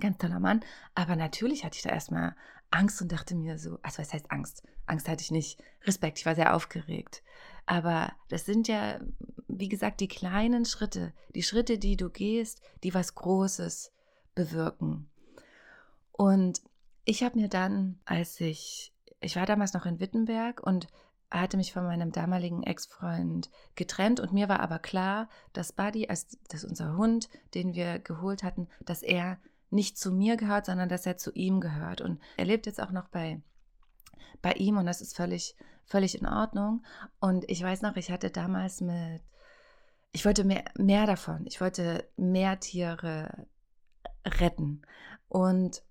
ganz 0.00 0.18
toller 0.18 0.40
Mann. 0.40 0.60
Aber 0.94 1.16
natürlich 1.16 1.64
hatte 1.64 1.76
ich 1.76 1.82
da 1.82 1.90
erstmal 1.90 2.34
Angst 2.70 3.02
und 3.02 3.10
dachte 3.12 3.34
mir 3.34 3.58
so, 3.58 3.78
also 3.82 3.98
was 3.98 4.12
heißt 4.12 4.30
Angst? 4.30 4.62
Angst 4.86 5.08
hatte 5.08 5.22
ich 5.22 5.30
nicht. 5.30 5.62
Respekt, 5.84 6.18
ich 6.18 6.26
war 6.26 6.34
sehr 6.34 6.54
aufgeregt. 6.54 7.22
Aber 7.66 8.12
das 8.28 8.46
sind 8.46 8.68
ja, 8.68 9.00
wie 9.48 9.68
gesagt, 9.68 10.00
die 10.00 10.08
kleinen 10.08 10.64
Schritte, 10.64 11.12
die 11.34 11.42
Schritte, 11.42 11.78
die 11.78 11.96
du 11.96 12.10
gehst, 12.10 12.62
die 12.82 12.94
was 12.94 13.14
Großes 13.14 13.92
bewirken. 14.34 15.08
Und 16.12 16.60
ich 17.04 17.22
habe 17.22 17.38
mir 17.38 17.48
dann, 17.48 17.98
als 18.04 18.40
ich, 18.40 18.92
ich 19.20 19.36
war 19.36 19.46
damals 19.46 19.72
noch 19.72 19.86
in 19.86 20.00
Wittenberg 20.00 20.60
und 20.64 20.88
hatte 21.30 21.56
mich 21.56 21.72
von 21.72 21.84
meinem 21.84 22.12
damaligen 22.12 22.62
Ex-Freund 22.62 23.50
getrennt 23.76 24.18
und 24.20 24.32
mir 24.32 24.48
war 24.48 24.60
aber 24.60 24.78
klar, 24.78 25.28
dass 25.52 25.72
Buddy, 25.72 26.08
als 26.08 26.38
das 26.48 26.64
unser 26.64 26.96
Hund, 26.96 27.28
den 27.54 27.74
wir 27.74 28.00
geholt 28.00 28.42
hatten, 28.42 28.68
dass 28.80 29.02
er 29.02 29.38
nicht 29.70 29.98
zu 29.98 30.12
mir 30.12 30.36
gehört, 30.36 30.66
sondern 30.66 30.88
dass 30.88 31.06
er 31.06 31.16
zu 31.16 31.32
ihm 31.32 31.60
gehört. 31.60 32.00
Und 32.00 32.20
er 32.36 32.44
lebt 32.44 32.66
jetzt 32.66 32.80
auch 32.80 32.90
noch 32.90 33.08
bei, 33.08 33.40
bei 34.42 34.52
ihm 34.52 34.76
und 34.76 34.86
das 34.86 35.00
ist 35.00 35.16
völlig, 35.16 35.56
völlig 35.84 36.20
in 36.20 36.26
Ordnung. 36.26 36.84
Und 37.20 37.48
ich 37.48 37.62
weiß 37.62 37.82
noch, 37.82 37.96
ich 37.96 38.10
hatte 38.10 38.30
damals 38.30 38.80
mit, 38.80 39.22
ich 40.12 40.24
wollte 40.24 40.44
mehr, 40.44 40.64
mehr 40.76 41.06
davon, 41.06 41.46
ich 41.46 41.60
wollte 41.60 42.08
mehr 42.16 42.58
Tiere 42.60 43.46
retten. 44.24 44.82
Und 45.28 45.82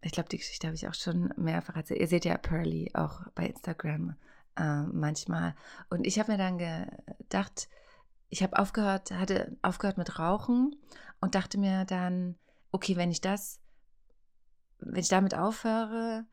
ich 0.00 0.12
glaube, 0.12 0.28
die 0.28 0.38
Geschichte 0.38 0.66
habe 0.66 0.76
ich 0.76 0.88
auch 0.88 0.94
schon 0.94 1.32
mehrfach 1.36 1.76
erzählt. 1.76 2.00
Ihr 2.00 2.08
seht 2.08 2.24
ja 2.24 2.36
Pearly 2.36 2.90
auch 2.94 3.22
bei 3.34 3.46
Instagram 3.46 4.16
äh, 4.56 4.82
manchmal. 4.82 5.54
Und 5.90 6.06
ich 6.06 6.18
habe 6.18 6.32
mir 6.32 6.38
dann 6.38 6.58
gedacht, 6.58 7.68
ich 8.28 8.42
habe 8.42 8.58
aufgehört, 8.58 9.10
hatte 9.12 9.56
aufgehört 9.62 9.98
mit 9.98 10.18
Rauchen 10.18 10.76
und 11.20 11.34
dachte 11.34 11.58
mir 11.58 11.84
dann, 11.84 12.36
okay, 12.74 12.96
wenn 12.96 13.12
ich 13.12 13.20
das, 13.20 13.60
wenn 14.80 15.00
ich 15.00 15.08
damit 15.08 15.34
aufhöre, 15.36 16.26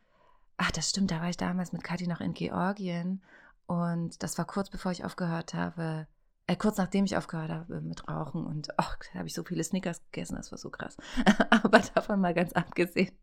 ach, 0.57 0.71
das 0.71 0.89
stimmt, 0.89 1.11
da 1.11 1.21
war 1.21 1.29
ich 1.29 1.37
damals 1.37 1.71
mit 1.71 1.83
Kathi 1.83 2.07
noch 2.07 2.19
in 2.19 2.33
Georgien 2.33 3.21
und 3.67 4.21
das 4.23 4.39
war 4.39 4.45
kurz 4.45 4.71
bevor 4.71 4.91
ich 4.91 5.05
aufgehört 5.05 5.53
habe, 5.53 6.07
äh, 6.47 6.55
kurz 6.55 6.77
nachdem 6.77 7.05
ich 7.05 7.15
aufgehört 7.15 7.51
habe 7.51 7.81
mit 7.81 8.07
Rauchen 8.07 8.43
und 8.47 8.77
ach, 8.79 8.97
da 9.13 9.19
habe 9.19 9.27
ich 9.27 9.35
so 9.35 9.43
viele 9.43 9.63
Snickers 9.63 10.03
gegessen, 10.05 10.35
das 10.35 10.51
war 10.51 10.57
so 10.57 10.71
krass. 10.71 10.97
Aber 11.51 11.77
davon 11.79 12.19
mal 12.19 12.33
ganz 12.33 12.53
abgesehen, 12.53 13.15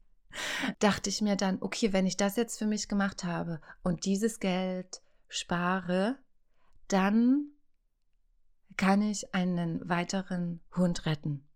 dachte 0.79 1.11
ich 1.11 1.21
mir 1.21 1.35
dann, 1.35 1.61
okay, 1.61 1.93
wenn 1.93 2.07
ich 2.07 2.17
das 2.17 2.37
jetzt 2.37 2.57
für 2.57 2.67
mich 2.67 2.87
gemacht 2.87 3.25
habe 3.25 3.61
und 3.83 4.05
dieses 4.05 4.39
Geld 4.39 5.03
spare, 5.27 6.17
dann 6.87 7.49
kann 8.77 9.03
ich 9.03 9.35
einen 9.35 9.89
weiteren 9.89 10.61
Hund 10.77 11.05
retten. 11.05 11.48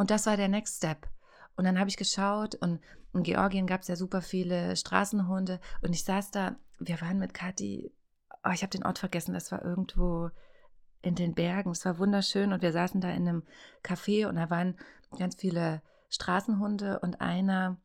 Und 0.00 0.10
das 0.10 0.24
war 0.24 0.38
der 0.38 0.48
Next 0.48 0.78
Step. 0.78 1.10
Und 1.56 1.66
dann 1.66 1.78
habe 1.78 1.90
ich 1.90 1.98
geschaut 1.98 2.54
und 2.54 2.80
in 3.12 3.22
Georgien 3.22 3.66
gab 3.66 3.82
es 3.82 3.88
ja 3.88 3.96
super 3.96 4.22
viele 4.22 4.74
Straßenhunde 4.74 5.60
und 5.82 5.92
ich 5.92 6.04
saß 6.04 6.30
da, 6.30 6.56
wir 6.78 7.02
waren 7.02 7.18
mit 7.18 7.34
Kathi, 7.34 7.92
oh, 8.42 8.48
ich 8.50 8.62
habe 8.62 8.70
den 8.70 8.86
Ort 8.86 8.98
vergessen, 8.98 9.34
das 9.34 9.52
war 9.52 9.62
irgendwo 9.62 10.30
in 11.02 11.16
den 11.16 11.34
Bergen, 11.34 11.72
es 11.72 11.84
war 11.84 11.98
wunderschön 11.98 12.54
und 12.54 12.62
wir 12.62 12.72
saßen 12.72 13.02
da 13.02 13.10
in 13.10 13.28
einem 13.28 13.42
Café 13.84 14.26
und 14.26 14.36
da 14.36 14.48
waren 14.48 14.78
ganz 15.18 15.36
viele 15.36 15.82
Straßenhunde 16.08 17.00
und 17.00 17.20
einer, 17.20 17.76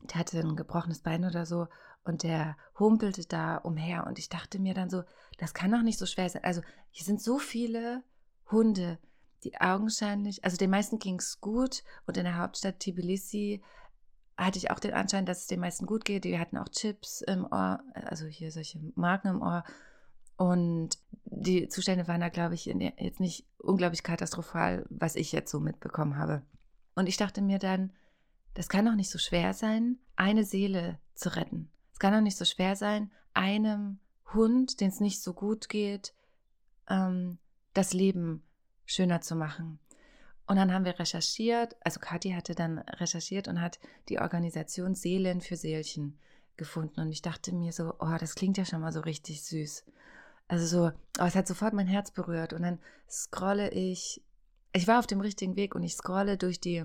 der 0.00 0.20
hatte 0.20 0.40
ein 0.40 0.56
gebrochenes 0.56 1.00
Bein 1.00 1.26
oder 1.26 1.44
so 1.44 1.68
und 2.02 2.22
der 2.22 2.56
humpelte 2.78 3.26
da 3.26 3.58
umher 3.58 4.06
und 4.06 4.18
ich 4.18 4.30
dachte 4.30 4.58
mir 4.58 4.72
dann 4.72 4.88
so, 4.88 5.02
das 5.36 5.52
kann 5.52 5.70
doch 5.70 5.82
nicht 5.82 5.98
so 5.98 6.06
schwer 6.06 6.30
sein. 6.30 6.44
Also 6.44 6.62
hier 6.92 7.04
sind 7.04 7.20
so 7.20 7.38
viele 7.38 8.02
Hunde, 8.50 8.98
die 9.44 9.60
augenscheinlich, 9.60 10.44
also 10.44 10.56
den 10.56 10.70
meisten 10.70 10.98
ging 10.98 11.18
es 11.18 11.40
gut 11.40 11.82
und 12.06 12.16
in 12.16 12.24
der 12.24 12.38
Hauptstadt 12.38 12.80
Tbilisi 12.80 13.62
hatte 14.36 14.58
ich 14.58 14.70
auch 14.70 14.78
den 14.78 14.94
Anschein, 14.94 15.26
dass 15.26 15.40
es 15.40 15.46
den 15.46 15.60
meisten 15.60 15.86
gut 15.86 16.04
geht. 16.04 16.24
Die 16.24 16.38
hatten 16.38 16.56
auch 16.56 16.68
Chips 16.68 17.20
im 17.22 17.44
Ohr, 17.44 17.80
also 17.94 18.26
hier 18.26 18.50
solche 18.50 18.80
Marken 18.94 19.28
im 19.28 19.42
Ohr. 19.42 19.64
Und 20.36 20.98
die 21.24 21.68
Zustände 21.68 22.08
waren 22.08 22.20
da, 22.20 22.28
glaube 22.28 22.54
ich, 22.54 22.64
jetzt 22.64 23.20
nicht 23.20 23.46
unglaublich 23.58 24.02
katastrophal, 24.02 24.86
was 24.88 25.16
ich 25.16 25.32
jetzt 25.32 25.50
so 25.50 25.60
mitbekommen 25.60 26.16
habe. 26.16 26.42
Und 26.94 27.08
ich 27.08 27.16
dachte 27.16 27.42
mir 27.42 27.58
dann, 27.58 27.92
das 28.54 28.68
kann 28.68 28.84
doch 28.84 28.94
nicht 28.94 29.10
so 29.10 29.18
schwer 29.18 29.54
sein, 29.54 29.98
eine 30.16 30.44
Seele 30.44 30.98
zu 31.14 31.34
retten. 31.36 31.70
Es 31.92 31.98
kann 31.98 32.12
doch 32.12 32.20
nicht 32.20 32.36
so 32.36 32.44
schwer 32.44 32.76
sein, 32.76 33.10
einem 33.34 33.98
Hund, 34.32 34.80
den 34.80 34.88
es 34.88 35.00
nicht 35.00 35.22
so 35.22 35.32
gut 35.32 35.68
geht, 35.68 36.14
ähm, 36.88 37.38
das 37.74 37.92
Leben 37.92 38.42
schöner 38.92 39.20
zu 39.20 39.34
machen. 39.34 39.78
Und 40.46 40.56
dann 40.56 40.72
haben 40.72 40.84
wir 40.84 40.98
recherchiert, 40.98 41.76
also 41.80 42.00
Kathi 42.00 42.32
hatte 42.32 42.54
dann 42.54 42.78
recherchiert 42.78 43.48
und 43.48 43.60
hat 43.60 43.78
die 44.08 44.18
Organisation 44.18 44.94
Seelen 44.94 45.40
für 45.40 45.56
Seelchen 45.56 46.18
gefunden. 46.56 47.00
Und 47.00 47.12
ich 47.12 47.22
dachte 47.22 47.54
mir 47.54 47.72
so, 47.72 47.94
oh, 47.98 48.16
das 48.18 48.34
klingt 48.34 48.58
ja 48.58 48.64
schon 48.64 48.80
mal 48.80 48.92
so 48.92 49.00
richtig 49.00 49.42
süß. 49.44 49.84
Also 50.48 50.66
so, 50.66 50.92
oh, 51.20 51.24
es 51.24 51.34
hat 51.34 51.46
sofort 51.46 51.72
mein 51.72 51.86
Herz 51.86 52.10
berührt. 52.10 52.52
Und 52.52 52.62
dann 52.62 52.80
scrolle 53.08 53.70
ich, 53.70 54.22
ich 54.72 54.86
war 54.88 54.98
auf 54.98 55.06
dem 55.06 55.20
richtigen 55.20 55.56
Weg 55.56 55.74
und 55.74 55.82
ich 55.82 55.94
scrolle 55.94 56.36
durch 56.36 56.60
die, 56.60 56.84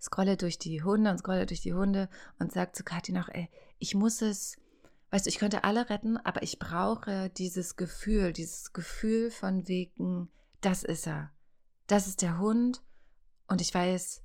scrolle 0.00 0.36
durch 0.36 0.58
die 0.58 0.82
Hunde 0.82 1.10
und 1.10 1.18
scrolle 1.18 1.46
durch 1.46 1.60
die 1.60 1.74
Hunde 1.74 2.08
und 2.38 2.52
sage 2.52 2.72
zu 2.72 2.84
Kathi 2.84 3.12
noch, 3.12 3.28
ey, 3.28 3.50
ich 3.78 3.94
muss 3.94 4.22
es, 4.22 4.56
weißt 5.10 5.26
du, 5.26 5.28
ich 5.28 5.38
könnte 5.38 5.64
alle 5.64 5.90
retten, 5.90 6.16
aber 6.16 6.42
ich 6.42 6.58
brauche 6.58 7.28
dieses 7.30 7.76
Gefühl, 7.76 8.32
dieses 8.32 8.72
Gefühl 8.72 9.30
von 9.30 9.68
wegen, 9.68 10.30
das 10.66 10.82
ist 10.82 11.06
er. 11.06 11.30
Das 11.86 12.08
ist 12.08 12.22
der 12.22 12.38
Hund 12.40 12.82
und 13.46 13.60
ich 13.60 13.72
weiß, 13.72 14.24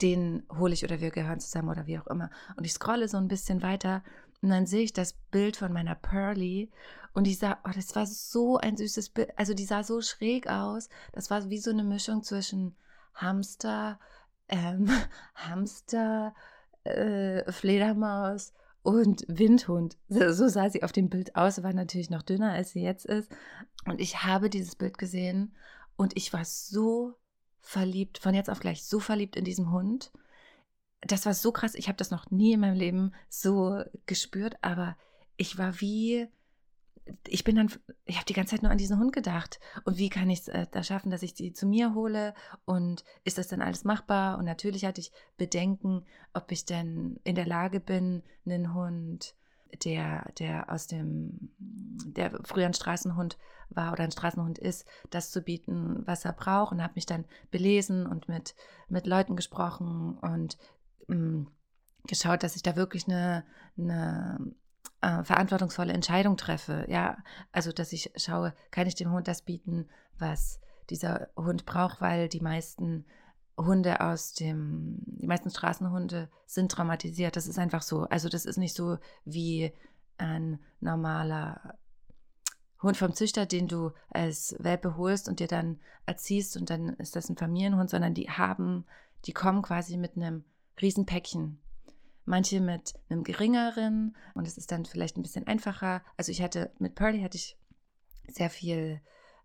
den 0.00 0.46
hole 0.56 0.72
ich 0.72 0.84
oder 0.84 1.00
wir 1.00 1.10
gehören 1.10 1.40
zusammen 1.40 1.70
oder 1.70 1.88
wie 1.88 1.98
auch 1.98 2.06
immer. 2.06 2.30
Und 2.56 2.64
ich 2.64 2.72
scrolle 2.72 3.08
so 3.08 3.16
ein 3.16 3.26
bisschen 3.26 3.60
weiter 3.60 4.04
und 4.42 4.50
dann 4.50 4.66
sehe 4.66 4.84
ich 4.84 4.92
das 4.92 5.14
Bild 5.32 5.56
von 5.56 5.72
meiner 5.72 5.96
Pearly 5.96 6.70
und 7.14 7.26
ich 7.26 7.40
sah, 7.40 7.58
oh, 7.64 7.70
das 7.74 7.96
war 7.96 8.06
so 8.06 8.58
ein 8.58 8.76
süßes 8.76 9.10
Bild. 9.10 9.36
Also 9.36 9.54
die 9.54 9.64
sah 9.64 9.82
so 9.82 10.00
schräg 10.02 10.46
aus. 10.46 10.88
Das 11.12 11.30
war 11.30 11.50
wie 11.50 11.58
so 11.58 11.70
eine 11.70 11.82
Mischung 11.82 12.22
zwischen 12.22 12.76
Hamster, 13.14 13.98
ähm, 14.46 14.88
Hamster, 15.34 16.32
äh, 16.84 17.50
Fledermaus 17.50 18.52
und 18.84 19.24
Windhund. 19.26 19.96
So, 20.08 20.32
so 20.32 20.46
sah 20.46 20.70
sie 20.70 20.84
auf 20.84 20.92
dem 20.92 21.08
Bild 21.08 21.34
aus, 21.34 21.60
war 21.64 21.72
natürlich 21.72 22.10
noch 22.10 22.22
dünner, 22.22 22.52
als 22.52 22.70
sie 22.70 22.82
jetzt 22.82 23.06
ist. 23.06 23.32
Und 23.86 24.00
ich 24.00 24.22
habe 24.24 24.50
dieses 24.50 24.76
Bild 24.76 24.98
gesehen 24.98 25.54
und 25.96 26.16
ich 26.16 26.32
war 26.32 26.44
so 26.44 27.14
verliebt, 27.60 28.18
von 28.18 28.34
jetzt 28.34 28.50
auf 28.50 28.60
gleich 28.60 28.84
so 28.84 29.00
verliebt 29.00 29.36
in 29.36 29.44
diesen 29.44 29.70
Hund. 29.70 30.12
Das 31.00 31.26
war 31.26 31.34
so 31.34 31.52
krass. 31.52 31.74
Ich 31.74 31.88
habe 31.88 31.96
das 31.96 32.10
noch 32.10 32.30
nie 32.30 32.52
in 32.52 32.60
meinem 32.60 32.76
Leben 32.76 33.12
so 33.28 33.82
gespürt, 34.06 34.56
aber 34.62 34.96
ich 35.36 35.58
war 35.58 35.80
wie, 35.80 36.28
ich 37.26 37.44
bin 37.44 37.56
dann, 37.56 37.70
ich 38.04 38.16
habe 38.16 38.26
die 38.26 38.32
ganze 38.32 38.52
Zeit 38.52 38.62
nur 38.62 38.70
an 38.70 38.78
diesen 38.78 38.98
Hund 38.98 39.12
gedacht. 39.12 39.60
Und 39.84 39.98
wie 39.98 40.08
kann 40.08 40.30
ich 40.30 40.40
es 40.40 40.48
äh, 40.48 40.66
da 40.70 40.82
schaffen, 40.82 41.10
dass 41.10 41.22
ich 41.22 41.34
sie 41.34 41.52
zu 41.52 41.66
mir 41.66 41.94
hole? 41.94 42.34
Und 42.64 43.04
ist 43.24 43.38
das 43.38 43.48
dann 43.48 43.62
alles 43.62 43.84
machbar? 43.84 44.38
Und 44.38 44.44
natürlich 44.44 44.84
hatte 44.84 45.00
ich 45.00 45.12
Bedenken, 45.36 46.04
ob 46.32 46.50
ich 46.52 46.64
denn 46.64 47.20
in 47.24 47.34
der 47.34 47.46
Lage 47.46 47.80
bin, 47.80 48.22
einen 48.46 48.72
Hund, 48.74 49.34
der, 49.84 50.30
der 50.38 50.70
aus 50.70 50.86
dem, 50.86 51.50
der 51.58 52.40
früher 52.44 52.66
ein 52.66 52.74
Straßenhund 52.74 53.38
war 53.70 53.92
oder 53.92 54.04
ein 54.04 54.12
Straßenhund 54.12 54.58
ist, 54.58 54.86
das 55.10 55.30
zu 55.30 55.42
bieten, 55.42 56.02
was 56.06 56.24
er 56.24 56.32
braucht. 56.32 56.72
Und 56.72 56.82
habe 56.82 56.94
mich 56.96 57.06
dann 57.06 57.24
belesen 57.50 58.06
und 58.06 58.28
mit, 58.28 58.54
mit 58.88 59.06
Leuten 59.06 59.36
gesprochen 59.36 60.18
und 60.18 60.58
mh, 61.08 61.16
mm, 61.16 61.46
geschaut, 62.06 62.42
dass 62.42 62.56
ich 62.56 62.62
da 62.62 62.76
wirklich 62.76 63.08
eine, 63.08 63.44
eine 63.78 64.54
äh, 65.00 65.24
verantwortungsvolle 65.24 65.92
Entscheidung 65.92 66.36
treffe. 66.36 66.86
Ja, 66.88 67.18
also 67.52 67.72
dass 67.72 67.92
ich 67.92 68.12
schaue, 68.16 68.54
kann 68.70 68.86
ich 68.86 68.94
dem 68.94 69.10
Hund 69.10 69.28
das 69.28 69.42
bieten, 69.42 69.88
was 70.18 70.60
dieser 70.90 71.28
Hund 71.36 71.64
braucht, 71.66 72.00
weil 72.00 72.28
die 72.28 72.40
meisten 72.40 73.06
Hunde 73.56 74.00
aus 74.00 74.32
dem, 74.32 74.98
die 75.06 75.26
meisten 75.26 75.50
Straßenhunde 75.50 76.28
sind 76.46 76.72
traumatisiert. 76.72 77.36
Das 77.36 77.46
ist 77.46 77.58
einfach 77.58 77.82
so. 77.82 78.02
Also 78.04 78.28
das 78.28 78.46
ist 78.46 78.56
nicht 78.56 78.74
so 78.74 78.98
wie 79.24 79.72
ein 80.18 80.58
normaler 80.80 81.76
Hund 82.82 82.96
vom 82.96 83.14
Züchter, 83.14 83.46
den 83.46 83.68
du 83.68 83.92
als 84.10 84.56
Welpe 84.58 84.96
holst 84.96 85.28
und 85.28 85.40
dir 85.40 85.48
dann 85.48 85.80
erziehst 86.06 86.56
und 86.56 86.70
dann 86.70 86.90
ist 86.94 87.16
das 87.16 87.28
ein 87.28 87.36
Familienhund, 87.36 87.90
sondern 87.90 88.14
die 88.14 88.30
haben, 88.30 88.84
die 89.24 89.32
kommen 89.32 89.62
quasi 89.62 89.96
mit 89.96 90.16
einem 90.16 90.44
Riesenpäckchen 90.80 91.58
manche 92.24 92.60
mit 92.60 92.94
einem 93.08 93.22
geringeren 93.22 94.16
und 94.34 94.46
es 94.46 94.58
ist 94.58 94.72
dann 94.72 94.84
vielleicht 94.84 95.16
ein 95.16 95.22
bisschen 95.22 95.46
einfacher. 95.46 96.02
Also 96.16 96.32
ich 96.32 96.42
hatte 96.42 96.72
mit 96.78 96.94
Pearly 96.94 97.22
hatte 97.22 97.36
ich 97.36 97.58
sehr 98.28 98.50
viel 98.50 99.00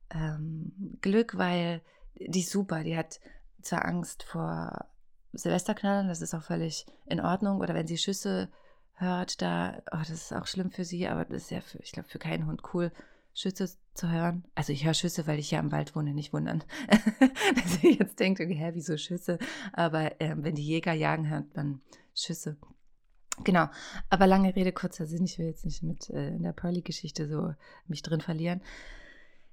ähm, 0.10 0.98
Glück, 1.02 1.38
weil 1.38 1.82
die 2.16 2.40
ist 2.40 2.52
super. 2.52 2.84
Die 2.84 2.98
hat 2.98 3.20
zwar 3.62 3.86
Angst 3.86 4.24
vor 4.24 4.86
Silvesterknallen, 5.34 6.08
das 6.08 6.22
ist 6.22 6.34
auch 6.34 6.44
völlig 6.44 6.86
in 7.06 7.22
Ordnung. 7.22 7.60
Oder 7.60 7.74
wenn 7.74 7.88
sie 7.88 7.98
Schüsse 7.98 8.50
hört, 8.94 9.42
da, 9.42 9.82
oh, 9.92 10.00
das 10.00 10.10
ist 10.10 10.34
auch 10.34 10.48
schlimm 10.48 10.72
für 10.72 10.86
sie, 10.86 11.08
aber 11.08 11.26
das 11.26 11.44
ist 11.44 11.52
ja, 11.52 11.62
für, 11.62 11.80
ich 11.80 11.92
glaube, 11.92 12.10
für 12.10 12.20
keinen 12.20 12.46
Hund 12.46 12.62
cool, 12.74 12.92
Schüsse 13.34 13.70
zu 13.94 14.10
hören. 14.10 14.44
Also 14.56 14.74
ich 14.74 14.86
höre 14.86 14.94
Schüsse, 14.94 15.28
weil 15.28 15.40
ich 15.40 15.52
ja 15.52 15.60
im 15.60 15.72
Wald 15.72 15.96
wohne, 15.96 16.14
nicht 16.14 16.34
wundern. 16.34 16.64
Dass 17.56 17.84
ihr 17.84 17.94
jetzt 17.94 18.20
denkt, 18.20 18.42
okay, 18.42 18.56
hä, 18.56 18.72
wieso 18.74 18.98
Schüsse? 18.98 19.38
Aber 19.74 20.20
äh, 20.20 20.36
wenn 20.38 20.56
die 20.56 20.66
Jäger 20.66 20.94
jagen, 20.94 21.30
hört 21.30 21.56
man 21.56 21.82
Schüsse. 22.14 22.58
Genau, 23.44 23.68
aber 24.10 24.28
lange 24.28 24.56
Rede, 24.56 24.74
kurzer 24.74 25.06
Sinn, 25.06 25.24
ich 25.24 25.40
will 25.40 25.46
jetzt 25.46 25.64
nicht 25.64 25.82
mit 25.84 26.10
äh, 26.10 26.30
in 26.30 26.44
der 26.44 26.52
Pearly-Geschichte 26.52 27.28
so 27.30 27.54
mich 27.88 28.02
drin 28.02 28.20
verlieren. 28.20 28.62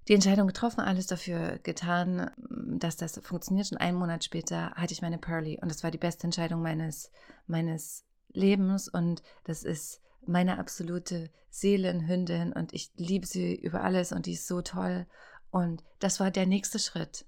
Die 0.08 0.14
Entscheidung 0.14 0.46
getroffen, 0.46 0.80
alles 0.80 1.08
dafür 1.08 1.58
getan, 1.62 2.30
dass 2.78 2.96
das 2.96 3.18
funktioniert. 3.18 3.72
Und 3.72 3.78
einen 3.78 3.98
Monat 3.98 4.22
später 4.22 4.70
hatte 4.72 4.92
ich 4.92 5.02
meine 5.02 5.18
Pearly 5.18 5.58
und 5.60 5.68
das 5.68 5.82
war 5.82 5.90
die 5.90 5.98
beste 5.98 6.24
Entscheidung 6.24 6.62
meines, 6.62 7.10
meines 7.46 8.04
Lebens 8.32 8.88
und 8.88 9.22
das 9.44 9.64
ist 9.64 10.00
meine 10.24 10.58
absolute 10.58 11.30
Seelenhündin 11.50 12.52
und 12.52 12.72
ich 12.72 12.92
liebe 12.96 13.26
sie 13.26 13.54
über 13.54 13.82
alles 13.82 14.12
und 14.12 14.26
die 14.26 14.34
ist 14.34 14.46
so 14.46 14.62
toll. 14.62 15.06
Und 15.50 15.82
das 15.98 16.20
war 16.20 16.30
der 16.30 16.46
nächste 16.46 16.78
Schritt. 16.78 17.24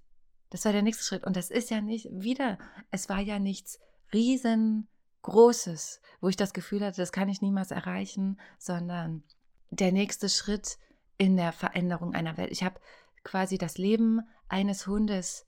Das 0.50 0.64
war 0.64 0.72
der 0.72 0.82
nächste 0.82 1.04
Schritt. 1.04 1.24
Und 1.24 1.36
das 1.36 1.50
ist 1.50 1.70
ja 1.70 1.80
nicht 1.80 2.08
wieder, 2.12 2.58
es 2.90 3.08
war 3.08 3.20
ja 3.20 3.38
nichts 3.38 3.80
riesengroßes, 4.12 6.00
wo 6.20 6.28
ich 6.28 6.36
das 6.36 6.52
Gefühl 6.52 6.84
hatte, 6.84 7.00
das 7.00 7.12
kann 7.12 7.28
ich 7.28 7.42
niemals 7.42 7.70
erreichen, 7.70 8.38
sondern 8.58 9.24
der 9.70 9.92
nächste 9.92 10.28
Schritt 10.28 10.78
in 11.18 11.36
der 11.36 11.52
Veränderung 11.52 12.14
einer 12.14 12.36
Welt. 12.36 12.50
Ich 12.52 12.62
habe 12.62 12.80
quasi 13.24 13.58
das 13.58 13.76
Leben 13.76 14.20
eines 14.48 14.86
Hundes 14.86 15.46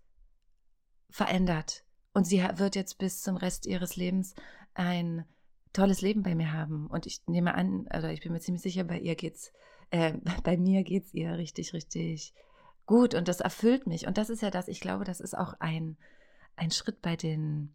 verändert. 1.08 1.84
Und 2.12 2.24
sie 2.26 2.42
wird 2.56 2.74
jetzt 2.74 2.98
bis 2.98 3.22
zum 3.22 3.36
Rest 3.36 3.66
ihres 3.66 3.96
Lebens 3.96 4.34
ein 4.74 5.24
tolles 5.72 6.00
Leben 6.00 6.22
bei 6.22 6.34
mir 6.34 6.52
haben. 6.52 6.86
Und 6.88 7.06
ich 7.06 7.22
nehme 7.26 7.54
an, 7.54 7.86
also 7.88 8.08
ich 8.08 8.20
bin 8.20 8.32
mir 8.32 8.40
ziemlich 8.40 8.62
sicher, 8.62 8.84
bei 8.84 8.98
ihr 8.98 9.14
geht's, 9.14 9.52
äh, 9.90 10.14
bei 10.42 10.56
mir 10.56 10.82
geht's 10.82 11.14
ihr 11.14 11.36
richtig, 11.36 11.72
richtig 11.72 12.34
gut. 12.86 13.14
Und 13.14 13.28
das 13.28 13.40
erfüllt 13.40 13.86
mich. 13.86 14.06
Und 14.06 14.18
das 14.18 14.30
ist 14.30 14.42
ja 14.42 14.50
das, 14.50 14.68
ich 14.68 14.80
glaube, 14.80 15.04
das 15.04 15.20
ist 15.20 15.36
auch 15.36 15.54
ein, 15.60 15.96
ein 16.56 16.70
Schritt 16.70 17.00
bei 17.00 17.16
den 17.16 17.72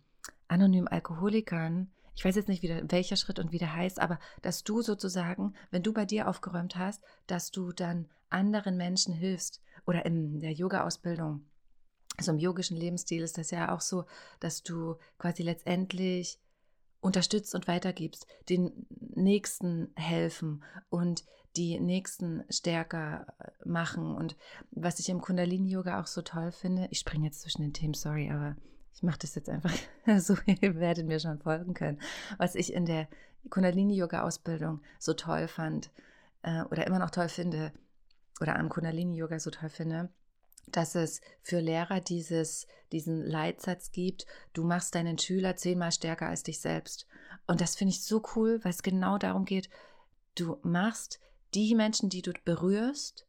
anonymen 0.47 0.88
Alkoholikern. 0.88 1.91
Ich 2.15 2.23
weiß 2.23 2.36
jetzt 2.36 2.47
nicht, 2.47 2.63
wie 2.63 2.67
der, 2.67 2.89
welcher 2.91 3.17
Schritt 3.17 3.39
und 3.39 3.51
wie 3.51 3.58
der 3.58 3.75
heißt, 3.75 3.99
aber 3.99 4.19
dass 4.41 4.63
du 4.63 4.82
sozusagen, 4.82 5.54
wenn 5.69 5.84
du 5.84 5.93
bei 5.93 6.06
dir 6.06 6.28
aufgeräumt 6.30 6.78
hast, 6.78 7.04
dass 7.28 7.51
du 7.51 7.71
dann 7.71 8.08
anderen 8.30 8.78
Menschen 8.78 9.13
hilfst 9.13 9.62
oder 9.86 10.06
in 10.06 10.39
der 10.39 10.51
Yoga-Ausbildung. 10.51 11.45
Also 12.17 12.32
im 12.32 12.39
yogischen 12.39 12.78
Lebensstil 12.78 13.21
ist 13.21 13.38
das 13.38 13.51
ja 13.51 13.75
auch 13.75 13.82
so, 13.82 14.06
dass 14.39 14.63
du 14.63 14.95
quasi 15.17 15.43
letztendlich 15.43 16.39
unterstützt 17.01 17.54
und 17.54 17.67
weitergibst, 17.67 18.25
den 18.49 18.88
Nächsten 18.89 19.91
helfen 19.95 20.63
und 20.89 21.23
die 21.56 21.80
Nächsten 21.80 22.43
stärker 22.49 23.28
äh, 23.39 23.51
machen. 23.67 24.15
Und 24.15 24.36
was 24.71 24.99
ich 24.99 25.10
im 25.10 25.21
Kundalini-Yoga 25.21 26.01
auch 26.01 26.08
so 26.08 26.21
toll 26.21 26.51
finde, 26.51 26.88
ich 26.91 26.99
springe 26.99 27.25
jetzt 27.25 27.41
zwischen 27.41 27.62
den 27.62 27.73
Themen, 27.73 27.93
sorry, 27.93 28.30
aber 28.32 28.56
ich 28.95 29.03
mache 29.03 29.19
das 29.19 29.36
jetzt 29.36 29.49
einfach 29.49 29.73
so, 30.17 30.36
ihr 30.45 30.75
werdet 30.75 31.05
mir 31.05 31.19
schon 31.19 31.39
folgen 31.39 31.73
können. 31.73 31.99
Was 32.38 32.55
ich 32.55 32.73
in 32.73 32.86
der 32.86 33.08
Kundalini-Yoga-Ausbildung 33.49 34.81
so 34.99 35.13
toll 35.13 35.47
fand 35.47 35.91
äh, 36.41 36.63
oder 36.63 36.88
immer 36.88 36.99
noch 36.99 37.12
toll 37.12 37.29
finde 37.29 37.73
oder 38.39 38.58
am 38.58 38.69
Kundalini-Yoga 38.69 39.39
so 39.39 39.51
toll 39.51 39.69
finde, 39.69 40.10
dass 40.67 40.95
es 40.95 41.21
für 41.41 41.60
Lehrer 41.60 42.01
dieses, 42.01 42.67
diesen 42.91 43.21
Leitsatz 43.21 43.91
gibt, 43.91 44.25
du 44.53 44.63
machst 44.63 44.95
deinen 44.95 45.17
Schüler 45.17 45.55
zehnmal 45.55 45.91
stärker 45.91 46.27
als 46.27 46.43
dich 46.43 46.60
selbst. 46.60 47.05
Und 47.47 47.62
das 47.62 47.75
finde 47.75 47.91
ich 47.93 48.03
so 48.03 48.23
cool, 48.36 48.60
weil 48.63 48.71
es 48.71 48.81
genau 48.81 49.17
darum 49.17 49.45
geht, 49.45 49.69
du 50.36 50.58
machst 50.63 51.19
die 51.53 51.75
Menschen, 51.75 52.10
die 52.10 52.21
du 52.21 52.31
berührst, 52.43 53.27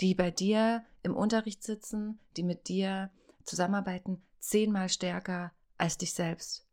die 0.00 0.14
bei 0.14 0.30
dir 0.30 0.84
im 1.02 1.16
Unterricht 1.16 1.62
sitzen, 1.62 2.18
die 2.36 2.42
mit 2.42 2.68
dir 2.68 3.10
zusammenarbeiten, 3.44 4.22
zehnmal 4.46 4.88
stärker 4.88 5.52
als 5.76 5.98
dich 5.98 6.12
selbst. 6.12 6.66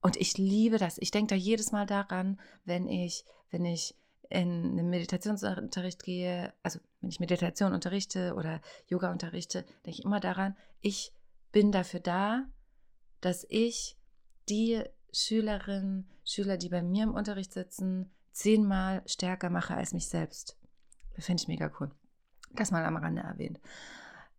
Und 0.00 0.16
ich 0.16 0.38
liebe 0.38 0.78
das. 0.78 0.98
Ich 0.98 1.10
denke 1.10 1.34
da 1.34 1.36
jedes 1.36 1.72
Mal 1.72 1.86
daran, 1.86 2.40
wenn 2.64 2.88
ich, 2.88 3.24
wenn 3.50 3.64
ich 3.64 3.96
in 4.28 4.78
einen 4.78 4.90
Meditationsunterricht 4.90 6.02
gehe, 6.02 6.52
also 6.62 6.80
wenn 7.00 7.10
ich 7.10 7.20
Meditation 7.20 7.72
unterrichte 7.72 8.34
oder 8.34 8.60
Yoga 8.88 9.12
unterrichte, 9.12 9.62
denke 9.84 9.98
ich 9.98 10.04
immer 10.04 10.20
daran, 10.20 10.56
ich 10.80 11.12
bin 11.52 11.70
dafür 11.70 12.00
da, 12.00 12.44
dass 13.20 13.46
ich 13.48 13.96
die 14.48 14.82
Schülerinnen, 15.12 16.10
Schüler, 16.24 16.56
die 16.56 16.68
bei 16.68 16.82
mir 16.82 17.04
im 17.04 17.14
Unterricht 17.14 17.52
sitzen, 17.52 18.10
zehnmal 18.32 19.02
stärker 19.06 19.48
mache 19.48 19.74
als 19.74 19.92
mich 19.92 20.08
selbst. 20.08 20.58
Finde 21.18 21.40
ich 21.40 21.48
mega 21.48 21.70
cool. 21.80 21.90
Das 22.52 22.70
mal 22.70 22.84
am 22.84 22.96
Rande 22.96 23.22
erwähnt. 23.22 23.60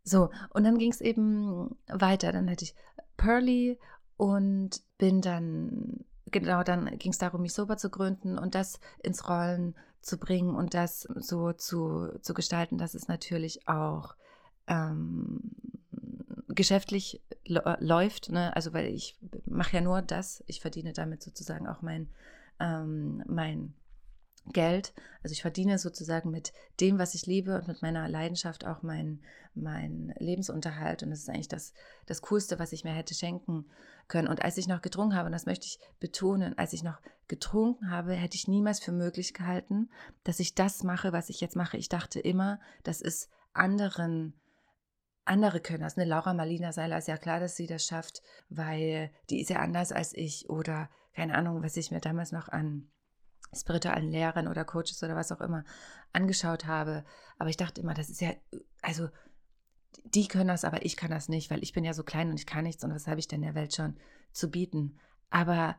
So, 0.07 0.29
und 0.51 0.63
dann 0.63 0.77
ging 0.77 0.91
es 0.91 1.01
eben 1.01 1.75
weiter. 1.87 2.31
Dann 2.31 2.49
hatte 2.49 2.63
ich 2.63 2.75
Pearly 3.17 3.77
und 4.15 4.81
bin 4.97 5.21
dann, 5.21 6.05
genau, 6.27 6.63
dann 6.63 6.97
ging 6.97 7.11
es 7.11 7.17
darum, 7.17 7.41
mich 7.41 7.53
sober 7.53 7.75
zu 7.75 7.89
gründen 7.89 8.37
und 8.37 8.55
das 8.55 8.79
ins 9.03 9.27
Rollen 9.27 9.75
zu 10.01 10.17
bringen 10.17 10.55
und 10.55 10.73
das 10.73 11.01
so 11.01 11.51
zu, 11.51 12.17
zu 12.21 12.33
gestalten, 12.33 12.77
dass 12.77 12.93
es 12.93 13.09
natürlich 13.09 13.67
auch 13.67 14.15
ähm, 14.67 15.51
geschäftlich 16.47 17.21
läuft. 17.45 18.29
Ne? 18.31 18.55
Also, 18.55 18.71
weil 18.71 18.85
ich 18.87 19.19
mache 19.45 19.75
ja 19.75 19.81
nur 19.81 20.01
das, 20.01 20.41
ich 20.47 20.61
verdiene 20.61 20.93
damit 20.93 21.21
sozusagen 21.21 21.67
auch 21.67 21.81
mein, 21.81 22.07
ähm, 22.61 23.23
mein 23.27 23.73
Geld. 24.53 24.93
Also 25.23 25.33
ich 25.33 25.41
verdiene 25.41 25.77
sozusagen 25.77 26.31
mit 26.31 26.53
dem, 26.79 26.99
was 26.99 27.15
ich 27.15 27.25
liebe 27.25 27.55
und 27.55 27.67
mit 27.67 27.81
meiner 27.81 28.07
Leidenschaft 28.07 28.65
auch 28.65 28.83
meinen 28.83 29.23
mein 29.53 30.13
Lebensunterhalt. 30.19 31.03
Und 31.03 31.09
das 31.09 31.19
ist 31.19 31.29
eigentlich 31.29 31.47
das, 31.47 31.73
das 32.05 32.21
Coolste, 32.21 32.59
was 32.59 32.71
ich 32.71 32.83
mir 32.83 32.93
hätte 32.93 33.13
schenken 33.13 33.65
können. 34.07 34.27
Und 34.27 34.43
als 34.43 34.57
ich 34.57 34.67
noch 34.67 34.81
getrunken 34.81 35.15
habe, 35.15 35.27
und 35.27 35.31
das 35.31 35.45
möchte 35.45 35.65
ich 35.65 35.79
betonen, 35.99 36.57
als 36.57 36.73
ich 36.73 36.83
noch 36.83 37.01
getrunken 37.27 37.89
habe, 37.89 38.13
hätte 38.13 38.35
ich 38.35 38.47
niemals 38.47 38.79
für 38.79 38.91
möglich 38.91 39.33
gehalten, 39.33 39.89
dass 40.23 40.39
ich 40.39 40.55
das 40.55 40.83
mache, 40.83 41.11
was 41.11 41.29
ich 41.29 41.41
jetzt 41.41 41.55
mache. 41.55 41.77
Ich 41.77 41.89
dachte 41.89 42.19
immer, 42.19 42.59
das 42.83 43.01
ist 43.01 43.29
anderen 43.53 44.33
andere 45.25 45.59
können 45.59 45.81
das. 45.81 45.97
Eine 45.97 46.09
Laura 46.09 46.33
Marlina 46.33 46.71
Seiler 46.71 46.97
ist 46.97 47.09
ja 47.09 47.17
klar, 47.17 47.41
dass 47.41 47.57
sie 47.57 47.67
das 47.67 47.85
schafft, 47.85 48.21
weil 48.47 49.11
die 49.29 49.41
ist 49.41 49.49
ja 49.49 49.59
anders 49.59 49.91
als 49.91 50.13
ich 50.13 50.49
oder 50.49 50.89
keine 51.13 51.35
Ahnung, 51.35 51.63
was 51.63 51.75
ich 51.75 51.91
mir 51.91 51.99
damals 51.99 52.31
noch 52.31 52.47
an 52.47 52.89
spirituellen 53.55 54.11
Lehrern 54.11 54.47
oder 54.47 54.65
Coaches 54.65 55.01
oder 55.03 55.15
was 55.15 55.31
auch 55.31 55.41
immer 55.41 55.63
angeschaut 56.13 56.65
habe. 56.65 57.03
Aber 57.37 57.49
ich 57.49 57.57
dachte 57.57 57.81
immer, 57.81 57.93
das 57.93 58.09
ist 58.09 58.21
ja, 58.21 58.33
also 58.81 59.09
die 60.05 60.27
können 60.27 60.47
das, 60.47 60.63
aber 60.63 60.85
ich 60.85 60.95
kann 60.95 61.11
das 61.11 61.29
nicht, 61.29 61.49
weil 61.49 61.63
ich 61.63 61.73
bin 61.73 61.83
ja 61.83 61.93
so 61.93 62.03
klein 62.03 62.29
und 62.29 62.39
ich 62.39 62.45
kann 62.45 62.63
nichts 62.63 62.83
und 62.83 62.93
was 62.93 63.07
habe 63.07 63.19
ich 63.19 63.27
denn 63.27 63.41
der 63.41 63.55
Welt 63.55 63.75
schon 63.75 63.97
zu 64.31 64.49
bieten? 64.49 64.97
Aber 65.29 65.75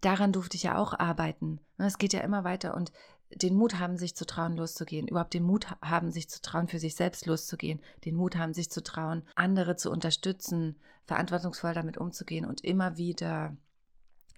daran 0.00 0.32
durfte 0.32 0.56
ich 0.56 0.64
ja 0.64 0.76
auch 0.76 0.98
arbeiten. 0.98 1.60
Ne, 1.78 1.86
es 1.86 1.98
geht 1.98 2.12
ja 2.12 2.20
immer 2.20 2.44
weiter 2.44 2.74
und 2.74 2.92
den 3.30 3.56
Mut 3.56 3.78
haben, 3.78 3.96
sich 3.96 4.14
zu 4.14 4.24
trauen, 4.24 4.56
loszugehen, 4.56 5.08
überhaupt 5.08 5.34
den 5.34 5.42
Mut 5.42 5.66
haben, 5.82 6.10
sich 6.12 6.28
zu 6.28 6.40
trauen, 6.40 6.68
für 6.68 6.78
sich 6.78 6.94
selbst 6.94 7.26
loszugehen, 7.26 7.80
den 8.04 8.14
Mut 8.14 8.36
haben, 8.36 8.54
sich 8.54 8.70
zu 8.70 8.82
trauen, 8.82 9.24
andere 9.34 9.76
zu 9.76 9.90
unterstützen, 9.90 10.76
verantwortungsvoll 11.06 11.74
damit 11.74 11.98
umzugehen 11.98 12.44
und 12.44 12.62
immer 12.62 12.96
wieder, 12.96 13.56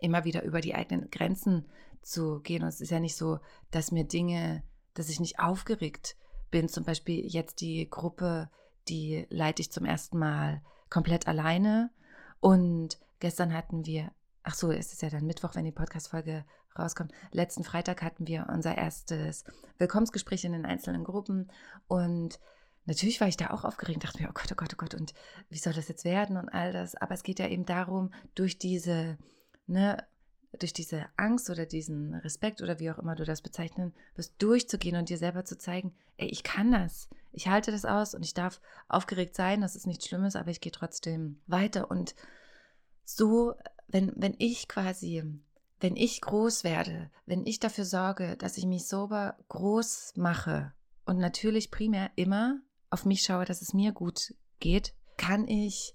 immer 0.00 0.24
wieder 0.24 0.42
über 0.42 0.60
die 0.60 0.74
eigenen 0.74 1.10
Grenzen 1.10 1.66
zu 2.02 2.40
gehen. 2.40 2.62
Und 2.62 2.68
es 2.68 2.80
ist 2.80 2.90
ja 2.90 3.00
nicht 3.00 3.16
so, 3.16 3.38
dass 3.70 3.92
mir 3.92 4.04
Dinge, 4.04 4.62
dass 4.94 5.08
ich 5.08 5.20
nicht 5.20 5.38
aufgeregt 5.38 6.16
bin. 6.50 6.68
Zum 6.68 6.84
Beispiel 6.84 7.26
jetzt 7.26 7.60
die 7.60 7.88
Gruppe, 7.88 8.50
die 8.88 9.26
leite 9.30 9.62
ich 9.62 9.72
zum 9.72 9.84
ersten 9.84 10.18
Mal 10.18 10.62
komplett 10.90 11.26
alleine. 11.26 11.90
Und 12.40 12.98
gestern 13.20 13.52
hatten 13.52 13.86
wir, 13.86 14.12
ach 14.42 14.54
so, 14.54 14.70
es 14.70 14.92
ist 14.92 15.02
ja 15.02 15.10
dann 15.10 15.26
Mittwoch, 15.26 15.54
wenn 15.54 15.64
die 15.64 15.72
Podcast-Folge 15.72 16.44
rauskommt. 16.78 17.12
Letzten 17.32 17.64
Freitag 17.64 18.02
hatten 18.02 18.26
wir 18.26 18.46
unser 18.52 18.76
erstes 18.76 19.44
Willkommensgespräch 19.78 20.44
in 20.44 20.52
den 20.52 20.66
einzelnen 20.66 21.04
Gruppen 21.04 21.50
und 21.86 22.38
Natürlich 22.88 23.20
war 23.20 23.28
ich 23.28 23.36
da 23.36 23.50
auch 23.50 23.64
aufgeregt, 23.64 24.02
dachte 24.02 24.22
mir, 24.22 24.30
oh 24.30 24.32
Gott, 24.32 24.50
oh 24.50 24.54
Gott, 24.54 24.70
oh 24.72 24.78
Gott, 24.78 24.94
und 24.94 25.12
wie 25.50 25.58
soll 25.58 25.74
das 25.74 25.88
jetzt 25.88 26.06
werden 26.06 26.38
und 26.38 26.48
all 26.48 26.72
das. 26.72 26.94
Aber 26.94 27.12
es 27.12 27.22
geht 27.22 27.38
ja 27.38 27.46
eben 27.46 27.66
darum, 27.66 28.14
durch 28.34 28.58
diese 28.58 29.18
ne, 29.66 29.98
durch 30.58 30.72
diese 30.72 31.06
Angst 31.16 31.50
oder 31.50 31.66
diesen 31.66 32.14
Respekt 32.14 32.62
oder 32.62 32.78
wie 32.78 32.90
auch 32.90 32.98
immer 32.98 33.14
du 33.14 33.24
das 33.24 33.42
bezeichnen 33.42 33.92
wirst, 34.14 34.34
durchzugehen 34.38 34.96
und 34.96 35.08
dir 35.08 35.18
selber 35.18 35.44
zu 35.44 35.58
zeigen, 35.58 35.94
ey, 36.16 36.28
ich 36.28 36.42
kann 36.42 36.72
das. 36.72 37.08
Ich 37.32 37.48
halte 37.48 37.70
das 37.70 37.84
aus 37.84 38.14
und 38.14 38.24
ich 38.24 38.34
darf 38.34 38.60
aufgeregt 38.88 39.36
sein, 39.36 39.60
das 39.60 39.76
ist 39.76 39.86
nichts 39.86 40.06
Schlimmes, 40.06 40.36
aber 40.36 40.50
ich 40.50 40.60
gehe 40.60 40.72
trotzdem 40.72 41.38
weiter. 41.46 41.90
Und 41.90 42.14
so, 43.04 43.54
wenn, 43.88 44.12
wenn 44.16 44.34
ich 44.38 44.68
quasi, 44.68 45.22
wenn 45.80 45.96
ich 45.96 46.20
groß 46.20 46.64
werde, 46.64 47.10
wenn 47.26 47.46
ich 47.46 47.60
dafür 47.60 47.84
sorge, 47.84 48.36
dass 48.36 48.56
ich 48.56 48.66
mich 48.66 48.86
sober 48.86 49.36
groß 49.48 50.14
mache 50.16 50.72
und 51.04 51.18
natürlich 51.18 51.70
primär 51.70 52.10
immer 52.16 52.60
auf 52.90 53.04
mich 53.04 53.22
schaue, 53.22 53.44
dass 53.44 53.60
es 53.60 53.74
mir 53.74 53.92
gut 53.92 54.34
geht, 54.60 54.94
kann 55.18 55.46
ich 55.46 55.94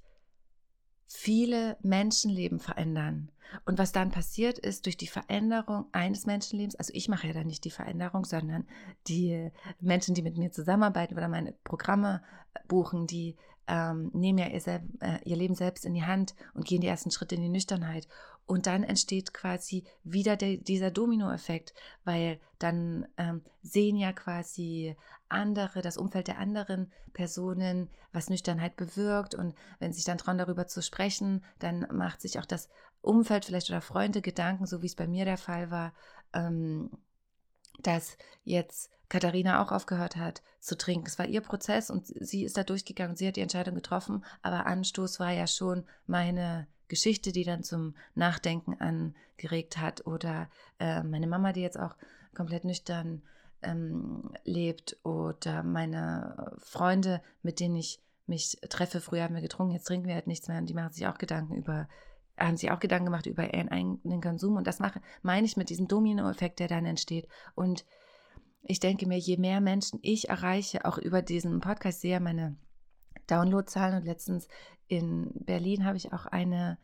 viele 1.08 1.78
Menschenleben 1.82 2.60
verändern. 2.60 3.32
Und 3.66 3.78
was 3.78 3.92
dann 3.92 4.12
passiert 4.12 4.58
ist, 4.58 4.86
durch 4.86 4.98
die 4.98 5.08
Veränderung 5.08 5.86
eines 5.92 6.26
Menschenlebens, 6.26 6.76
also 6.76 6.92
ich 6.94 7.08
mache 7.08 7.28
ja 7.28 7.34
dann 7.34 7.48
nicht 7.48 7.66
die 7.66 7.72
Veränderung, 7.72 8.26
sondern 8.26 8.68
die 9.08 9.52
Menschen, 9.80 10.16
die 10.16 10.24
mit 10.24 10.38
mir 10.38 10.52
zusammenarbeiten 10.52 11.16
oder 11.16 11.28
meine 11.28 11.54
Programme 11.64 12.24
buchen, 12.68 13.08
die 13.08 13.36
ähm, 13.68 14.12
nehmen 14.14 14.40
ja 14.40 14.48
ihr, 14.48 14.82
äh, 15.00 15.20
ihr, 15.24 15.38
Leben 15.38 15.56
selbst 15.56 15.86
in 15.86 15.94
die 15.94 16.04
Hand 16.04 16.36
und 16.54 16.66
gehen 16.66 16.82
die 16.82 16.88
ersten 16.88 17.12
Schritte 17.12 17.36
in 17.36 17.42
die 17.42 17.50
Nüchternheit. 17.50 18.08
Und 18.46 18.68
dann 18.68 18.84
entsteht 18.84 19.34
quasi 19.34 19.86
wieder 20.04 20.36
der, 20.36 20.58
dieser 20.58 20.92
Dominoeffekt, 20.92 21.74
weil 22.04 22.40
dann 22.60 23.08
ähm, 23.18 23.42
sehen 23.62 23.96
ja 23.96 24.12
quasi 24.12 24.96
andere, 25.30 25.82
das 25.82 25.98
Umfeld 25.98 26.28
der 26.28 26.40
anderen 26.40 26.92
Personen, 27.14 27.90
was 28.12 28.30
Nüchternheit 28.30 28.76
bewirkt. 28.76 29.34
Und 29.34 29.56
wenn 29.80 29.94
sich 29.94 30.04
dann 30.04 30.18
trauen, 30.18 30.38
darüber 30.38 30.68
zu 30.68 30.82
sprechen, 30.82 31.44
dann 31.60 31.88
macht 31.92 32.22
sich 32.22 32.40
auch 32.40 32.46
das 32.46 32.70
Umfeld 33.02 33.46
vielleicht 33.46 33.70
oder 33.70 33.82
Freunde 33.82 34.22
Gedanken, 34.22 34.66
so 34.66 34.82
wie 34.82 34.88
es 34.88 34.96
bei 34.96 35.08
mir 35.08 35.26
der 35.26 35.38
Fall 35.38 35.72
war, 35.72 35.94
ähm, 36.34 36.90
dass 37.80 38.18
jetzt 38.44 38.90
Katharina 39.10 39.62
auch 39.62 39.72
aufgehört 39.72 40.16
hat 40.16 40.42
zu 40.60 40.78
trinken. 40.78 41.08
Es 41.08 41.20
war 41.20 41.28
ihr 41.28 41.42
Prozess 41.42 41.90
und 41.90 42.08
sie 42.08 42.44
ist 42.46 42.58
da 42.58 42.64
durchgegangen, 42.64 43.16
sie 43.16 43.28
hat 43.28 43.36
die 43.36 43.42
Entscheidung 43.42 43.76
getroffen, 43.76 44.24
aber 44.42 44.66
Anstoß 44.66 45.20
war 45.20 45.32
ja 45.32 45.48
schon 45.48 45.86
meine 46.08 46.68
Geschichte, 46.94 47.32
die 47.32 47.44
dann 47.44 47.64
zum 47.64 47.96
Nachdenken 48.14 48.76
angeregt 48.80 49.78
hat 49.80 50.06
oder 50.06 50.48
äh, 50.80 51.02
meine 51.02 51.26
Mama, 51.26 51.52
die 51.52 51.62
jetzt 51.62 51.80
auch 51.80 51.96
komplett 52.36 52.66
nüchtern 52.66 53.24
ähm, 53.64 54.32
lebt 54.44 54.98
oder 55.04 55.64
meine 55.64 56.54
Freunde, 56.60 57.22
mit 57.42 57.60
denen 57.60 57.78
ich 57.78 58.00
mich 58.28 58.60
treffe. 58.70 59.02
Früher 59.02 59.24
haben 59.24 59.34
wir 59.34 59.42
getrunken, 59.42 59.74
jetzt 59.74 59.86
trinken 59.86 60.08
wir 60.08 60.14
halt 60.14 60.28
nichts 60.28 60.48
mehr 60.48 60.60
und 60.60 60.68
die 60.68 60.76
machen 60.76 60.94
sich 60.94 61.08
auch 61.08 61.18
Gedanken 61.18 61.56
über 61.56 61.88
haben 62.38 62.58
sich 62.58 62.72
auch 62.72 62.80
Gedanken 62.80 63.06
gemacht 63.06 63.28
über 63.28 63.54
ihren 63.54 63.70
eigenen 63.70 64.22
Konsum 64.22 64.56
und 64.56 64.66
das 64.66 64.80
mache, 64.80 65.02
meine 65.22 65.46
ich 65.46 65.56
mit 65.56 65.70
diesem 65.70 65.88
Dominoeffekt, 65.88 66.60
der 66.60 66.68
dann 66.68 66.86
entsteht. 66.86 67.28
Und 67.54 67.86
ich 68.64 68.80
denke 68.80 69.08
mir, 69.08 69.20
je 69.20 69.38
mehr 69.38 69.62
Menschen 69.62 70.00
ich 70.02 70.30
erreiche, 70.30 70.86
auch 70.86 70.98
über 70.98 71.22
diesen 71.22 71.60
Podcast, 71.60 72.02
sehe 72.02 72.20
meine 72.20 72.56
Downloadzahlen 73.28 73.98
und 73.98 74.06
letztens 74.06 74.48
in 74.88 75.32
Berlin 75.34 75.86
habe 75.86 75.98
ich 75.98 76.14
auch 76.14 76.26
eine 76.26 76.78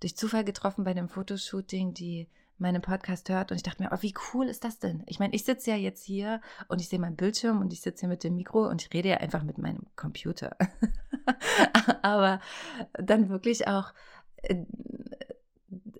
durch 0.00 0.16
Zufall 0.16 0.44
getroffen 0.44 0.84
bei 0.84 0.90
einem 0.90 1.08
Fotoshooting, 1.08 1.94
die 1.94 2.28
meinen 2.58 2.82
Podcast 2.82 3.28
hört 3.28 3.50
und 3.50 3.56
ich 3.56 3.62
dachte 3.62 3.82
mir, 3.82 3.90
oh, 3.92 3.98
wie 4.00 4.14
cool 4.32 4.48
ist 4.48 4.64
das 4.64 4.78
denn? 4.78 5.02
Ich 5.06 5.18
meine, 5.18 5.34
ich 5.34 5.44
sitze 5.44 5.70
ja 5.70 5.76
jetzt 5.76 6.04
hier 6.04 6.40
und 6.68 6.80
ich 6.80 6.88
sehe 6.88 6.98
meinen 6.98 7.16
Bildschirm 7.16 7.60
und 7.60 7.72
ich 7.72 7.80
sitze 7.80 8.00
hier 8.00 8.08
mit 8.08 8.22
dem 8.22 8.36
Mikro 8.36 8.68
und 8.68 8.82
ich 8.82 8.92
rede 8.92 9.08
ja 9.08 9.16
einfach 9.16 9.42
mit 9.42 9.58
meinem 9.58 9.86
Computer. 9.96 10.56
Aber 12.02 12.40
dann 12.92 13.28
wirklich 13.28 13.66
auch 13.66 13.92
äh, 14.42 14.64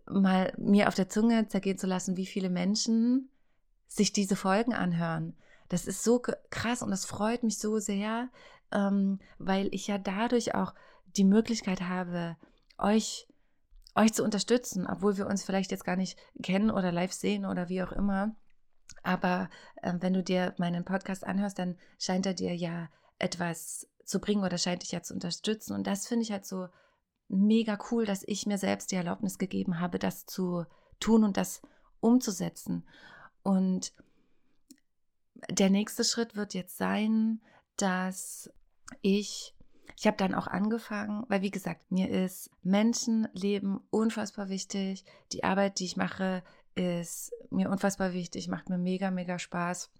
mal 0.06 0.52
mir 0.56 0.88
auf 0.88 0.94
der 0.94 1.08
Zunge 1.08 1.48
zergehen 1.48 1.78
zu 1.78 1.86
lassen, 1.86 2.16
wie 2.16 2.26
viele 2.26 2.50
Menschen 2.50 3.30
sich 3.88 4.12
diese 4.12 4.36
Folgen 4.36 4.74
anhören. 4.74 5.34
Das 5.68 5.86
ist 5.86 6.04
so 6.04 6.22
krass 6.50 6.82
und 6.82 6.90
das 6.90 7.04
freut 7.04 7.42
mich 7.42 7.58
so 7.58 7.78
sehr, 7.78 8.28
ähm, 8.74 9.20
weil 9.38 9.68
ich 9.72 9.86
ja 9.86 9.98
dadurch 9.98 10.54
auch 10.54 10.74
die 11.16 11.24
Möglichkeit 11.24 11.82
habe, 11.82 12.36
euch, 12.76 13.28
euch 13.94 14.12
zu 14.12 14.24
unterstützen, 14.24 14.86
obwohl 14.86 15.16
wir 15.16 15.26
uns 15.26 15.44
vielleicht 15.44 15.70
jetzt 15.70 15.84
gar 15.84 15.96
nicht 15.96 16.18
kennen 16.42 16.70
oder 16.70 16.92
live 16.92 17.12
sehen 17.12 17.46
oder 17.46 17.68
wie 17.68 17.82
auch 17.82 17.92
immer. 17.92 18.34
Aber 19.02 19.48
äh, 19.82 19.94
wenn 20.00 20.12
du 20.12 20.22
dir 20.22 20.54
meinen 20.58 20.84
Podcast 20.84 21.24
anhörst, 21.24 21.58
dann 21.58 21.78
scheint 21.98 22.26
er 22.26 22.34
dir 22.34 22.54
ja 22.54 22.88
etwas 23.18 23.88
zu 24.04 24.20
bringen 24.20 24.44
oder 24.44 24.58
scheint 24.58 24.82
dich 24.82 24.92
ja 24.92 25.02
zu 25.02 25.14
unterstützen. 25.14 25.74
Und 25.74 25.86
das 25.86 26.06
finde 26.06 26.24
ich 26.24 26.32
halt 26.32 26.44
so 26.44 26.68
mega 27.28 27.78
cool, 27.90 28.04
dass 28.04 28.22
ich 28.26 28.46
mir 28.46 28.58
selbst 28.58 28.90
die 28.92 28.96
Erlaubnis 28.96 29.38
gegeben 29.38 29.80
habe, 29.80 29.98
das 29.98 30.26
zu 30.26 30.64
tun 31.00 31.24
und 31.24 31.36
das 31.36 31.62
umzusetzen. 32.00 32.86
Und 33.42 33.92
der 35.50 35.70
nächste 35.70 36.04
Schritt 36.04 36.36
wird 36.36 36.54
jetzt 36.54 36.76
sein, 36.76 37.40
dass 37.76 38.50
ich 39.02 39.54
ich 39.96 40.06
habe 40.06 40.16
dann 40.16 40.34
auch 40.34 40.46
angefangen, 40.46 41.24
weil 41.28 41.42
wie 41.42 41.50
gesagt, 41.50 41.90
mir 41.90 42.10
ist 42.10 42.50
Menschenleben 42.62 43.80
unfassbar 43.90 44.48
wichtig. 44.48 45.04
Die 45.32 45.44
Arbeit, 45.44 45.78
die 45.78 45.84
ich 45.84 45.96
mache, 45.96 46.42
ist 46.74 47.32
mir 47.50 47.70
unfassbar 47.70 48.12
wichtig, 48.12 48.48
macht 48.48 48.68
mir 48.68 48.78
mega, 48.78 49.10
mega 49.10 49.38
Spaß. 49.38 49.90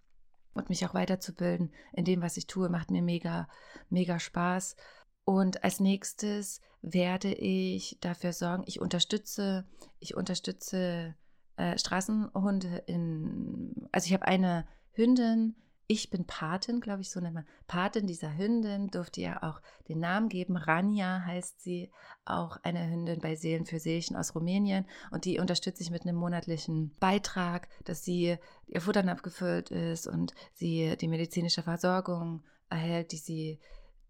Und 0.54 0.68
mich 0.68 0.86
auch 0.86 0.94
weiterzubilden 0.94 1.72
in 1.92 2.04
dem, 2.04 2.22
was 2.22 2.36
ich 2.36 2.46
tue, 2.46 2.68
macht 2.68 2.90
mir 2.90 3.02
mega, 3.02 3.48
mega 3.90 4.18
Spaß. 4.18 4.76
Und 5.24 5.64
als 5.64 5.80
nächstes 5.80 6.60
werde 6.82 7.32
ich 7.32 7.98
dafür 8.00 8.32
sorgen, 8.32 8.64
ich 8.66 8.80
unterstütze, 8.80 9.66
ich 9.98 10.16
unterstütze 10.16 11.14
äh, 11.56 11.78
Straßenhunde 11.78 12.82
in, 12.86 13.88
also 13.90 14.06
ich 14.06 14.12
habe 14.12 14.26
eine 14.26 14.66
Hündin, 14.92 15.56
ich 15.86 16.10
bin 16.10 16.24
Patin, 16.26 16.80
glaube 16.80 17.02
ich, 17.02 17.10
so 17.10 17.20
nennt 17.20 17.34
man. 17.34 17.46
Patin 17.66 18.06
dieser 18.06 18.36
Hündin 18.36 18.88
durfte 18.88 19.20
ja 19.20 19.42
auch 19.42 19.60
den 19.88 20.00
Namen 20.00 20.28
geben. 20.28 20.56
Rania 20.56 21.24
heißt 21.26 21.60
sie, 21.60 21.90
auch 22.24 22.56
eine 22.62 22.90
Hündin 22.90 23.20
bei 23.20 23.36
Seelen 23.36 23.66
für 23.66 23.78
Seelchen 23.78 24.16
aus 24.16 24.34
Rumänien. 24.34 24.86
Und 25.10 25.26
die 25.26 25.38
unterstütze 25.40 25.82
ich 25.82 25.90
mit 25.90 26.02
einem 26.02 26.16
monatlichen 26.16 26.94
Beitrag, 27.00 27.68
dass 27.84 28.04
sie 28.04 28.36
ihr 28.66 28.80
Futtern 28.80 29.10
abgefüllt 29.10 29.70
ist 29.70 30.06
und 30.06 30.34
sie 30.54 30.96
die 30.98 31.08
medizinische 31.08 31.62
Versorgung 31.62 32.42
erhält, 32.70 33.12
die 33.12 33.18
sie 33.18 33.60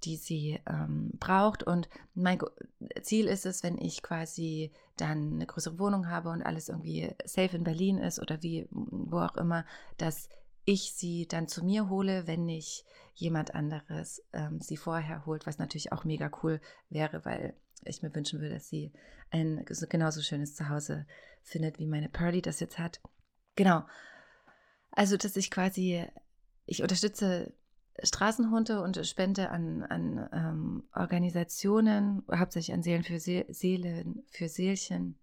die 0.04 0.16
sie 0.16 0.60
ähm, 0.68 1.12
braucht. 1.18 1.62
Und 1.62 1.88
mein 2.14 2.38
Ziel 3.02 3.26
ist 3.26 3.46
es, 3.46 3.62
wenn 3.62 3.78
ich 3.78 4.02
quasi 4.02 4.70
dann 4.96 5.34
eine 5.34 5.46
größere 5.46 5.78
Wohnung 5.78 6.08
habe 6.08 6.28
und 6.28 6.42
alles 6.42 6.68
irgendwie 6.68 7.10
safe 7.24 7.56
in 7.56 7.64
Berlin 7.64 7.98
ist 7.98 8.20
oder 8.20 8.42
wie, 8.42 8.66
wo 8.70 9.18
auch 9.20 9.36
immer, 9.36 9.64
dass 9.96 10.28
ich 10.64 10.92
sie 10.94 11.26
dann 11.26 11.48
zu 11.48 11.64
mir 11.64 11.88
hole, 11.88 12.26
wenn 12.26 12.44
nicht 12.44 12.84
jemand 13.14 13.54
anderes 13.54 14.22
ähm, 14.32 14.60
sie 14.60 14.76
vorher 14.76 15.26
holt, 15.26 15.46
was 15.46 15.58
natürlich 15.58 15.92
auch 15.92 16.04
mega 16.04 16.30
cool 16.42 16.60
wäre, 16.88 17.24
weil 17.24 17.54
ich 17.84 18.02
mir 18.02 18.14
wünschen 18.14 18.40
würde, 18.40 18.54
dass 18.54 18.68
sie 18.68 18.92
ein 19.30 19.64
genauso 19.88 20.22
schönes 20.22 20.54
Zuhause 20.54 21.06
findet, 21.42 21.78
wie 21.78 21.86
meine 21.86 22.08
Pearly 22.08 22.40
das 22.40 22.60
jetzt 22.60 22.78
hat. 22.78 23.00
Genau. 23.56 23.84
Also, 24.90 25.16
dass 25.16 25.36
ich 25.36 25.50
quasi, 25.50 26.06
ich 26.66 26.82
unterstütze 26.82 27.52
Straßenhunde 28.02 28.80
und 28.80 29.06
spende 29.06 29.50
an, 29.50 29.82
an 29.84 30.28
ähm, 30.32 30.88
Organisationen, 30.94 32.22
hauptsächlich 32.34 32.74
an 32.74 32.82
Seelen 32.82 33.04
für 33.04 33.20
See 33.20 33.44
Seelen, 33.48 34.24
für 34.30 34.48
Seelchen. 34.48 35.18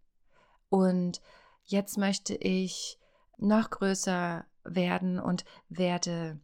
Und 0.69 1.21
jetzt 1.63 1.97
möchte 1.97 2.35
ich 2.35 2.97
noch 3.37 3.69
größer 3.69 4.45
werden 4.63 5.19
und 5.19 5.45
werde 5.69 6.39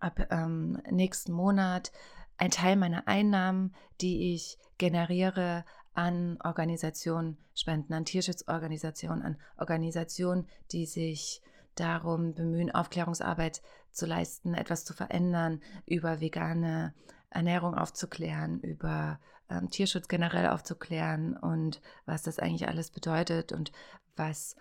ab 0.00 0.26
ähm, 0.30 0.80
nächsten 0.90 1.32
Monat 1.32 1.92
ein 2.38 2.50
Teil 2.50 2.76
meiner 2.76 3.06
Einnahmen, 3.08 3.74
die 4.00 4.34
ich 4.34 4.58
generiere, 4.78 5.64
an 5.94 6.38
Organisationen 6.44 7.38
spenden, 7.54 7.94
an 7.94 8.04
Tierschutzorganisationen, 8.04 9.22
an 9.22 9.38
Organisationen, 9.56 10.46
die 10.70 10.84
sich 10.84 11.42
darum 11.74 12.34
bemühen, 12.34 12.70
Aufklärungsarbeit 12.70 13.62
zu 13.92 14.04
leisten, 14.04 14.54
etwas 14.54 14.84
zu 14.84 14.92
verändern, 14.92 15.62
über 15.86 16.20
vegane 16.20 16.94
Ernährung 17.30 17.74
aufzuklären, 17.74 18.60
über 18.60 19.18
ähm, 19.48 19.70
Tierschutz 19.70 20.08
generell 20.08 20.48
aufzuklären 20.48 21.36
und 21.36 21.80
was 22.04 22.22
das 22.22 22.38
eigentlich 22.38 22.68
alles 22.68 22.90
bedeutet 22.90 23.52
und 23.52 23.72
was 24.16 24.56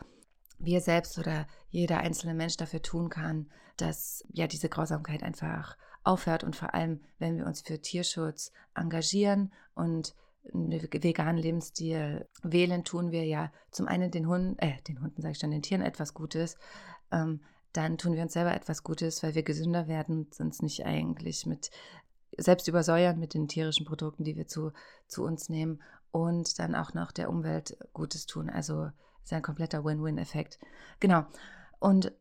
wir 0.60 0.82
selbst 0.82 1.18
oder 1.18 1.48
jeder 1.70 2.00
einzelne 2.00 2.34
Mensch 2.34 2.58
dafür 2.58 2.82
tun 2.82 3.10
kann, 3.10 3.50
dass 3.78 4.24
ja 4.32 4.48
diese 4.48 4.70
Grausamkeit 4.70 5.24
einfach 5.24 5.78
aufhört 6.04 6.44
und 6.44 6.56
vor 6.56 6.74
allem, 6.74 7.02
wenn 7.20 7.38
wir 7.38 7.46
uns 7.46 7.62
für 7.62 7.82
Tierschutz 7.82 8.52
engagieren 8.76 9.52
und 9.74 10.16
einen 10.54 10.72
veganen 10.72 11.42
Lebensstil 11.42 12.28
wählen, 12.44 12.84
tun 12.84 13.12
wir 13.12 13.26
ja 13.26 13.52
zum 13.72 13.88
einen 13.88 14.12
den 14.12 14.28
Hunden, 14.28 14.58
äh, 14.60 14.82
den 14.84 15.02
Hunden 15.02 15.22
sage 15.22 15.32
ich 15.32 15.40
schon, 15.40 15.52
den 15.52 15.64
Tieren 15.64 15.82
etwas 15.82 16.14
Gutes, 16.14 16.58
ähm, 17.12 17.42
dann 17.74 17.98
tun 17.98 18.14
wir 18.14 18.22
uns 18.22 18.34
selber 18.34 18.56
etwas 18.56 18.84
Gutes, 18.84 19.24
weil 19.24 19.36
wir 19.36 19.44
gesünder 19.44 19.88
werden 19.88 20.26
und 20.26 20.40
uns 20.40 20.62
nicht 20.62 20.86
eigentlich 20.86 21.46
mit 21.46 21.72
selbst 22.38 22.68
übersäuern 22.68 23.20
mit 23.20 23.34
den 23.34 23.48
tierischen 23.48 23.86
Produkten, 23.86 24.24
die 24.24 24.36
wir 24.36 24.48
zu, 24.48 24.72
zu 25.08 25.24
uns 25.24 25.50
nehmen 25.50 25.82
und 26.12 26.60
dann 26.60 26.76
auch 26.76 26.94
noch 26.94 27.12
der 27.12 27.30
Umwelt 27.30 27.78
Gutes 27.94 28.26
tun. 28.26 28.50
Also 28.50 28.90
ist 29.26 29.34
ein 29.34 29.42
kompletter 29.42 29.84
Win-Win-Effekt. 29.84 30.60
Genau. 31.00 31.26
Und 31.80 32.14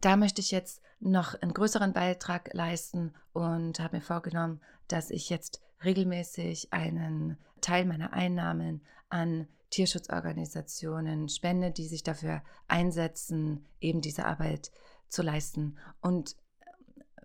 da 0.00 0.16
möchte 0.16 0.40
ich 0.40 0.50
jetzt 0.50 0.82
noch 1.00 1.34
einen 1.40 1.54
größeren 1.54 1.92
Beitrag 1.92 2.52
leisten 2.52 3.14
und 3.32 3.80
habe 3.80 3.96
mir 3.96 4.02
vorgenommen, 4.02 4.60
dass 4.88 5.10
ich 5.10 5.30
jetzt 5.30 5.62
regelmäßig 5.84 6.72
einen 6.72 7.38
Teil 7.60 7.84
meiner 7.84 8.12
Einnahmen 8.12 8.82
an 9.08 9.46
Tierschutzorganisationen 9.70 11.28
spende, 11.28 11.70
die 11.70 11.86
sich 11.86 12.02
dafür 12.02 12.42
einsetzen, 12.68 13.66
eben 13.80 14.00
diese 14.00 14.24
Arbeit 14.24 14.72
zu 15.08 15.22
leisten. 15.22 15.78
Und 16.00 16.36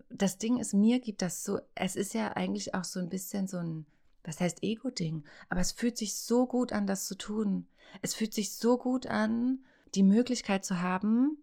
das 0.09 0.38
Ding 0.38 0.57
ist, 0.57 0.74
mir 0.74 0.99
gibt 0.99 1.22
das 1.22 1.43
so, 1.43 1.59
es 1.76 1.95
ist 1.95 2.13
ja 2.13 2.34
eigentlich 2.34 2.74
auch 2.74 2.84
so 2.84 2.99
ein 2.99 3.09
bisschen 3.09 3.47
so 3.47 3.57
ein 3.57 3.86
was 4.24 4.39
heißt 4.39 4.63
Ego-Ding? 4.63 5.24
Aber 5.49 5.61
es 5.61 5.72
fühlt 5.72 5.97
sich 5.97 6.15
so 6.15 6.45
gut 6.45 6.72
an, 6.72 6.88
das 6.88 7.05
zu 7.05 7.15
tun. 7.15 7.67
Es 8.01 8.13
fühlt 8.13 8.34
sich 8.34 8.53
so 8.53 8.78
gut 8.78 9.07
an, 9.07 9.63
die 9.95 10.03
Möglichkeit 10.03 10.65
zu 10.65 10.82
haben, 10.82 11.38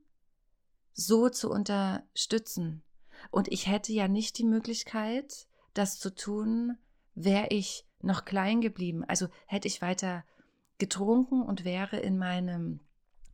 so 0.92 1.28
zu 1.28 1.50
unterstützen. 1.50 2.82
Und 3.30 3.48
ich 3.48 3.66
hätte 3.66 3.92
ja 3.92 4.08
nicht 4.08 4.38
die 4.38 4.44
Möglichkeit, 4.44 5.46
das 5.74 5.98
zu 5.98 6.14
tun, 6.14 6.78
wäre 7.14 7.48
ich 7.50 7.86
noch 8.00 8.24
klein 8.24 8.60
geblieben. 8.60 9.04
Also 9.04 9.28
hätte 9.46 9.68
ich 9.68 9.82
weiter 9.82 10.24
getrunken 10.78 11.42
und 11.42 11.64
wäre 11.64 11.98
in 11.98 12.18
meinem 12.18 12.80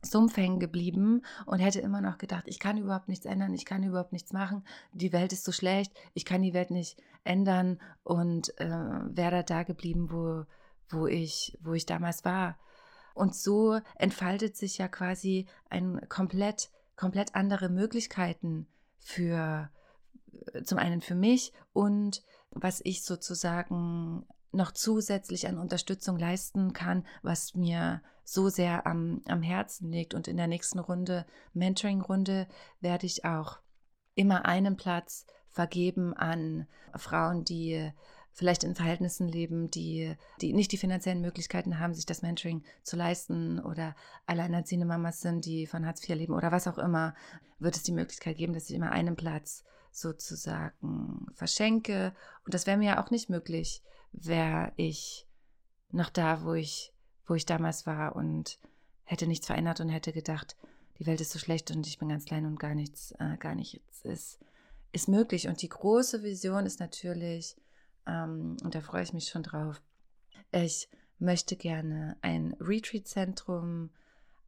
Sumpf 0.03 0.37
hängen 0.37 0.59
geblieben 0.59 1.23
und 1.45 1.59
hätte 1.59 1.79
immer 1.79 2.01
noch 2.01 2.17
gedacht, 2.17 2.43
ich 2.47 2.59
kann 2.59 2.77
überhaupt 2.77 3.07
nichts 3.07 3.25
ändern, 3.25 3.53
ich 3.53 3.65
kann 3.65 3.83
überhaupt 3.83 4.11
nichts 4.11 4.33
machen, 4.33 4.63
die 4.91 5.13
Welt 5.13 5.33
ist 5.33 5.43
so 5.45 5.51
schlecht, 5.51 5.93
ich 6.13 6.25
kann 6.25 6.41
die 6.41 6.53
Welt 6.53 6.71
nicht 6.71 7.01
ändern 7.23 7.79
und 8.03 8.57
äh, 8.59 8.67
wäre 8.67 9.43
da 9.43 9.63
geblieben, 9.63 10.11
wo, 10.11 10.45
wo, 10.89 11.07
ich, 11.07 11.57
wo 11.61 11.73
ich 11.73 11.85
damals 11.85 12.25
war. 12.25 12.57
Und 13.13 13.35
so 13.35 13.79
entfaltet 13.95 14.57
sich 14.57 14.77
ja 14.77 14.87
quasi 14.87 15.47
ein 15.69 16.01
komplett, 16.09 16.69
komplett 16.95 17.35
andere 17.35 17.69
Möglichkeiten 17.69 18.67
für 18.99 19.69
zum 20.63 20.77
einen 20.77 21.01
für 21.01 21.15
mich 21.15 21.53
und 21.73 22.23
was 22.51 22.81
ich 22.83 23.03
sozusagen 23.03 24.25
noch 24.53 24.71
zusätzlich 24.71 25.47
an 25.47 25.57
Unterstützung 25.57 26.17
leisten 26.17 26.73
kann, 26.73 27.05
was 27.21 27.55
mir 27.55 28.01
so 28.23 28.49
sehr 28.49 28.87
am, 28.87 29.21
am 29.27 29.41
Herzen 29.41 29.91
liegt. 29.91 30.13
Und 30.13 30.27
in 30.27 30.37
der 30.37 30.47
nächsten 30.47 30.79
Runde, 30.79 31.25
Mentoring-Runde, 31.53 32.47
werde 32.79 33.05
ich 33.05 33.25
auch 33.25 33.59
immer 34.15 34.45
einen 34.45 34.77
Platz 34.77 35.25
vergeben 35.49 36.13
an 36.13 36.67
Frauen, 36.95 37.43
die 37.43 37.91
vielleicht 38.31 38.63
in 38.63 38.75
Verhältnissen 38.75 39.27
leben, 39.27 39.69
die, 39.69 40.15
die 40.41 40.53
nicht 40.53 40.71
die 40.71 40.77
finanziellen 40.77 41.21
Möglichkeiten 41.21 41.79
haben, 41.79 41.93
sich 41.93 42.05
das 42.05 42.23
Mentoring 42.23 42.63
zu 42.81 42.95
leisten 42.95 43.59
oder 43.59 43.95
alleinerziehende 44.25 44.87
Mamas 44.87 45.21
sind, 45.21 45.45
die 45.45 45.67
von 45.67 45.85
Hartz 45.85 46.07
IV 46.07 46.15
leben 46.15 46.33
oder 46.33 46.51
was 46.51 46.67
auch 46.67 46.79
immer, 46.79 47.13
wird 47.59 47.75
es 47.75 47.83
die 47.83 47.91
Möglichkeit 47.91 48.37
geben, 48.37 48.53
dass 48.53 48.69
ich 48.69 48.75
immer 48.75 48.91
einen 48.91 49.15
Platz 49.15 49.63
sozusagen 49.91 51.27
verschenke. 51.33 52.13
Und 52.45 52.55
das 52.55 52.65
wäre 52.65 52.77
mir 52.77 52.95
ja 52.95 53.03
auch 53.03 53.11
nicht 53.11 53.29
möglich, 53.29 53.83
wäre 54.13 54.71
ich 54.77 55.27
noch 55.91 56.09
da, 56.09 56.43
wo 56.43 56.53
ich, 56.53 56.93
wo 57.25 57.35
ich 57.35 57.45
damals 57.45 57.85
war 57.85 58.15
und 58.15 58.59
hätte 59.03 59.27
nichts 59.27 59.47
verändert 59.47 59.79
und 59.79 59.89
hätte 59.89 60.13
gedacht, 60.13 60.55
die 60.99 61.05
Welt 61.05 61.21
ist 61.21 61.31
so 61.31 61.39
schlecht 61.39 61.71
und 61.71 61.85
ich 61.87 61.97
bin 61.97 62.09
ganz 62.09 62.25
klein 62.25 62.45
und 62.45 62.59
gar 62.59 62.75
nichts, 62.75 63.11
äh, 63.19 63.37
gar 63.37 63.55
nichts 63.55 64.01
ist, 64.03 64.39
ist 64.91 65.07
möglich. 65.07 65.47
Und 65.47 65.61
die 65.61 65.69
große 65.69 66.23
Vision 66.23 66.65
ist 66.65 66.79
natürlich, 66.79 67.57
ähm, 68.05 68.57
und 68.63 68.75
da 68.75 68.81
freue 68.81 69.03
ich 69.03 69.13
mich 69.13 69.27
schon 69.27 69.43
drauf, 69.43 69.81
ich 70.51 70.89
möchte 71.19 71.55
gerne 71.55 72.17
ein 72.21 72.55
Retreat-Zentrum 72.59 73.89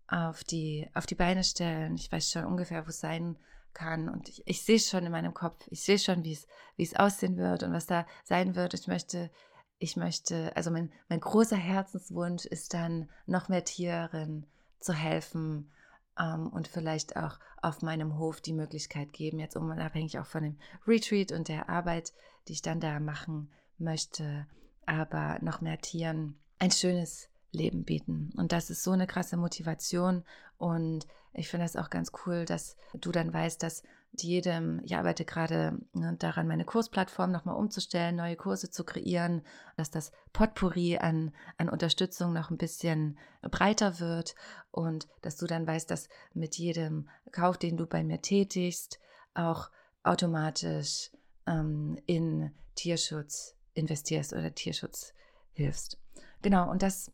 auf 0.08 0.44
die, 0.44 0.88
auf 0.94 1.06
die 1.06 1.16
Beine 1.16 1.44
stellen. 1.44 1.96
Ich 1.96 2.12
weiß 2.12 2.32
schon 2.32 2.46
ungefähr, 2.46 2.86
wo 2.86 2.90
es 2.90 3.00
sein 3.00 3.38
kann. 3.74 4.08
Und 4.08 4.30
ich, 4.30 4.44
ich 4.46 4.62
sehe 4.62 4.80
schon 4.80 5.06
in 5.06 5.12
meinem 5.12 5.34
Kopf, 5.34 5.68
ich 5.70 5.82
sehe 5.82 5.98
schon, 5.98 6.24
wie 6.24 6.34
es, 6.34 6.48
wie 6.76 6.84
es 6.84 6.96
aussehen 6.96 7.38
wird 7.38 7.64
und 7.64 7.74
was 7.74 7.88
da 7.88 8.06
sein 8.24 8.56
wird. 8.56 8.74
Ich 8.74 8.88
möchte 8.88 9.32
ich 9.78 9.98
möchte, 9.98 10.56
also 10.56 10.72
mein, 10.72 10.92
mein 11.10 11.20
großer 11.20 11.58
Herzenswunsch 11.58 12.46
ist 12.46 12.74
dann, 12.74 13.10
noch 13.26 13.50
mehr 13.50 13.64
Tieren 13.64 14.46
zu 14.80 14.94
helfen 14.94 15.72
ähm, 16.20 16.48
und 16.48 16.68
vielleicht 16.68 17.18
auch 17.18 17.40
auf 17.62 17.82
meinem 17.82 18.18
Hof 18.18 18.42
die 18.42 18.54
Möglichkeit 18.54 19.12
geben, 19.12 19.40
jetzt 19.40 19.56
unabhängig 19.56 20.20
auch 20.20 20.26
von 20.26 20.44
dem 20.44 20.58
Retreat 20.88 21.32
und 21.32 21.48
der 21.48 21.70
Arbeit, 21.70 22.14
die 22.48 22.54
ich 22.54 22.62
dann 22.62 22.80
da 22.80 23.00
machen 23.00 23.50
möchte, 23.78 24.48
aber 24.86 25.40
noch 25.42 25.62
mehr 25.62 25.80
Tieren 25.80 26.38
ein 26.60 26.72
schönes 26.72 27.30
Leben 27.52 27.84
bieten. 27.84 28.32
Und 28.38 28.52
das 28.52 28.70
ist 28.70 28.84
so 28.84 28.92
eine 28.92 29.08
krasse 29.08 29.38
Motivation 29.38 30.24
und 30.58 31.08
ich 31.34 31.50
finde 31.50 31.66
das 31.66 31.76
auch 31.76 31.90
ganz 31.90 32.12
cool, 32.26 32.46
dass 32.46 32.78
du 32.94 33.12
dann 33.12 33.34
weißt, 33.34 33.62
dass 33.62 33.84
jedem, 34.24 34.82
ich 34.84 34.96
arbeite 34.96 35.26
gerade 35.26 35.78
ne, 35.94 36.16
daran, 36.18 36.48
meine 36.48 36.66
Kursplattform 36.66 37.32
nochmal 37.32 37.56
umzustellen, 37.56 38.16
neue 38.16 38.36
Kurse 38.36 38.70
zu 38.70 38.84
kreieren, 38.84 39.42
dass 39.78 39.92
das 39.92 40.12
Potpourri 40.34 40.98
an, 40.98 41.34
an 41.58 41.70
Unterstützung 41.70 42.34
noch 42.34 42.50
ein 42.50 42.58
bisschen 42.58 43.18
breiter 43.42 44.00
wird 44.00 44.36
und 44.72 45.08
dass 45.22 45.38
du 45.38 45.48
dann 45.48 45.68
weißt, 45.68 45.90
dass 45.90 46.10
mit 46.34 46.58
jedem 46.58 47.10
Kauf, 47.32 47.58
den 47.58 47.78
du 47.78 47.86
bei 47.86 48.04
mir 48.04 48.22
tätigst, 48.22 49.00
auch 49.34 49.70
automatisch 50.04 51.12
ähm, 51.48 51.98
in 52.06 52.52
Tierschutz 52.76 53.56
investierst 53.74 54.34
oder 54.34 54.54
Tierschutz 54.54 55.14
hilfst. 55.54 55.98
Genau, 56.42 56.70
und 56.70 56.82
das, 56.82 57.12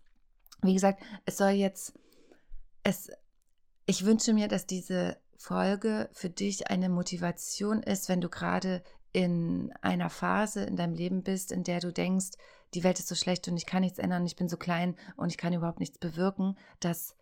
wie 0.62 0.74
gesagt, 0.74 1.02
es 1.26 1.38
soll 1.38 1.52
jetzt, 1.52 1.93
es, 2.84 3.10
ich 3.86 4.06
wünsche 4.06 4.34
mir, 4.34 4.47
dass 4.47 4.66
diese 4.66 5.18
Folge 5.42 6.08
für 6.14 6.30
dich 6.30 6.70
eine 6.70 6.88
Motivation 6.88 7.82
ist, 7.82 8.10
wenn 8.10 8.22
du 8.22 8.30
gerade 8.30 8.84
in 9.12 9.74
einer 9.82 10.12
Phase 10.12 10.64
in 10.64 10.76
deinem 10.76 10.94
Leben 10.94 11.24
bist, 11.24 11.52
in 11.52 11.64
der 11.64 11.80
du 11.80 11.92
denkst, 11.92 12.30
die 12.76 12.84
Welt 12.84 13.00
ist 13.00 13.08
so 13.08 13.16
schlecht 13.16 13.48
und 13.48 13.58
ich 13.58 13.66
kann 13.66 13.82
nichts 13.82 13.98
ändern, 13.98 14.24
ich 14.26 14.36
bin 14.36 14.48
so 14.48 14.58
klein 14.58 14.96
und 15.18 15.30
ich 15.30 15.38
kann 15.38 15.52
überhaupt 15.52 15.80
nichts 15.80 15.98
bewirken, 15.98 16.60
dass 16.80 17.16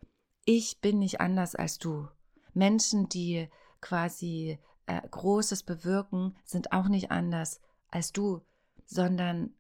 ich 0.43 0.81
bin 0.81 0.99
nicht 0.99 1.21
anders 1.21 1.55
als 1.55 1.79
du. 1.79 2.09
Menschen, 2.53 3.07
die 3.07 3.47
quasi 3.79 4.59
äh, 4.85 5.01
Großes 5.09 5.63
bewirken, 5.63 6.35
sind 6.43 6.73
auch 6.73 6.89
nicht 6.89 7.11
anders 7.11 7.61
als 7.89 8.11
du, 8.11 8.41
sondern 8.85 9.53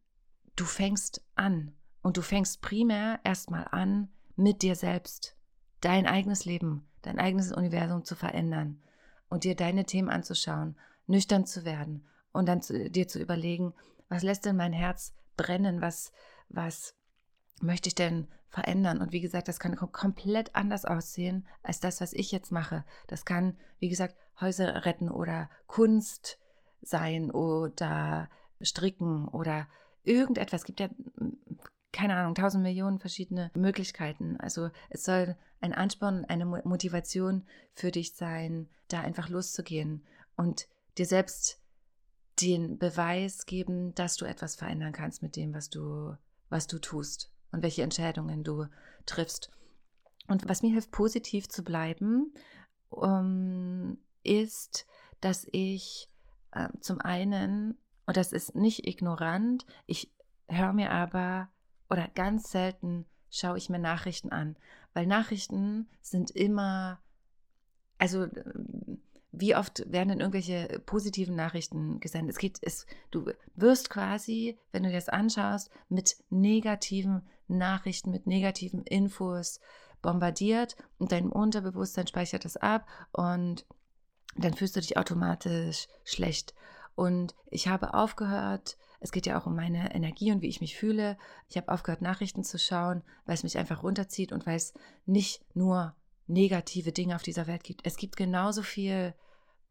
du 0.57 0.65
fängst 0.65 1.23
an. 1.35 1.75
Und 2.01 2.17
du 2.17 2.21
fängst 2.21 2.61
primär 2.61 3.21
erstmal 3.23 3.69
an 3.71 4.09
mit 4.35 4.63
dir 4.63 4.75
selbst, 4.75 5.37
dein 5.79 6.05
eigenes 6.05 6.43
Leben, 6.43 6.88
dein 7.01 7.19
eigenes 7.19 7.51
Universum 7.51 8.03
zu 8.03 8.15
verändern 8.15 8.81
und 9.29 9.43
dir 9.43 9.55
deine 9.55 9.85
Themen 9.85 10.09
anzuschauen, 10.09 10.75
nüchtern 11.07 11.45
zu 11.45 11.65
werden 11.65 12.07
und 12.31 12.47
dann 12.47 12.61
zu, 12.61 12.89
dir 12.89 13.07
zu 13.07 13.19
überlegen, 13.19 13.73
was 14.09 14.23
lässt 14.23 14.45
denn 14.45 14.55
mein 14.55 14.73
Herz 14.73 15.13
brennen, 15.37 15.81
was, 15.81 16.11
was 16.49 16.95
möchte 17.61 17.87
ich 17.87 17.95
denn 17.95 18.27
verändern? 18.47 18.99
Und 18.99 19.11
wie 19.11 19.21
gesagt, 19.21 19.47
das 19.47 19.59
kann 19.59 19.75
komplett 19.75 20.55
anders 20.55 20.85
aussehen 20.85 21.47
als 21.63 21.79
das, 21.79 22.01
was 22.01 22.13
ich 22.13 22.31
jetzt 22.31 22.51
mache. 22.51 22.83
Das 23.07 23.25
kann, 23.25 23.57
wie 23.79 23.89
gesagt, 23.89 24.15
Häuser 24.39 24.85
retten 24.85 25.09
oder 25.09 25.49
Kunst 25.67 26.39
sein 26.81 27.29
oder 27.31 28.29
stricken 28.61 29.27
oder 29.27 29.67
irgendetwas. 30.03 30.61
Es 30.61 30.65
gibt 30.65 30.79
ja, 30.79 30.89
keine 31.91 32.15
Ahnung, 32.15 32.35
tausend 32.35 32.63
Millionen 32.63 32.99
verschiedene 32.99 33.51
Möglichkeiten. 33.55 34.37
Also 34.39 34.69
es 34.89 35.03
soll 35.03 35.35
ein 35.61 35.73
Ansporn, 35.73 36.25
eine 36.25 36.45
Motivation 36.45 37.45
für 37.73 37.91
dich 37.91 38.13
sein, 38.13 38.69
da 38.87 39.01
einfach 39.01 39.29
loszugehen 39.29 40.03
und 40.35 40.67
dir 40.97 41.05
selbst 41.05 41.59
den 42.41 42.77
Beweis 42.77 43.45
geben, 43.45 43.93
dass 43.95 44.15
du 44.15 44.25
etwas 44.25 44.55
verändern 44.55 44.93
kannst 44.93 45.21
mit 45.21 45.35
dem, 45.35 45.53
was 45.53 45.69
du, 45.69 46.15
was 46.49 46.67
du 46.67 46.79
tust 46.79 47.31
und 47.51 47.63
welche 47.63 47.83
Entscheidungen 47.83 48.43
du 48.43 48.67
triffst. 49.05 49.51
Und 50.27 50.47
was 50.47 50.61
mir 50.61 50.71
hilft, 50.71 50.91
positiv 50.91 51.49
zu 51.49 51.63
bleiben, 51.63 52.33
ähm, 53.01 53.97
ist, 54.23 54.85
dass 55.21 55.47
ich 55.51 56.09
äh, 56.51 56.69
zum 56.79 57.01
einen, 57.01 57.77
und 58.05 58.15
das 58.15 58.31
ist 58.31 58.55
nicht 58.55 58.87
ignorant, 58.87 59.65
ich 59.85 60.13
höre 60.47 60.73
mir 60.73 60.91
aber, 60.91 61.49
oder 61.89 62.07
ganz 62.15 62.51
selten 62.51 63.05
schaue 63.29 63.57
ich 63.57 63.69
mir 63.69 63.79
Nachrichten 63.79 64.31
an, 64.31 64.55
weil 64.93 65.05
Nachrichten 65.05 65.87
sind 66.01 66.31
immer, 66.31 66.99
also 67.97 68.27
wie 69.31 69.55
oft 69.55 69.91
werden 69.91 70.09
denn 70.09 70.19
irgendwelche 70.19 70.81
positiven 70.85 71.35
Nachrichten 71.35 71.99
gesendet? 71.99 72.35
Es 72.35 72.39
geht, 72.39 72.57
es, 72.61 72.85
du 73.11 73.31
wirst 73.55 73.89
quasi, 73.89 74.57
wenn 74.71 74.83
du 74.83 74.89
dir 74.89 74.95
das 74.95 75.09
anschaust, 75.09 75.69
mit 75.87 76.17
negativen 76.29 77.27
Nachrichten, 77.47 78.11
mit 78.11 78.25
negativen 78.25 78.83
Infos 78.83 79.59
bombardiert 80.01 80.75
und 80.97 81.11
dein 81.11 81.29
Unterbewusstsein 81.29 82.07
speichert 82.07 82.45
das 82.45 82.57
ab 82.57 82.87
und 83.11 83.65
dann 84.35 84.53
fühlst 84.53 84.75
du 84.75 84.79
dich 84.79 84.97
automatisch 84.97 85.87
schlecht. 86.03 86.53
Und 86.95 87.35
ich 87.49 87.67
habe 87.67 87.93
aufgehört, 87.93 88.77
es 88.99 89.11
geht 89.11 89.25
ja 89.25 89.39
auch 89.39 89.45
um 89.45 89.55
meine 89.55 89.93
Energie 89.95 90.31
und 90.31 90.41
wie 90.41 90.49
ich 90.49 90.61
mich 90.61 90.75
fühle. 90.75 91.17
Ich 91.47 91.57
habe 91.57 91.71
aufgehört, 91.71 92.01
Nachrichten 92.01 92.43
zu 92.43 92.59
schauen, 92.59 93.03
weil 93.25 93.35
es 93.35 93.43
mich 93.43 93.57
einfach 93.57 93.83
runterzieht 93.83 94.31
und 94.31 94.45
weil 94.45 94.57
es 94.57 94.73
nicht 95.05 95.43
nur 95.55 95.95
negative 96.27 96.91
Dinge 96.91 97.15
auf 97.15 97.23
dieser 97.23 97.47
Welt 97.47 97.63
gibt. 97.63 97.85
Es 97.85 97.95
gibt 97.95 98.17
genauso 98.17 98.61
viel 98.61 99.13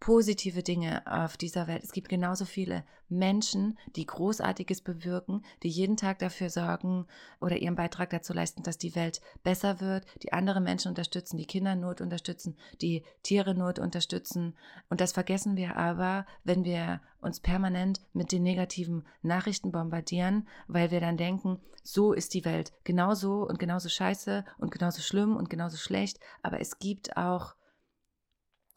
positive 0.01 0.63
Dinge 0.63 1.03
auf 1.07 1.37
dieser 1.37 1.67
Welt. 1.67 1.83
Es 1.83 1.93
gibt 1.93 2.09
genauso 2.09 2.45
viele 2.45 2.85
Menschen, 3.09 3.79
die 3.97 4.07
Großartiges 4.07 4.83
bewirken, 4.83 5.43
die 5.63 5.69
jeden 5.69 5.97
Tag 5.97 6.19
dafür 6.19 6.51
sorgen 6.51 7.07
oder 7.41 7.57
ihren 7.57 7.75
Beitrag 7.75 8.11
dazu 8.11 8.33
leisten, 8.33 8.63
dass 8.63 8.79
die 8.79 8.95
Welt 8.95 9.21
besser 9.43 9.81
wird, 9.81 10.07
die 10.23 10.33
andere 10.33 10.61
Menschen 10.61 10.89
unterstützen, 10.89 11.37
die 11.37 11.47
Kinder 11.47 11.75
Not 11.75 12.01
unterstützen, 12.01 12.57
die 12.81 13.03
Tiere 13.23 13.55
Not 13.55 13.79
unterstützen. 13.79 14.55
Und 14.89 15.01
das 15.01 15.13
vergessen 15.13 15.57
wir 15.57 15.77
aber, 15.77 16.27
wenn 16.45 16.65
wir 16.65 17.01
uns 17.21 17.41
permanent 17.41 18.01
mit 18.13 18.31
den 18.31 18.43
negativen 18.43 19.05
Nachrichten 19.23 19.73
bombardieren, 19.73 20.47
weil 20.69 20.91
wir 20.91 21.01
dann 21.01 21.17
denken, 21.17 21.61
so 21.83 22.13
ist 22.13 22.35
die 22.35 22.45
Welt 22.45 22.73
genauso 22.85 23.47
und 23.49 23.59
genauso 23.59 23.89
scheiße 23.89 24.45
und 24.59 24.71
genauso 24.71 25.01
schlimm 25.01 25.37
und 25.37 25.49
genauso 25.51 25.79
schlecht. 25.79 26.21
Aber 26.43 26.61
es 26.61 26.79
gibt 26.79 27.17
auch 27.17 27.55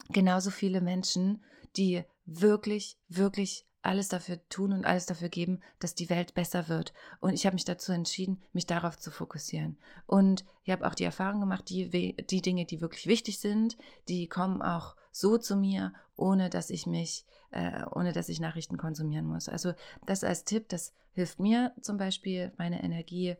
genauso 0.08 0.50
viele 0.50 0.80
Menschen, 0.80 1.42
die 1.76 2.04
wirklich, 2.24 2.98
wirklich 3.08 3.66
alles 3.82 4.08
dafür 4.08 4.40
tun 4.48 4.72
und 4.72 4.84
alles 4.84 5.06
dafür 5.06 5.28
geben, 5.28 5.60
dass 5.80 5.94
die 5.94 6.08
Welt 6.08 6.34
besser 6.34 6.68
wird. 6.68 6.92
Und 7.20 7.34
ich 7.34 7.46
habe 7.46 7.54
mich 7.54 7.64
dazu 7.64 7.92
entschieden, 7.92 8.40
mich 8.52 8.66
darauf 8.66 8.96
zu 8.96 9.10
fokussieren. 9.10 9.76
Und 10.06 10.44
ich 10.64 10.72
habe 10.72 10.86
auch 10.86 10.94
die 10.94 11.04
Erfahrung 11.04 11.40
gemacht, 11.40 11.68
die, 11.68 12.16
die 12.16 12.42
Dinge, 12.42 12.64
die 12.64 12.80
wirklich 12.80 13.06
wichtig 13.06 13.40
sind, 13.40 13.76
die 14.08 14.28
kommen 14.28 14.62
auch 14.62 14.94
so 15.10 15.36
zu 15.36 15.56
mir, 15.56 15.92
ohne 16.16 16.48
dass 16.48 16.70
ich 16.70 16.86
mich, 16.86 17.26
äh, 17.50 17.84
ohne 17.90 18.12
dass 18.12 18.28
ich 18.28 18.40
Nachrichten 18.40 18.78
konsumieren 18.78 19.26
muss. 19.26 19.48
Also 19.48 19.72
das 20.06 20.22
als 20.22 20.44
Tipp, 20.44 20.68
das 20.68 20.94
hilft 21.12 21.40
mir 21.40 21.72
zum 21.80 21.96
Beispiel, 21.96 22.52
meine 22.56 22.82
Energie 22.84 23.36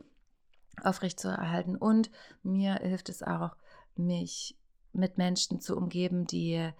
aufrechtzuerhalten. 0.81 1.77
Und 1.77 2.11
mir 2.43 2.75
hilft 2.75 3.07
es 3.07 3.23
auch, 3.23 3.55
mich 3.95 4.57
mit 4.93 5.17
Menschen 5.17 5.59
zu 5.59 5.75
umgeben, 5.75 6.25
die 6.25 6.71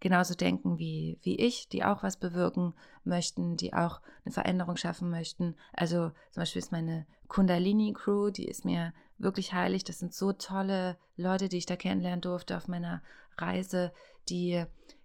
genauso 0.00 0.34
denken 0.34 0.78
wie, 0.78 1.18
wie 1.22 1.36
ich, 1.36 1.68
die 1.68 1.84
auch 1.84 2.02
was 2.02 2.16
bewirken 2.16 2.74
möchten, 3.04 3.56
die 3.56 3.74
auch 3.74 4.00
eine 4.24 4.32
Veränderung 4.32 4.76
schaffen 4.76 5.10
möchten. 5.10 5.56
Also 5.72 6.10
zum 6.30 6.40
Beispiel 6.40 6.60
ist 6.60 6.72
meine 6.72 7.06
Kundalini-Crew, 7.28 8.30
die 8.30 8.46
ist 8.46 8.64
mir 8.64 8.92
wirklich 9.18 9.52
heilig. 9.52 9.84
Das 9.84 9.98
sind 9.98 10.14
so 10.14 10.32
tolle 10.32 10.96
Leute, 11.16 11.48
die 11.48 11.58
ich 11.58 11.66
da 11.66 11.76
kennenlernen 11.76 12.22
durfte 12.22 12.56
auf 12.56 12.66
meiner 12.66 13.02
Reise, 13.36 13.92
die 14.28 14.64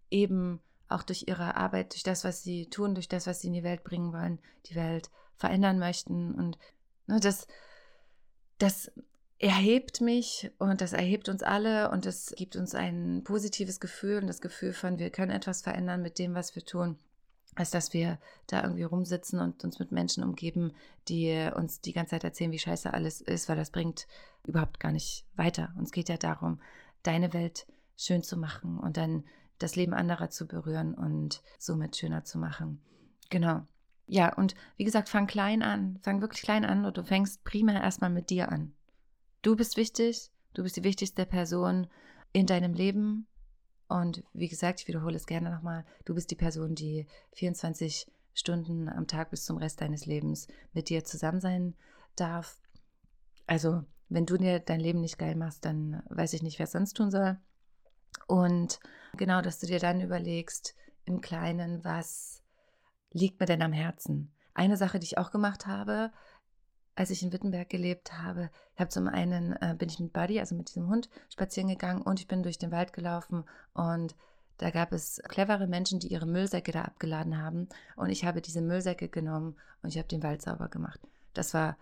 eben 0.09 0.61
auch 0.87 1.03
durch 1.03 1.25
ihre 1.27 1.55
Arbeit, 1.55 1.93
durch 1.93 2.03
das, 2.03 2.23
was 2.23 2.43
sie 2.43 2.69
tun, 2.69 2.95
durch 2.95 3.09
das, 3.09 3.27
was 3.27 3.41
sie 3.41 3.47
in 3.47 3.53
die 3.53 3.63
Welt 3.63 3.83
bringen 3.83 4.13
wollen, 4.13 4.39
die 4.67 4.75
Welt 4.75 5.09
verändern 5.35 5.77
möchten. 5.77 6.33
Und 6.33 6.57
ne, 7.07 7.19
das, 7.19 7.47
das 8.59 8.91
erhebt 9.39 10.01
mich 10.01 10.51
und 10.59 10.81
das 10.81 10.93
erhebt 10.93 11.29
uns 11.29 11.43
alle 11.43 11.91
und 11.91 12.05
es 12.05 12.33
gibt 12.37 12.55
uns 12.55 12.73
ein 12.73 13.23
positives 13.23 13.79
Gefühl 13.79 14.19
und 14.21 14.27
das 14.27 14.41
Gefühl 14.41 14.73
von, 14.73 14.97
wir 14.97 15.09
können 15.09 15.31
etwas 15.31 15.61
verändern 15.61 16.01
mit 16.01 16.19
dem, 16.19 16.35
was 16.35 16.55
wir 16.55 16.63
tun, 16.63 16.97
als 17.55 17.71
dass 17.71 17.93
wir 17.93 18.17
da 18.47 18.63
irgendwie 18.63 18.83
rumsitzen 18.83 19.39
und 19.39 19.63
uns 19.63 19.79
mit 19.79 19.91
Menschen 19.91 20.23
umgeben, 20.23 20.73
die 21.09 21.49
uns 21.53 21.81
die 21.81 21.93
ganze 21.93 22.11
Zeit 22.11 22.23
erzählen, 22.23 22.51
wie 22.51 22.59
scheiße 22.59 22.93
alles 22.93 23.21
ist, 23.21 23.49
weil 23.49 23.57
das 23.57 23.71
bringt 23.71 24.07
überhaupt 24.45 24.79
gar 24.79 24.91
nicht 24.91 25.25
weiter. 25.35 25.73
Uns 25.77 25.91
geht 25.91 26.09
ja 26.09 26.17
darum, 26.17 26.61
deine 27.03 27.33
Welt 27.33 27.67
schön 27.97 28.23
zu 28.23 28.37
machen 28.37 28.77
und 28.79 28.97
dann 28.97 29.25
das 29.57 29.75
Leben 29.75 29.93
anderer 29.93 30.29
zu 30.29 30.47
berühren 30.47 30.93
und 30.93 31.41
somit 31.59 31.95
schöner 31.95 32.23
zu 32.23 32.37
machen. 32.37 32.81
Genau. 33.29 33.61
Ja, 34.07 34.33
und 34.35 34.55
wie 34.77 34.83
gesagt, 34.83 35.09
fang 35.09 35.27
klein 35.27 35.63
an. 35.63 35.99
Fang 36.03 36.21
wirklich 36.21 36.43
klein 36.43 36.65
an 36.65 36.85
und 36.85 36.97
du 36.97 37.03
fängst 37.03 37.43
primär 37.43 37.81
erstmal 37.81 38.09
mit 38.09 38.29
dir 38.29 38.51
an. 38.51 38.74
Du 39.45 39.55
bist 39.55 39.77
wichtig, 39.77 40.31
du 40.55 40.63
bist 40.63 40.75
die 40.75 40.83
wichtigste 40.83 41.23
Person 41.27 41.85
in 42.33 42.47
deinem 42.47 42.73
Leben. 42.73 43.27
Und 43.87 44.23
wie 44.33 44.47
gesagt, 44.47 44.79
ich 44.81 44.87
wiederhole 44.87 45.17
es 45.17 45.27
gerne 45.27 45.51
nochmal, 45.51 45.85
du 46.03 46.15
bist 46.15 46.31
die 46.31 46.35
Person, 46.35 46.73
die 46.73 47.05
24 47.33 48.11
Stunden 48.33 48.89
am 48.89 49.05
Tag 49.05 49.29
bis 49.29 49.45
zum 49.45 49.57
Rest 49.57 49.81
deines 49.81 50.07
Lebens 50.07 50.47
mit 50.73 50.89
dir 50.89 51.03
zusammen 51.05 51.41
sein 51.41 51.75
darf. 52.15 52.59
Also, 53.45 53.83
wenn 54.09 54.25
du 54.25 54.35
dir 54.37 54.59
dein 54.59 54.79
Leben 54.79 55.01
nicht 55.01 55.19
geil 55.19 55.35
machst, 55.35 55.63
dann 55.63 56.01
weiß 56.09 56.33
ich 56.33 56.41
nicht, 56.41 56.57
wer 56.57 56.63
es 56.63 56.71
sonst 56.71 56.97
tun 56.97 57.11
soll. 57.11 57.37
Und 58.25 58.79
genau, 59.15 59.41
dass 59.41 59.59
du 59.59 59.67
dir 59.67 59.77
dann 59.77 60.01
überlegst, 60.01 60.73
im 61.05 61.21
Kleinen, 61.21 61.85
was 61.85 62.41
liegt 63.11 63.39
mir 63.39 63.45
denn 63.45 63.61
am 63.61 63.73
Herzen? 63.73 64.33
Eine 64.55 64.75
Sache, 64.75 64.97
die 64.97 65.05
ich 65.05 65.19
auch 65.19 65.29
gemacht 65.29 65.67
habe, 65.67 66.11
als 66.95 67.09
ich 67.09 67.21
in 67.23 67.33
Wittenberg 67.33 67.69
gelebt 67.69 68.13
habe, 68.13 68.49
ich 68.73 68.79
habe 68.79 68.89
zum 68.89 69.07
einen 69.07 69.53
äh, 69.53 69.75
bin 69.77 69.89
ich 69.89 69.99
mit 69.99 70.13
Buddy, 70.13 70.39
also 70.39 70.55
mit 70.55 70.69
diesem 70.69 70.87
Hund, 70.87 71.09
spazieren 71.29 71.69
gegangen 71.69 72.01
und 72.01 72.19
ich 72.19 72.27
bin 72.27 72.43
durch 72.43 72.57
den 72.57 72.71
Wald 72.71 72.93
gelaufen 72.93 73.43
und 73.73 74.15
Da 74.57 74.69
gab 74.69 74.93
es 74.93 75.21
clevere 75.27 75.67
Menschen, 75.67 75.99
die 75.99 76.07
ihre 76.07 76.25
Müllsäcke 76.25 76.71
da 76.71 76.83
abgeladen 76.83 77.41
haben. 77.41 77.67
Und 77.95 78.09
ich 78.09 78.23
habe 78.23 78.41
diese 78.41 78.61
Müllsäcke 78.61 79.09
genommen 79.09 79.55
und 79.83 79.89
ich 79.89 79.97
habe 79.97 80.07
den 80.07 80.23
Wald 80.23 80.41
sauber 80.41 80.69
gemacht. 80.69 80.99
Das 81.33 81.53
war 81.53 81.77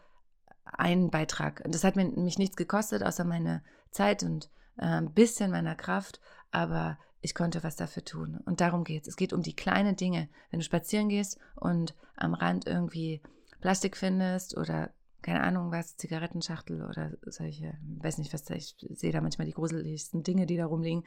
ein 0.66 1.11
Beitrag. 1.11 1.64
Das 1.68 1.84
hat 1.84 1.95
mir, 1.95 2.05
mich 2.05 2.39
nichts 2.39 2.55
gekostet, 2.55 3.03
außer 3.03 3.26
meine 3.26 3.64
Zeit 3.91 4.24
und 4.24 4.49
äh, 4.78 4.86
ein 4.86 5.14
bisschen 5.14 5.51
meiner 5.51 5.76
Kraft. 5.76 6.20
Aber 6.51 6.97
ich 7.22 7.36
konnte 7.36 7.64
was 7.64 7.76
dafür 7.76 8.03
tun. 8.03 8.39
Und 8.45 8.59
darum 8.59 8.84
geht 8.84 9.03
es. 9.03 9.09
Es 9.09 9.16
geht 9.18 9.34
um 9.34 9.43
die 9.43 9.55
kleinen 9.55 9.95
Dinge. 9.95 10.28
Wenn 10.49 10.59
du 10.59 10.66
spazieren 10.66 11.09
gehst 11.09 11.39
und 11.55 11.95
am 12.16 12.34
Rand 12.34 12.66
irgendwie 12.66 13.22
Plastik 13.61 13.95
findest 13.95 14.57
oder 14.57 14.89
keine 15.24 15.41
Ahnung 15.41 15.71
was, 15.71 15.97
Zigarettenschachtel 15.97 16.84
oder 16.84 17.11
solche, 17.26 17.78
weiß 17.99 18.19
nicht 18.19 18.34
was, 18.34 18.49
ich 18.51 18.76
sehe 18.91 19.11
da 19.11 19.21
manchmal 19.21 19.47
die 19.47 19.53
gruseligsten 19.53 20.21
Dinge, 20.21 20.45
die 20.45 20.57
da 20.57 20.67
rumliegen. 20.67 21.03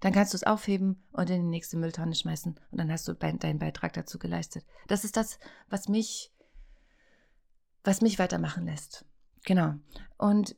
Dann 0.00 0.12
kannst 0.12 0.32
du 0.32 0.36
es 0.36 0.44
aufheben 0.44 1.02
und 1.12 1.28
in 1.28 1.42
die 1.42 1.48
nächste 1.48 1.76
Mülltonne 1.76 2.14
schmeißen 2.14 2.58
und 2.70 2.78
dann 2.78 2.90
hast 2.90 3.08
du 3.08 3.14
deinen 3.14 3.58
Beitrag 3.58 3.92
dazu 3.92 4.18
geleistet. 4.18 4.64
Das 4.86 5.04
ist 5.04 5.16
das, 5.16 5.38
was 5.68 5.88
mich, 5.88 6.32
was 7.82 8.00
mich 8.00 8.18
weitermachen 8.18 8.64
lässt. 8.64 9.04
Genau. 9.44 9.74
Und 10.16 10.56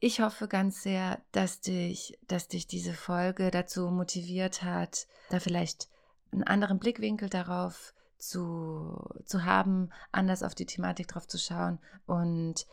ich 0.00 0.20
hoffe 0.20 0.48
ganz 0.48 0.82
sehr, 0.82 1.22
dass 1.30 1.60
dich, 1.60 2.18
dass 2.26 2.48
dich 2.48 2.66
diese 2.66 2.92
Folge 2.92 3.52
dazu 3.52 3.88
motiviert 3.88 4.64
hat, 4.64 5.06
da 5.30 5.38
vielleicht 5.38 5.88
einen 6.32 6.42
anderen 6.42 6.80
Blickwinkel 6.80 7.28
darauf 7.28 7.94
zu, 8.22 9.04
zu 9.24 9.44
haben, 9.44 9.90
anders 10.12 10.42
auf 10.42 10.54
die 10.54 10.66
Thematik 10.66 11.08
drauf 11.08 11.26
zu 11.26 11.38
schauen. 11.38 11.80
Und 12.06 12.66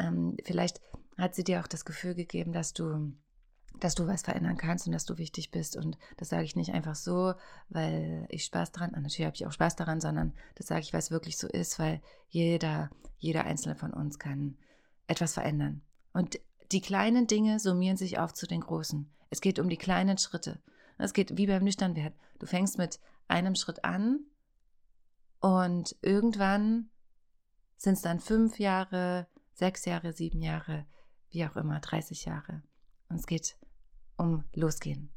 ähm, 0.00 0.36
vielleicht 0.44 0.80
hat 1.16 1.34
sie 1.34 1.44
dir 1.44 1.60
auch 1.60 1.68
das 1.68 1.84
Gefühl 1.84 2.14
gegeben, 2.14 2.52
dass 2.52 2.72
du 2.72 3.12
dass 3.80 3.94
du 3.94 4.08
was 4.08 4.22
verändern 4.22 4.56
kannst 4.56 4.86
und 4.86 4.92
dass 4.92 5.04
du 5.04 5.18
wichtig 5.18 5.52
bist. 5.52 5.76
Und 5.76 5.98
das 6.16 6.30
sage 6.30 6.42
ich 6.42 6.56
nicht 6.56 6.72
einfach 6.72 6.96
so, 6.96 7.34
weil 7.68 8.26
ich 8.28 8.44
Spaß 8.44 8.72
daran, 8.72 8.90
natürlich 8.90 9.24
habe 9.24 9.36
ich 9.36 9.46
auch 9.46 9.52
Spaß 9.52 9.76
daran, 9.76 10.00
sondern 10.00 10.32
das 10.56 10.66
sage 10.66 10.80
ich, 10.80 10.92
weil 10.92 10.98
es 10.98 11.12
wirklich 11.12 11.36
so 11.36 11.46
ist, 11.46 11.78
weil 11.78 12.00
jeder, 12.28 12.90
jeder 13.18 13.44
Einzelne 13.44 13.76
von 13.76 13.92
uns 13.92 14.18
kann 14.18 14.56
etwas 15.06 15.34
verändern. 15.34 15.82
Und 16.12 16.40
die 16.72 16.80
kleinen 16.80 17.28
Dinge 17.28 17.60
summieren 17.60 17.96
sich 17.96 18.18
auf 18.18 18.34
zu 18.34 18.48
den 18.48 18.62
großen. 18.62 19.08
Es 19.30 19.40
geht 19.40 19.60
um 19.60 19.68
die 19.68 19.76
kleinen 19.76 20.18
Schritte. 20.18 20.58
Es 20.96 21.12
geht 21.12 21.36
wie 21.36 21.46
beim 21.46 21.62
Nüchternwerden. 21.62 22.18
Du 22.40 22.46
fängst 22.46 22.78
mit 22.78 22.98
einem 23.28 23.54
Schritt 23.54 23.84
an 23.84 24.24
und 25.40 25.96
irgendwann 26.02 26.90
sind 27.76 27.94
es 27.94 28.02
dann 28.02 28.20
fünf 28.20 28.58
Jahre, 28.58 29.28
sechs 29.54 29.84
Jahre, 29.84 30.12
sieben 30.12 30.42
Jahre, 30.42 30.86
wie 31.30 31.46
auch 31.46 31.56
immer, 31.56 31.80
30 31.80 32.24
Jahre. 32.24 32.62
Und 33.08 33.20
es 33.20 33.26
geht 33.26 33.56
um 34.16 34.44
Losgehen. 34.54 35.10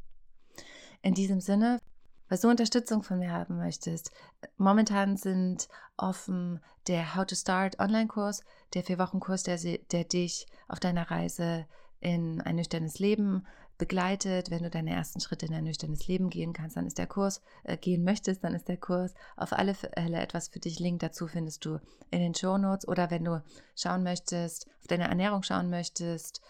In 1.01 1.15
diesem 1.15 1.41
Sinne, 1.41 1.79
falls 2.27 2.41
du 2.41 2.49
Unterstützung 2.49 3.01
von 3.01 3.19
mir 3.19 3.31
haben 3.31 3.57
möchtest, 3.57 4.11
momentan 4.57 5.17
sind 5.17 5.67
offen 5.97 6.59
der 6.87 7.15
How 7.15 7.25
to 7.25 7.35
Start 7.35 7.79
Online-Kurs, 7.79 8.43
der 8.73 8.83
Vier-Wochen-Kurs, 8.83 9.43
der, 9.43 9.57
der 9.57 10.03
dich 10.03 10.45
auf 10.67 10.79
deiner 10.79 11.09
Reise 11.09 11.65
in 11.99 12.41
ein 12.41 12.55
nüchternes 12.55 12.99
Leben 12.99 13.47
begleitet. 13.81 14.51
Wenn 14.51 14.61
du 14.61 14.69
deine 14.69 14.91
ersten 14.91 15.19
Schritte 15.19 15.47
in 15.47 15.55
ein 15.55 15.63
nüchternes 15.63 16.07
Leben 16.07 16.29
gehen 16.29 16.53
kannst, 16.53 16.77
dann 16.77 16.85
ist 16.85 16.99
der 16.99 17.07
Kurs, 17.07 17.41
äh, 17.63 17.77
gehen 17.77 18.03
möchtest, 18.03 18.43
dann 18.43 18.53
ist 18.53 18.67
der 18.67 18.77
Kurs 18.77 19.15
auf 19.35 19.53
alle 19.53 19.73
Fälle 19.73 20.19
etwas 20.19 20.49
für 20.49 20.59
dich. 20.59 20.79
Link 20.79 20.99
dazu 20.99 21.27
findest 21.27 21.65
du 21.65 21.79
in 22.11 22.19
den 22.19 22.35
Show 22.35 22.59
Notes. 22.59 22.87
Oder 22.87 23.09
wenn 23.09 23.25
du 23.25 23.41
schauen 23.75 24.03
möchtest, 24.03 24.67
auf 24.79 24.87
deine 24.87 25.07
Ernährung 25.07 25.41
schauen 25.41 25.71
möchtest, 25.71 26.41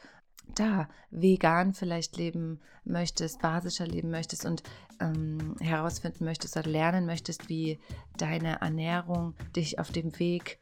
da 0.55 0.89
vegan 1.09 1.73
vielleicht 1.73 2.17
leben 2.17 2.59
möchtest, 2.83 3.41
basischer 3.41 3.87
leben 3.87 4.11
möchtest 4.11 4.45
und 4.45 4.61
ähm, 4.99 5.55
herausfinden 5.61 6.25
möchtest 6.25 6.57
oder 6.57 6.69
lernen 6.69 7.05
möchtest, 7.05 7.47
wie 7.47 7.79
deine 8.17 8.59
Ernährung 8.59 9.35
dich 9.55 9.79
auf 9.79 9.89
dem 9.91 10.19
Weg 10.19 10.59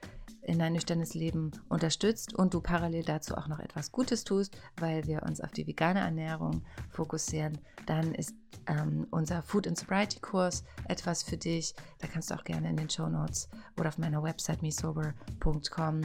in 0.49 0.61
ein 0.63 0.73
nüchternes 0.73 1.13
Leben 1.13 1.51
unterstützt 1.69 2.33
und 2.33 2.55
du 2.55 2.59
parallel 2.59 3.03
dazu 3.03 3.35
auch 3.35 3.47
noch 3.47 3.59
etwas 3.59 3.91
Gutes 3.91 4.23
tust, 4.23 4.57
weil 4.77 5.05
wir 5.05 5.21
uns 5.21 5.41
auf 5.41 5.51
die 5.51 5.67
vegane 5.67 5.99
Ernährung 5.99 6.63
fokussieren, 6.89 7.59
dann 7.85 8.15
ist 8.15 8.33
ähm, 8.65 9.05
unser 9.11 9.43
Food 9.43 9.67
and 9.67 9.77
Sobriety 9.77 10.19
Kurs 10.19 10.63
etwas 10.87 11.21
für 11.21 11.37
dich. 11.37 11.75
Da 11.99 12.07
kannst 12.07 12.31
du 12.31 12.35
auch 12.35 12.43
gerne 12.43 12.67
in 12.67 12.77
den 12.77 12.89
Show 12.89 13.07
Notes 13.07 13.47
oder 13.79 13.89
auf 13.89 13.99
meiner 13.99 14.23
Website 14.23 14.63
mesober.com 14.63 16.01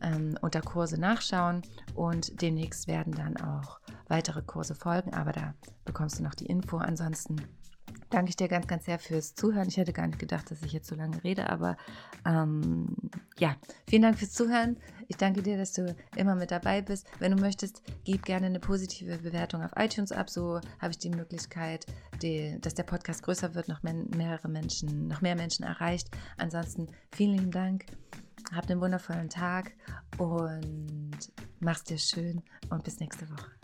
ähm, 0.00 0.38
unter 0.40 0.62
Kurse 0.62 0.98
nachschauen 0.98 1.60
und 1.94 2.40
demnächst 2.40 2.88
werden 2.88 3.12
dann 3.12 3.36
auch 3.36 3.80
weitere 4.08 4.40
Kurse 4.40 4.74
folgen, 4.74 5.12
aber 5.12 5.32
da 5.32 5.54
bekommst 5.84 6.18
du 6.18 6.22
noch 6.22 6.34
die 6.34 6.46
Info. 6.46 6.78
Ansonsten 6.78 7.36
danke 8.14 8.30
ich 8.30 8.36
dir 8.36 8.46
ganz, 8.46 8.68
ganz 8.68 8.84
sehr 8.84 9.00
fürs 9.00 9.34
Zuhören. 9.34 9.66
Ich 9.68 9.76
hätte 9.76 9.92
gar 9.92 10.06
nicht 10.06 10.20
gedacht, 10.20 10.48
dass 10.50 10.62
ich 10.62 10.72
jetzt 10.72 10.86
so 10.86 10.94
lange 10.94 11.22
rede, 11.24 11.50
aber 11.50 11.76
ähm, 12.24 12.94
ja, 13.38 13.56
vielen 13.88 14.02
Dank 14.02 14.18
fürs 14.18 14.32
Zuhören. 14.32 14.76
Ich 15.08 15.16
danke 15.16 15.42
dir, 15.42 15.58
dass 15.58 15.72
du 15.72 15.94
immer 16.14 16.36
mit 16.36 16.52
dabei 16.52 16.80
bist. 16.80 17.08
Wenn 17.18 17.36
du 17.36 17.42
möchtest, 17.42 17.82
gib 18.04 18.24
gerne 18.24 18.46
eine 18.46 18.60
positive 18.60 19.18
Bewertung 19.18 19.62
auf 19.62 19.72
iTunes 19.76 20.12
ab. 20.12 20.30
So 20.30 20.60
habe 20.78 20.92
ich 20.92 20.98
die 20.98 21.10
Möglichkeit, 21.10 21.86
die, 22.22 22.56
dass 22.60 22.74
der 22.74 22.84
Podcast 22.84 23.24
größer 23.24 23.56
wird, 23.56 23.66
noch 23.66 23.82
mehr, 23.82 23.94
mehrere 24.16 24.48
Menschen, 24.48 25.08
noch 25.08 25.20
mehr 25.20 25.34
Menschen 25.34 25.64
erreicht. 25.64 26.08
Ansonsten 26.36 26.86
vielen 27.12 27.36
lieben 27.36 27.50
Dank. 27.50 27.86
Habt 28.54 28.70
einen 28.70 28.80
wundervollen 28.80 29.28
Tag 29.28 29.72
und 30.18 31.32
mach's 31.58 31.82
dir 31.82 31.98
schön 31.98 32.42
und 32.70 32.84
bis 32.84 33.00
nächste 33.00 33.28
Woche. 33.30 33.63